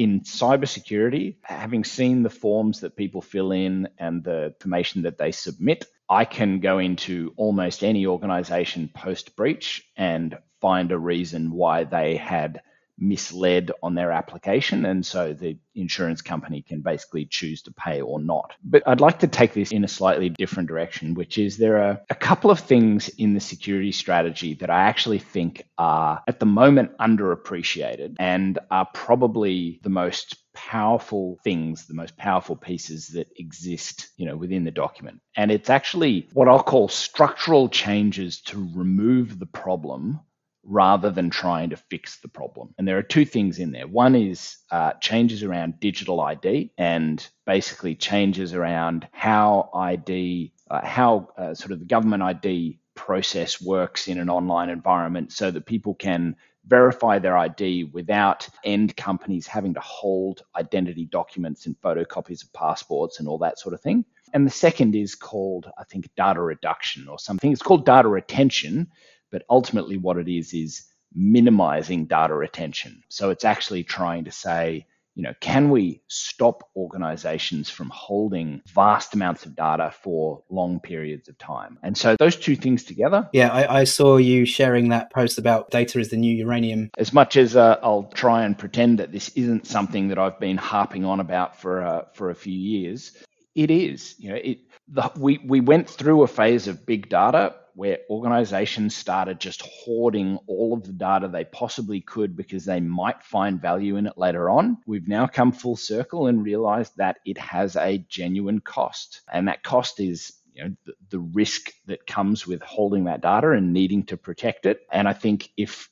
in 0.00 0.22
cybersecurity, 0.22 1.36
having 1.42 1.84
seen 1.84 2.22
the 2.22 2.30
forms 2.30 2.80
that 2.80 2.96
people 2.96 3.20
fill 3.20 3.52
in 3.52 3.86
and 3.98 4.24
the 4.24 4.46
information 4.46 5.02
that 5.02 5.18
they 5.18 5.30
submit, 5.30 5.84
I 6.08 6.24
can 6.24 6.60
go 6.60 6.78
into 6.78 7.34
almost 7.36 7.84
any 7.84 8.06
organization 8.06 8.90
post 8.94 9.36
breach 9.36 9.84
and 9.98 10.38
find 10.58 10.90
a 10.90 10.98
reason 10.98 11.50
why 11.50 11.84
they 11.84 12.16
had 12.16 12.62
misled 13.00 13.72
on 13.82 13.94
their 13.94 14.12
application. 14.12 14.84
And 14.84 15.04
so 15.04 15.32
the 15.32 15.58
insurance 15.74 16.22
company 16.22 16.62
can 16.62 16.82
basically 16.82 17.26
choose 17.26 17.62
to 17.62 17.72
pay 17.72 18.00
or 18.00 18.20
not. 18.20 18.52
But 18.62 18.82
I'd 18.86 19.00
like 19.00 19.20
to 19.20 19.28
take 19.28 19.54
this 19.54 19.72
in 19.72 19.84
a 19.84 19.88
slightly 19.88 20.28
different 20.28 20.68
direction, 20.68 21.14
which 21.14 21.38
is 21.38 21.56
there 21.56 21.82
are 21.82 22.00
a 22.10 22.14
couple 22.14 22.50
of 22.50 22.60
things 22.60 23.08
in 23.08 23.34
the 23.34 23.40
security 23.40 23.92
strategy 23.92 24.54
that 24.54 24.70
I 24.70 24.82
actually 24.82 25.18
think 25.18 25.64
are 25.78 26.22
at 26.28 26.40
the 26.40 26.46
moment 26.46 26.96
underappreciated 26.98 28.16
and 28.18 28.58
are 28.70 28.88
probably 28.92 29.80
the 29.82 29.90
most 29.90 30.36
powerful 30.52 31.38
things 31.44 31.86
the 31.86 31.94
most 31.94 32.16
powerful 32.16 32.56
pieces 32.56 33.08
that 33.08 33.28
exist 33.36 34.08
you 34.16 34.26
know 34.26 34.36
within 34.36 34.64
the 34.64 34.70
document 34.70 35.20
and 35.36 35.50
it's 35.52 35.70
actually 35.70 36.28
what 36.32 36.48
i'll 36.48 36.62
call 36.62 36.88
structural 36.88 37.68
changes 37.68 38.40
to 38.40 38.68
remove 38.74 39.38
the 39.38 39.46
problem 39.46 40.18
rather 40.62 41.10
than 41.10 41.30
trying 41.30 41.70
to 41.70 41.76
fix 41.76 42.20
the 42.20 42.28
problem. 42.28 42.74
And 42.78 42.86
there 42.86 42.98
are 42.98 43.02
two 43.02 43.24
things 43.24 43.58
in 43.58 43.72
there. 43.72 43.86
One 43.86 44.14
is 44.14 44.58
uh, 44.70 44.92
changes 45.00 45.42
around 45.42 45.80
digital 45.80 46.20
ID 46.20 46.72
and 46.76 47.26
basically 47.46 47.94
changes 47.94 48.54
around 48.54 49.08
how 49.12 49.70
ID, 49.74 50.52
uh, 50.70 50.84
how 50.84 51.28
uh, 51.36 51.54
sort 51.54 51.72
of 51.72 51.78
the 51.78 51.86
government 51.86 52.22
ID 52.22 52.78
process 52.94 53.60
works 53.60 54.08
in 54.08 54.18
an 54.18 54.28
online 54.28 54.68
environment 54.68 55.32
so 55.32 55.50
that 55.50 55.64
people 55.64 55.94
can 55.94 56.36
verify 56.66 57.18
their 57.18 57.36
ID 57.36 57.84
without 57.84 58.46
end 58.64 58.96
companies 58.96 59.46
having 59.46 59.74
to 59.74 59.80
hold 59.80 60.42
identity 60.56 61.06
documents 61.06 61.66
and 61.66 61.80
photocopies 61.80 62.44
of 62.44 62.52
passports 62.52 63.18
and 63.18 63.26
all 63.26 63.38
that 63.38 63.58
sort 63.58 63.74
of 63.74 63.80
thing. 63.80 64.04
And 64.32 64.46
the 64.46 64.50
second 64.50 64.94
is 64.94 65.14
called, 65.14 65.70
I 65.78 65.84
think, 65.84 66.08
data 66.14 66.40
reduction 66.40 67.08
or 67.08 67.18
something. 67.18 67.50
It's 67.50 67.62
called 67.62 67.84
data 67.84 68.08
retention, 68.08 68.88
but 69.30 69.42
ultimately, 69.48 69.96
what 69.96 70.16
it 70.16 70.28
is 70.28 70.52
is 70.54 70.86
minimizing 71.14 72.06
data 72.06 72.34
retention. 72.34 73.02
So 73.08 73.30
it's 73.30 73.44
actually 73.44 73.84
trying 73.84 74.24
to 74.24 74.30
say, 74.30 74.86
you 75.16 75.24
know, 75.24 75.34
can 75.40 75.70
we 75.70 76.02
stop 76.08 76.62
organizations 76.76 77.68
from 77.68 77.90
holding 77.90 78.62
vast 78.72 79.12
amounts 79.12 79.44
of 79.44 79.56
data 79.56 79.92
for 80.02 80.42
long 80.48 80.80
periods 80.80 81.28
of 81.28 81.36
time? 81.36 81.78
And 81.82 81.98
so 81.98 82.16
those 82.16 82.36
two 82.36 82.56
things 82.56 82.84
together. 82.84 83.28
Yeah, 83.32 83.48
I, 83.48 83.80
I 83.80 83.84
saw 83.84 84.16
you 84.16 84.44
sharing 84.44 84.90
that 84.90 85.12
post 85.12 85.36
about 85.36 85.70
data 85.70 85.98
is 85.98 86.10
the 86.10 86.16
new 86.16 86.34
uranium. 86.34 86.90
As 86.96 87.12
much 87.12 87.36
as 87.36 87.56
uh, 87.56 87.78
I'll 87.82 88.10
try 88.14 88.44
and 88.44 88.56
pretend 88.56 88.98
that 89.00 89.12
this 89.12 89.30
isn't 89.30 89.66
something 89.66 90.08
that 90.08 90.18
I've 90.18 90.38
been 90.38 90.56
harping 90.56 91.04
on 91.04 91.20
about 91.20 91.60
for 91.60 91.82
uh, 91.82 92.04
for 92.14 92.30
a 92.30 92.34
few 92.34 92.58
years, 92.58 93.12
it 93.54 93.70
is. 93.70 94.14
You 94.18 94.30
know, 94.30 94.36
it 94.36 94.58
the, 94.88 95.10
we 95.16 95.38
we 95.44 95.60
went 95.60 95.90
through 95.90 96.22
a 96.22 96.28
phase 96.28 96.68
of 96.68 96.86
big 96.86 97.08
data 97.08 97.56
where 97.74 97.98
organizations 98.08 98.94
started 98.94 99.40
just 99.40 99.62
hoarding 99.62 100.38
all 100.46 100.74
of 100.74 100.84
the 100.84 100.92
data 100.92 101.28
they 101.28 101.44
possibly 101.44 102.00
could 102.00 102.36
because 102.36 102.64
they 102.64 102.80
might 102.80 103.22
find 103.22 103.60
value 103.60 103.96
in 103.96 104.06
it 104.06 104.18
later 104.18 104.50
on. 104.50 104.78
We've 104.86 105.08
now 105.08 105.26
come 105.26 105.52
full 105.52 105.76
circle 105.76 106.26
and 106.26 106.44
realized 106.44 106.96
that 106.96 107.18
it 107.24 107.38
has 107.38 107.76
a 107.76 107.98
genuine 108.08 108.60
cost. 108.60 109.22
And 109.32 109.48
that 109.48 109.62
cost 109.62 110.00
is 110.00 110.32
you 110.54 110.64
know, 110.64 110.76
the, 110.84 110.92
the 111.10 111.20
risk 111.20 111.70
that 111.86 112.06
comes 112.06 112.46
with 112.46 112.62
holding 112.62 113.04
that 113.04 113.22
data 113.22 113.52
and 113.52 113.72
needing 113.72 114.04
to 114.04 114.16
protect 114.16 114.66
it. 114.66 114.80
And 114.90 115.08
I 115.08 115.12
think 115.12 115.50
if 115.56 115.88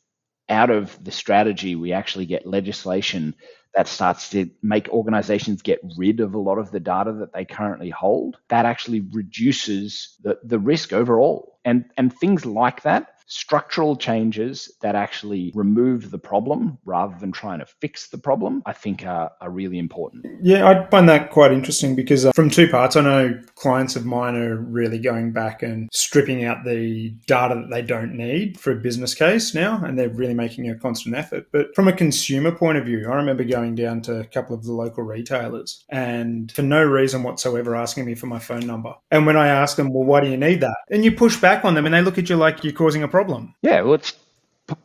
out 0.48 0.70
of 0.70 1.02
the 1.02 1.10
strategy 1.10 1.74
we 1.74 1.92
actually 1.92 2.26
get 2.26 2.46
legislation 2.46 3.34
that 3.74 3.88
starts 3.88 4.30
to 4.30 4.50
make 4.62 4.88
organizations 4.88 5.62
get 5.62 5.80
rid 5.96 6.20
of 6.20 6.34
a 6.34 6.38
lot 6.38 6.58
of 6.58 6.70
the 6.70 6.80
data 6.80 7.12
that 7.12 7.32
they 7.32 7.44
currently 7.44 7.90
hold, 7.90 8.38
that 8.48 8.66
actually 8.66 9.00
reduces 9.00 10.16
the, 10.22 10.38
the 10.42 10.58
risk 10.58 10.92
overall. 10.92 11.58
And, 11.64 11.84
and 11.96 12.12
things 12.12 12.46
like 12.46 12.82
that 12.82 13.17
structural 13.28 13.94
changes 13.94 14.72
that 14.80 14.94
actually 14.94 15.52
remove 15.54 16.10
the 16.10 16.18
problem 16.18 16.78
rather 16.84 17.14
than 17.20 17.30
trying 17.30 17.60
to 17.60 17.66
fix 17.66 18.08
the 18.08 18.18
problem, 18.18 18.62
I 18.66 18.72
think 18.72 19.06
are, 19.06 19.30
are 19.40 19.50
really 19.50 19.78
important. 19.78 20.26
Yeah, 20.42 20.66
I 20.66 20.88
find 20.90 21.08
that 21.08 21.30
quite 21.30 21.52
interesting 21.52 21.94
because 21.94 22.24
uh, 22.24 22.32
from 22.32 22.50
two 22.50 22.68
parts, 22.68 22.96
I 22.96 23.02
know 23.02 23.40
clients 23.54 23.96
of 23.96 24.06
mine 24.06 24.34
are 24.34 24.56
really 24.56 24.98
going 24.98 25.32
back 25.32 25.62
and 25.62 25.88
stripping 25.92 26.44
out 26.44 26.64
the 26.64 27.10
data 27.26 27.54
that 27.54 27.70
they 27.70 27.82
don't 27.82 28.14
need 28.14 28.58
for 28.58 28.72
a 28.72 28.76
business 28.76 29.14
case 29.14 29.54
now, 29.54 29.82
and 29.84 29.98
they're 29.98 30.08
really 30.08 30.34
making 30.34 30.68
a 30.70 30.78
constant 30.78 31.14
effort. 31.14 31.46
But 31.52 31.74
from 31.74 31.86
a 31.86 31.92
consumer 31.92 32.50
point 32.50 32.78
of 32.78 32.86
view, 32.86 33.08
I 33.10 33.14
remember 33.16 33.44
going 33.44 33.74
down 33.74 34.00
to 34.02 34.20
a 34.20 34.24
couple 34.24 34.56
of 34.56 34.64
the 34.64 34.72
local 34.72 35.04
retailers 35.04 35.84
and 35.90 36.50
for 36.52 36.62
no 36.62 36.82
reason 36.82 37.22
whatsoever 37.22 37.76
asking 37.76 38.06
me 38.06 38.14
for 38.14 38.26
my 38.26 38.38
phone 38.38 38.66
number. 38.66 38.94
And 39.10 39.26
when 39.26 39.36
I 39.36 39.48
ask 39.48 39.76
them, 39.76 39.92
well, 39.92 40.04
why 40.04 40.20
do 40.20 40.28
you 40.28 40.36
need 40.36 40.60
that? 40.62 40.76
And 40.90 41.04
you 41.04 41.12
push 41.12 41.36
back 41.36 41.64
on 41.64 41.74
them 41.74 41.84
and 41.84 41.94
they 41.94 42.02
look 42.02 42.18
at 42.18 42.30
you 42.30 42.36
like 42.36 42.64
you're 42.64 42.72
causing 42.72 43.02
a 43.02 43.08
problem 43.08 43.17
problem. 43.18 43.54
Yeah, 43.62 43.80
well, 43.82 43.94
it's 43.94 44.14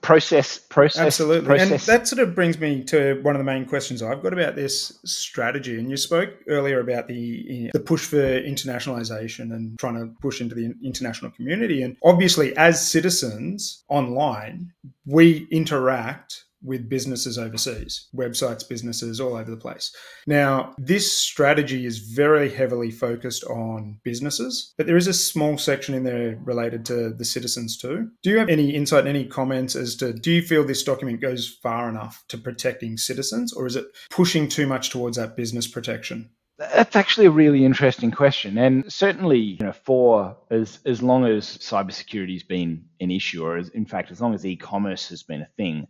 process, 0.02 0.58
process, 0.58 1.02
absolutely. 1.02 1.46
Process. 1.46 1.88
And 1.88 2.00
that 2.00 2.08
sort 2.08 2.20
of 2.26 2.34
brings 2.34 2.60
me 2.60 2.84
to 2.86 3.20
one 3.22 3.36
of 3.36 3.40
the 3.40 3.44
main 3.44 3.66
questions 3.66 4.02
I've 4.02 4.24
got 4.24 4.34
about 4.34 4.56
this 4.56 5.00
strategy. 5.06 5.78
And 5.78 5.90
you 5.90 5.98
spoke 5.98 6.30
earlier 6.48 6.80
about 6.80 7.08
the 7.08 7.70
the 7.74 7.80
push 7.80 8.06
for 8.06 8.18
internationalization 8.18 9.54
and 9.54 9.78
trying 9.78 9.96
to 9.96 10.14
push 10.22 10.42
into 10.42 10.56
the 10.56 10.74
international 10.84 11.32
community. 11.32 11.84
And 11.84 11.98
obviously, 12.04 12.56
as 12.58 12.90
citizens 12.90 13.84
online, 13.90 14.72
we 15.06 15.48
interact 15.52 16.46
with 16.64 16.89
businesses 16.89 17.38
overseas, 17.38 18.07
websites, 18.16 18.68
businesses 18.68 19.20
all 19.20 19.36
over 19.36 19.51
the 19.51 19.57
place. 19.57 19.95
Now, 20.26 20.74
this 20.78 21.16
strategy 21.16 21.86
is 21.86 21.99
very 21.99 22.49
heavily 22.49 22.91
focused 22.91 23.43
on 23.45 23.99
businesses, 24.03 24.74
but 24.78 24.88
there 24.88 24.97
is 24.97 25.07
a 25.07 25.14
small 25.14 25.57
section 25.57 25.93
in 25.93 26.03
there 26.03 26.39
related 26.43 26.86
to 26.86 27.09
the 27.09 27.26
citizens 27.26 27.78
too. 27.78 28.09
Do 28.22 28.30
you 28.30 28.38
have 28.39 28.49
any 28.49 28.74
insight, 28.74 29.07
any 29.07 29.26
comments 29.26 29.76
as 29.76 29.95
to 29.97 30.14
do 30.14 30.32
you 30.32 30.41
feel 30.41 30.64
this 30.64 30.84
document 30.84 31.22
goes 31.22 31.57
far 31.61 31.89
enough 31.89 32.24
to 32.30 32.38
protecting 32.38 32.97
citizens, 32.97 33.53
or 33.53 33.66
is 33.66 33.76
it 33.76 33.86
pushing 34.09 34.47
too 34.47 34.68
much 34.68 34.89
towards 34.89 35.18
that 35.18 35.36
business 35.36 35.68
protection? 35.68 36.30
That's 36.59 36.95
actually 36.95 37.26
a 37.26 37.32
really 37.32 37.66
interesting 37.66 38.11
question, 38.11 38.59
and 38.59 38.91
certainly, 38.91 39.39
you 39.39 39.66
know, 39.66 39.74
for 39.74 40.38
as 40.51 40.80
as 40.86 41.01
long 41.01 41.26
as 41.26 41.57
cybersecurity 41.57 42.34
has 42.34 42.43
been 42.43 42.86
an 43.01 43.09
issue, 43.09 43.43
or 43.43 43.57
as, 43.57 43.70
in 43.70 43.86
fact, 43.86 44.11
as 44.11 44.22
long 44.22 44.36
as 44.36 44.45
e-commerce 44.45 45.09
has 45.09 45.24
been 45.24 45.41
a 45.41 45.49
thing, 45.57 45.88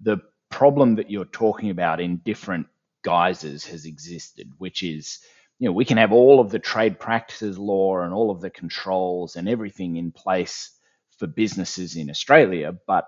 the 0.00 0.18
problem 0.50 0.96
that 0.96 1.10
you're 1.10 1.24
talking 1.24 1.70
about 1.70 2.00
in 2.00 2.18
different 2.18 2.66
guises 3.02 3.64
has 3.66 3.84
existed, 3.84 4.52
which 4.58 4.82
is, 4.82 5.20
you 5.58 5.66
know, 5.66 5.72
we 5.72 5.84
can 5.84 5.98
have 5.98 6.12
all 6.12 6.40
of 6.40 6.50
the 6.50 6.58
trade 6.58 6.98
practices 6.98 7.58
law 7.58 8.00
and 8.00 8.12
all 8.12 8.30
of 8.30 8.40
the 8.40 8.50
controls 8.50 9.36
and 9.36 9.48
everything 9.48 9.96
in 9.96 10.12
place 10.12 10.72
for 11.18 11.26
businesses 11.26 11.96
in 11.96 12.10
Australia, 12.10 12.74
but 12.86 13.06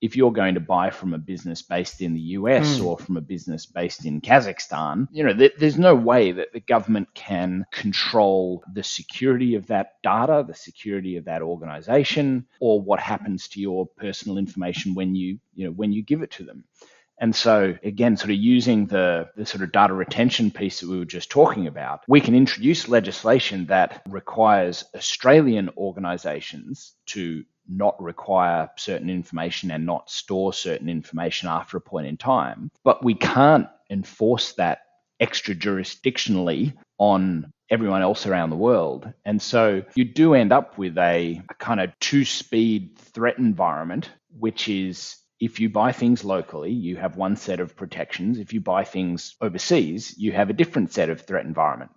if 0.00 0.16
you're 0.16 0.32
going 0.32 0.54
to 0.54 0.60
buy 0.60 0.90
from 0.90 1.14
a 1.14 1.18
business 1.18 1.62
based 1.62 2.02
in 2.02 2.14
the 2.14 2.20
US 2.20 2.78
mm. 2.78 2.84
or 2.84 2.98
from 2.98 3.16
a 3.16 3.20
business 3.20 3.66
based 3.66 4.04
in 4.04 4.20
Kazakhstan, 4.20 5.08
you 5.10 5.24
know, 5.24 5.32
th- 5.32 5.54
there's 5.58 5.78
no 5.78 5.94
way 5.94 6.32
that 6.32 6.52
the 6.52 6.60
government 6.60 7.08
can 7.14 7.64
control 7.72 8.62
the 8.72 8.82
security 8.82 9.54
of 9.54 9.66
that 9.68 9.94
data, 10.02 10.44
the 10.46 10.54
security 10.54 11.16
of 11.16 11.24
that 11.24 11.42
organization, 11.42 12.46
or 12.60 12.80
what 12.80 13.00
happens 13.00 13.48
to 13.48 13.60
your 13.60 13.86
personal 13.86 14.38
information 14.38 14.94
when 14.94 15.14
you, 15.14 15.38
you 15.54 15.66
know, 15.66 15.72
when 15.72 15.92
you 15.92 16.02
give 16.02 16.22
it 16.22 16.30
to 16.32 16.44
them. 16.44 16.64
And 17.18 17.34
so, 17.34 17.74
again, 17.82 18.18
sort 18.18 18.30
of 18.30 18.36
using 18.36 18.86
the, 18.86 19.30
the 19.36 19.46
sort 19.46 19.62
of 19.62 19.72
data 19.72 19.94
retention 19.94 20.50
piece 20.50 20.80
that 20.80 20.90
we 20.90 20.98
were 20.98 21.06
just 21.06 21.30
talking 21.30 21.66
about, 21.66 22.02
we 22.06 22.20
can 22.20 22.34
introduce 22.34 22.88
legislation 22.88 23.66
that 23.66 24.02
requires 24.06 24.84
Australian 24.94 25.70
organisations 25.78 26.92
to 27.06 27.44
not 27.68 28.00
require 28.02 28.70
certain 28.76 29.10
information 29.10 29.70
and 29.70 29.86
not 29.86 30.10
store 30.10 30.52
certain 30.52 30.88
information 30.88 31.48
after 31.48 31.76
a 31.76 31.80
point 31.80 32.06
in 32.06 32.16
time. 32.16 32.70
But 32.84 33.04
we 33.04 33.14
can't 33.14 33.68
enforce 33.90 34.52
that 34.52 34.80
extra 35.20 35.54
jurisdictionally 35.54 36.74
on 36.98 37.52
everyone 37.70 38.02
else 38.02 38.26
around 38.26 38.50
the 38.50 38.56
world. 38.56 39.12
And 39.24 39.40
so 39.40 39.82
you 39.94 40.04
do 40.04 40.34
end 40.34 40.52
up 40.52 40.78
with 40.78 40.96
a, 40.98 41.40
a 41.48 41.54
kind 41.54 41.80
of 41.80 41.90
two 42.00 42.24
speed 42.24 42.98
threat 42.98 43.38
environment, 43.38 44.10
which 44.38 44.68
is 44.68 45.16
if 45.40 45.60
you 45.60 45.68
buy 45.68 45.92
things 45.92 46.24
locally, 46.24 46.72
you 46.72 46.96
have 46.96 47.16
one 47.16 47.36
set 47.36 47.60
of 47.60 47.76
protections. 47.76 48.38
If 48.38 48.52
you 48.52 48.60
buy 48.60 48.84
things 48.84 49.36
overseas, 49.40 50.14
you 50.16 50.32
have 50.32 50.48
a 50.48 50.54
different 50.54 50.92
set 50.92 51.10
of 51.10 51.22
threat 51.22 51.44
environment. 51.44 51.90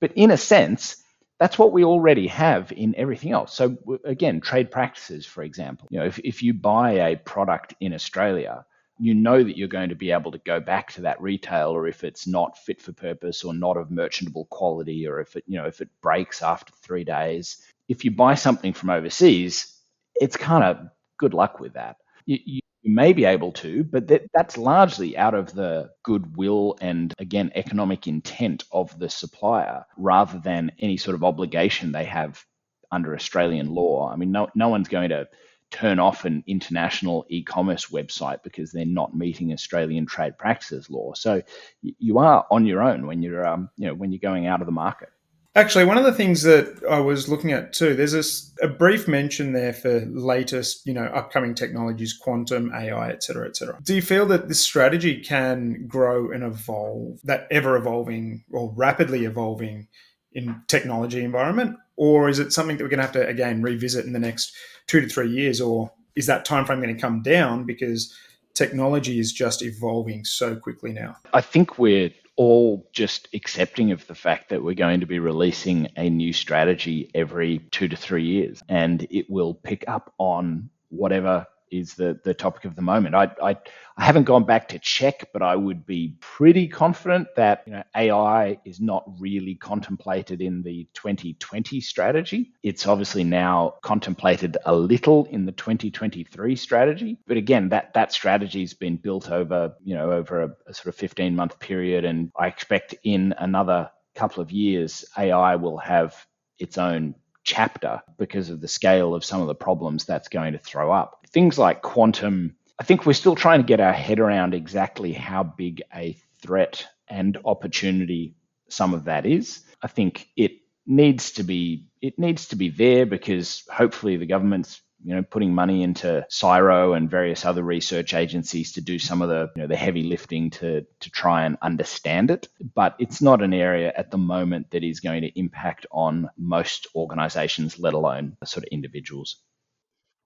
But 0.00 0.12
in 0.12 0.30
a 0.30 0.36
sense, 0.36 1.02
that's 1.38 1.58
what 1.58 1.72
we 1.72 1.84
already 1.84 2.26
have 2.26 2.72
in 2.72 2.94
everything 2.96 3.32
else. 3.32 3.54
So 3.54 3.76
again, 4.04 4.40
trade 4.40 4.70
practices, 4.70 5.24
for 5.24 5.42
example, 5.42 5.88
you 5.90 5.98
know, 5.98 6.06
if, 6.06 6.18
if 6.24 6.42
you 6.42 6.52
buy 6.52 6.92
a 6.92 7.16
product 7.16 7.74
in 7.80 7.94
Australia, 7.94 8.64
you 8.98 9.14
know 9.14 9.42
that 9.42 9.56
you're 9.56 9.68
going 9.68 9.90
to 9.90 9.94
be 9.94 10.10
able 10.10 10.32
to 10.32 10.38
go 10.38 10.58
back 10.58 10.92
to 10.92 11.02
that 11.02 11.20
retailer 11.20 11.86
if 11.86 12.02
it's 12.02 12.26
not 12.26 12.58
fit 12.58 12.82
for 12.82 12.92
purpose 12.92 13.44
or 13.44 13.54
not 13.54 13.76
of 13.76 13.90
merchantable 13.90 14.46
quality, 14.46 15.06
or 15.06 15.20
if 15.20 15.36
it, 15.36 15.44
you 15.46 15.56
know, 15.56 15.66
if 15.66 15.80
it 15.80 15.88
breaks 16.02 16.42
after 16.42 16.72
three 16.82 17.04
days. 17.04 17.62
If 17.88 18.04
you 18.04 18.10
buy 18.10 18.34
something 18.34 18.72
from 18.72 18.90
overseas, 18.90 19.72
it's 20.16 20.36
kind 20.36 20.64
of 20.64 20.88
good 21.16 21.34
luck 21.34 21.60
with 21.60 21.74
that. 21.74 21.96
You, 22.26 22.38
you, 22.44 22.60
may 22.88 23.12
be 23.12 23.24
able 23.24 23.52
to, 23.52 23.84
but 23.84 24.08
that, 24.08 24.22
that's 24.34 24.56
largely 24.56 25.16
out 25.16 25.34
of 25.34 25.52
the 25.52 25.90
goodwill 26.02 26.76
and, 26.80 27.14
again, 27.18 27.52
economic 27.54 28.06
intent 28.06 28.64
of 28.72 28.98
the 28.98 29.08
supplier 29.08 29.84
rather 29.96 30.38
than 30.38 30.72
any 30.78 30.96
sort 30.96 31.14
of 31.14 31.24
obligation 31.24 31.92
they 31.92 32.04
have 32.04 32.44
under 32.90 33.14
Australian 33.14 33.74
law. 33.74 34.10
I 34.10 34.16
mean, 34.16 34.32
no, 34.32 34.48
no 34.54 34.68
one's 34.68 34.88
going 34.88 35.10
to 35.10 35.28
turn 35.70 35.98
off 35.98 36.24
an 36.24 36.42
international 36.46 37.26
e-commerce 37.28 37.86
website 37.86 38.42
because 38.42 38.72
they're 38.72 38.86
not 38.86 39.14
meeting 39.14 39.52
Australian 39.52 40.06
trade 40.06 40.38
practices 40.38 40.88
law. 40.88 41.12
So 41.14 41.42
you 41.82 42.18
are 42.18 42.46
on 42.50 42.64
your 42.64 42.82
own 42.82 43.06
when 43.06 43.22
you're, 43.22 43.46
um, 43.46 43.68
you 43.76 43.86
know, 43.86 43.94
when 43.94 44.10
you're 44.10 44.18
going 44.18 44.46
out 44.46 44.60
of 44.60 44.66
the 44.66 44.72
market. 44.72 45.10
Actually, 45.54 45.84
one 45.84 45.98
of 45.98 46.04
the 46.04 46.12
things 46.12 46.42
that 46.42 46.80
I 46.88 47.00
was 47.00 47.28
looking 47.28 47.52
at 47.52 47.72
too, 47.72 47.94
there's 47.94 48.14
a, 48.14 48.66
a, 48.66 48.68
brief 48.68 49.08
mention 49.08 49.52
there 49.52 49.72
for 49.72 50.00
latest, 50.06 50.86
you 50.86 50.92
know, 50.92 51.06
upcoming 51.06 51.54
technologies, 51.54 52.12
quantum, 52.12 52.72
AI, 52.72 53.10
et 53.10 53.24
cetera, 53.24 53.48
et 53.48 53.56
cetera. 53.56 53.78
Do 53.82 53.94
you 53.94 54.02
feel 54.02 54.26
that 54.26 54.48
this 54.48 54.60
strategy 54.60 55.20
can 55.20 55.86
grow 55.88 56.30
and 56.30 56.44
evolve, 56.44 57.20
that 57.24 57.48
ever 57.50 57.76
evolving 57.76 58.44
or 58.52 58.72
rapidly 58.76 59.24
evolving 59.24 59.88
in 60.32 60.62
technology 60.68 61.24
environment? 61.24 61.76
Or 61.96 62.28
is 62.28 62.38
it 62.38 62.52
something 62.52 62.76
that 62.76 62.84
we're 62.84 62.90
going 62.90 62.98
to 62.98 63.04
have 63.04 63.12
to, 63.12 63.26
again, 63.26 63.62
revisit 63.62 64.04
in 64.06 64.12
the 64.12 64.20
next 64.20 64.54
two 64.86 65.00
to 65.00 65.08
three 65.08 65.30
years? 65.30 65.60
Or 65.60 65.90
is 66.14 66.26
that 66.26 66.44
time 66.44 66.66
frame 66.66 66.80
going 66.80 66.94
to 66.94 67.00
come 67.00 67.22
down 67.22 67.64
because 67.64 68.14
technology 68.54 69.18
is 69.18 69.32
just 69.32 69.62
evolving 69.62 70.24
so 70.24 70.54
quickly 70.54 70.92
now? 70.92 71.16
I 71.32 71.40
think 71.40 71.78
we're 71.78 72.10
all 72.38 72.88
just 72.92 73.28
accepting 73.34 73.90
of 73.90 74.06
the 74.06 74.14
fact 74.14 74.50
that 74.50 74.62
we're 74.62 74.74
going 74.74 75.00
to 75.00 75.06
be 75.06 75.18
releasing 75.18 75.88
a 75.96 76.08
new 76.08 76.32
strategy 76.32 77.10
every 77.12 77.58
two 77.72 77.88
to 77.88 77.96
three 77.96 78.24
years. 78.24 78.62
And 78.68 79.06
it 79.10 79.28
will 79.28 79.54
pick 79.54 79.84
up 79.88 80.14
on 80.18 80.70
whatever 80.88 81.46
is 81.70 81.94
the, 81.94 82.18
the 82.24 82.34
topic 82.34 82.64
of 82.64 82.76
the 82.76 82.82
moment. 82.82 83.14
I, 83.14 83.30
I, 83.42 83.56
I 83.96 84.04
haven't 84.04 84.24
gone 84.24 84.44
back 84.44 84.68
to 84.68 84.78
check, 84.78 85.30
but 85.32 85.42
I 85.42 85.56
would 85.56 85.86
be 85.86 86.16
pretty 86.20 86.68
confident 86.68 87.28
that 87.36 87.62
you 87.66 87.72
know, 87.74 87.82
AI 87.96 88.58
is 88.64 88.80
not 88.80 89.04
really 89.18 89.54
contemplated 89.54 90.40
in 90.40 90.62
the 90.62 90.88
2020 90.94 91.80
strategy. 91.80 92.52
It's 92.62 92.86
obviously 92.86 93.24
now 93.24 93.74
contemplated 93.82 94.56
a 94.64 94.74
little 94.74 95.26
in 95.26 95.46
the 95.46 95.52
2023 95.52 96.56
strategy. 96.56 97.18
But 97.26 97.36
again, 97.36 97.68
that, 97.70 97.94
that 97.94 98.12
strategy 98.12 98.60
has 98.60 98.74
been 98.74 98.96
built 98.96 99.30
over, 99.30 99.74
you 99.82 99.94
know, 99.94 100.12
over 100.12 100.42
a, 100.42 100.50
a 100.66 100.74
sort 100.74 100.88
of 100.88 100.94
15 100.96 101.34
month 101.34 101.58
period. 101.58 102.04
And 102.04 102.30
I 102.36 102.46
expect 102.46 102.94
in 103.04 103.34
another 103.38 103.90
couple 104.14 104.42
of 104.42 104.50
years, 104.50 105.04
AI 105.16 105.56
will 105.56 105.78
have 105.78 106.26
its 106.58 106.76
own 106.76 107.14
chapter 107.44 108.02
because 108.18 108.50
of 108.50 108.60
the 108.60 108.68
scale 108.68 109.14
of 109.14 109.24
some 109.24 109.40
of 109.40 109.46
the 109.46 109.54
problems 109.54 110.04
that's 110.04 110.28
going 110.28 110.52
to 110.52 110.58
throw 110.58 110.92
up. 110.92 111.17
Things 111.32 111.58
like 111.58 111.82
quantum, 111.82 112.56
I 112.78 112.84
think 112.84 113.06
we're 113.06 113.12
still 113.12 113.34
trying 113.34 113.60
to 113.60 113.66
get 113.66 113.80
our 113.80 113.92
head 113.92 114.20
around 114.20 114.54
exactly 114.54 115.12
how 115.12 115.42
big 115.42 115.82
a 115.94 116.16
threat 116.40 116.86
and 117.08 117.38
opportunity 117.44 118.34
some 118.68 118.94
of 118.94 119.04
that 119.04 119.26
is. 119.26 119.62
I 119.82 119.88
think 119.88 120.28
it 120.36 120.52
needs 120.86 121.32
to 121.32 121.42
be 121.42 121.88
it 122.00 122.18
needs 122.18 122.48
to 122.48 122.56
be 122.56 122.70
there 122.70 123.04
because 123.04 123.64
hopefully 123.70 124.16
the 124.16 124.26
government's 124.26 124.80
you 125.04 125.14
know, 125.14 125.22
putting 125.22 125.54
money 125.54 125.82
into 125.82 126.26
CSIRO 126.30 126.96
and 126.96 127.10
various 127.10 127.44
other 127.44 127.62
research 127.62 128.14
agencies 128.14 128.72
to 128.72 128.80
do 128.80 128.98
some 128.98 129.22
of 129.22 129.28
the, 129.28 129.50
you 129.54 129.62
know, 129.62 129.68
the 129.68 129.76
heavy 129.76 130.02
lifting 130.02 130.50
to, 130.50 130.84
to 131.00 131.10
try 131.10 131.44
and 131.44 131.56
understand 131.62 132.30
it. 132.30 132.48
But 132.74 132.96
it's 132.98 133.22
not 133.22 133.42
an 133.42 133.54
area 133.54 133.92
at 133.96 134.10
the 134.10 134.18
moment 134.18 134.70
that 134.72 134.82
is 134.82 135.00
going 135.00 135.22
to 135.22 135.38
impact 135.38 135.86
on 135.92 136.28
most 136.36 136.88
organizations, 136.96 137.78
let 137.78 137.94
alone 137.94 138.36
sort 138.44 138.64
of 138.64 138.68
individuals. 138.72 139.36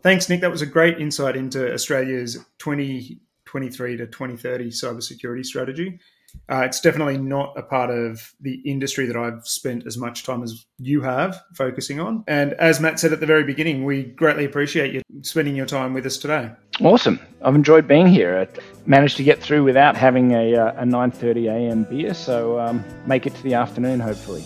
Thanks, 0.03 0.29
Nick. 0.29 0.41
That 0.41 0.51
was 0.51 0.63
a 0.63 0.67
great 0.67 0.99
insight 0.99 1.37
into 1.37 1.73
Australia's 1.73 2.35
2023 2.59 3.97
to 3.99 4.07
2030 4.07 4.71
cybersecurity 4.71 5.45
strategy. 5.45 6.01
Uh, 6.51 6.63
it's 6.63 6.81
definitely 6.81 7.19
not 7.19 7.57
a 7.59 7.63
part 7.63 7.91
of 7.91 8.33
the 8.41 8.55
industry 8.65 9.07
that 9.07 9.17
I've 9.17 9.47
spent 9.47 9.87
as 9.87 9.99
much 9.99 10.25
time 10.25 10.43
as 10.43 10.65
you 10.79 11.03
have 11.03 11.41
focusing 11.55 12.01
on. 12.01 12.25
And 12.27 12.55
as 12.55 12.81
Matt 12.81 12.99
said 12.99 13.13
at 13.13 13.21
the 13.21 13.27
very 13.27 13.45
beginning, 13.45 13.85
we 13.85 14.05
greatly 14.05 14.45
appreciate 14.45 14.95
you 14.95 15.03
spending 15.21 15.55
your 15.55 15.67
time 15.67 15.93
with 15.93 16.07
us 16.07 16.17
today. 16.17 16.51
Awesome. 16.81 17.21
I've 17.43 17.55
enjoyed 17.55 17.87
being 17.87 18.07
here. 18.07 18.39
I 18.39 18.61
managed 18.87 19.19
to 19.19 19.25
get 19.25 19.43
through 19.43 19.63
without 19.63 19.95
having 19.95 20.33
a, 20.33 20.57
uh, 20.57 20.83
a 20.83 20.85
9.30 20.85 21.51
a.m. 21.51 21.85
beer, 21.85 22.15
so 22.15 22.59
um, 22.59 22.83
make 23.07 23.27
it 23.27 23.35
to 23.35 23.43
the 23.43 23.55
afternoon, 23.55 24.01
hopefully. 24.01 24.43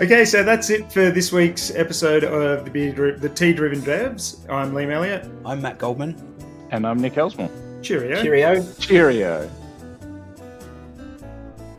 Okay, 0.00 0.24
so 0.24 0.42
that's 0.42 0.70
it 0.70 0.90
for 0.90 1.10
this 1.10 1.30
week's 1.30 1.70
episode 1.74 2.24
of 2.24 2.64
the 2.64 2.70
Beer, 2.70 3.18
the 3.18 3.28
Tea 3.28 3.52
Driven 3.52 3.82
Devs. 3.82 4.48
I'm 4.48 4.72
Liam 4.72 4.90
Elliott. 4.90 5.30
I'm 5.44 5.60
Matt 5.60 5.76
Goldman. 5.76 6.16
And 6.70 6.86
I'm 6.86 6.98
Nick 7.02 7.16
Ellsmore. 7.16 7.50
Cheerio. 7.82 8.22
Cheerio. 8.22 8.64
Cheerio. 8.78 9.50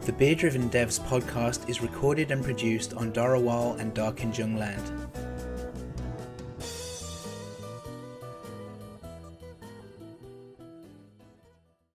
The 0.01 0.13
Beer 0.13 0.35
Driven 0.35 0.69
Devs 0.69 1.03
podcast 1.07 1.67
is 1.67 1.81
recorded 1.81 2.29
and 2.29 2.43
produced 2.43 2.93
on 2.93 3.11
Dharawal 3.11 3.79
and 3.79 3.91
Darkinjung 3.95 4.55
land. 4.55 5.00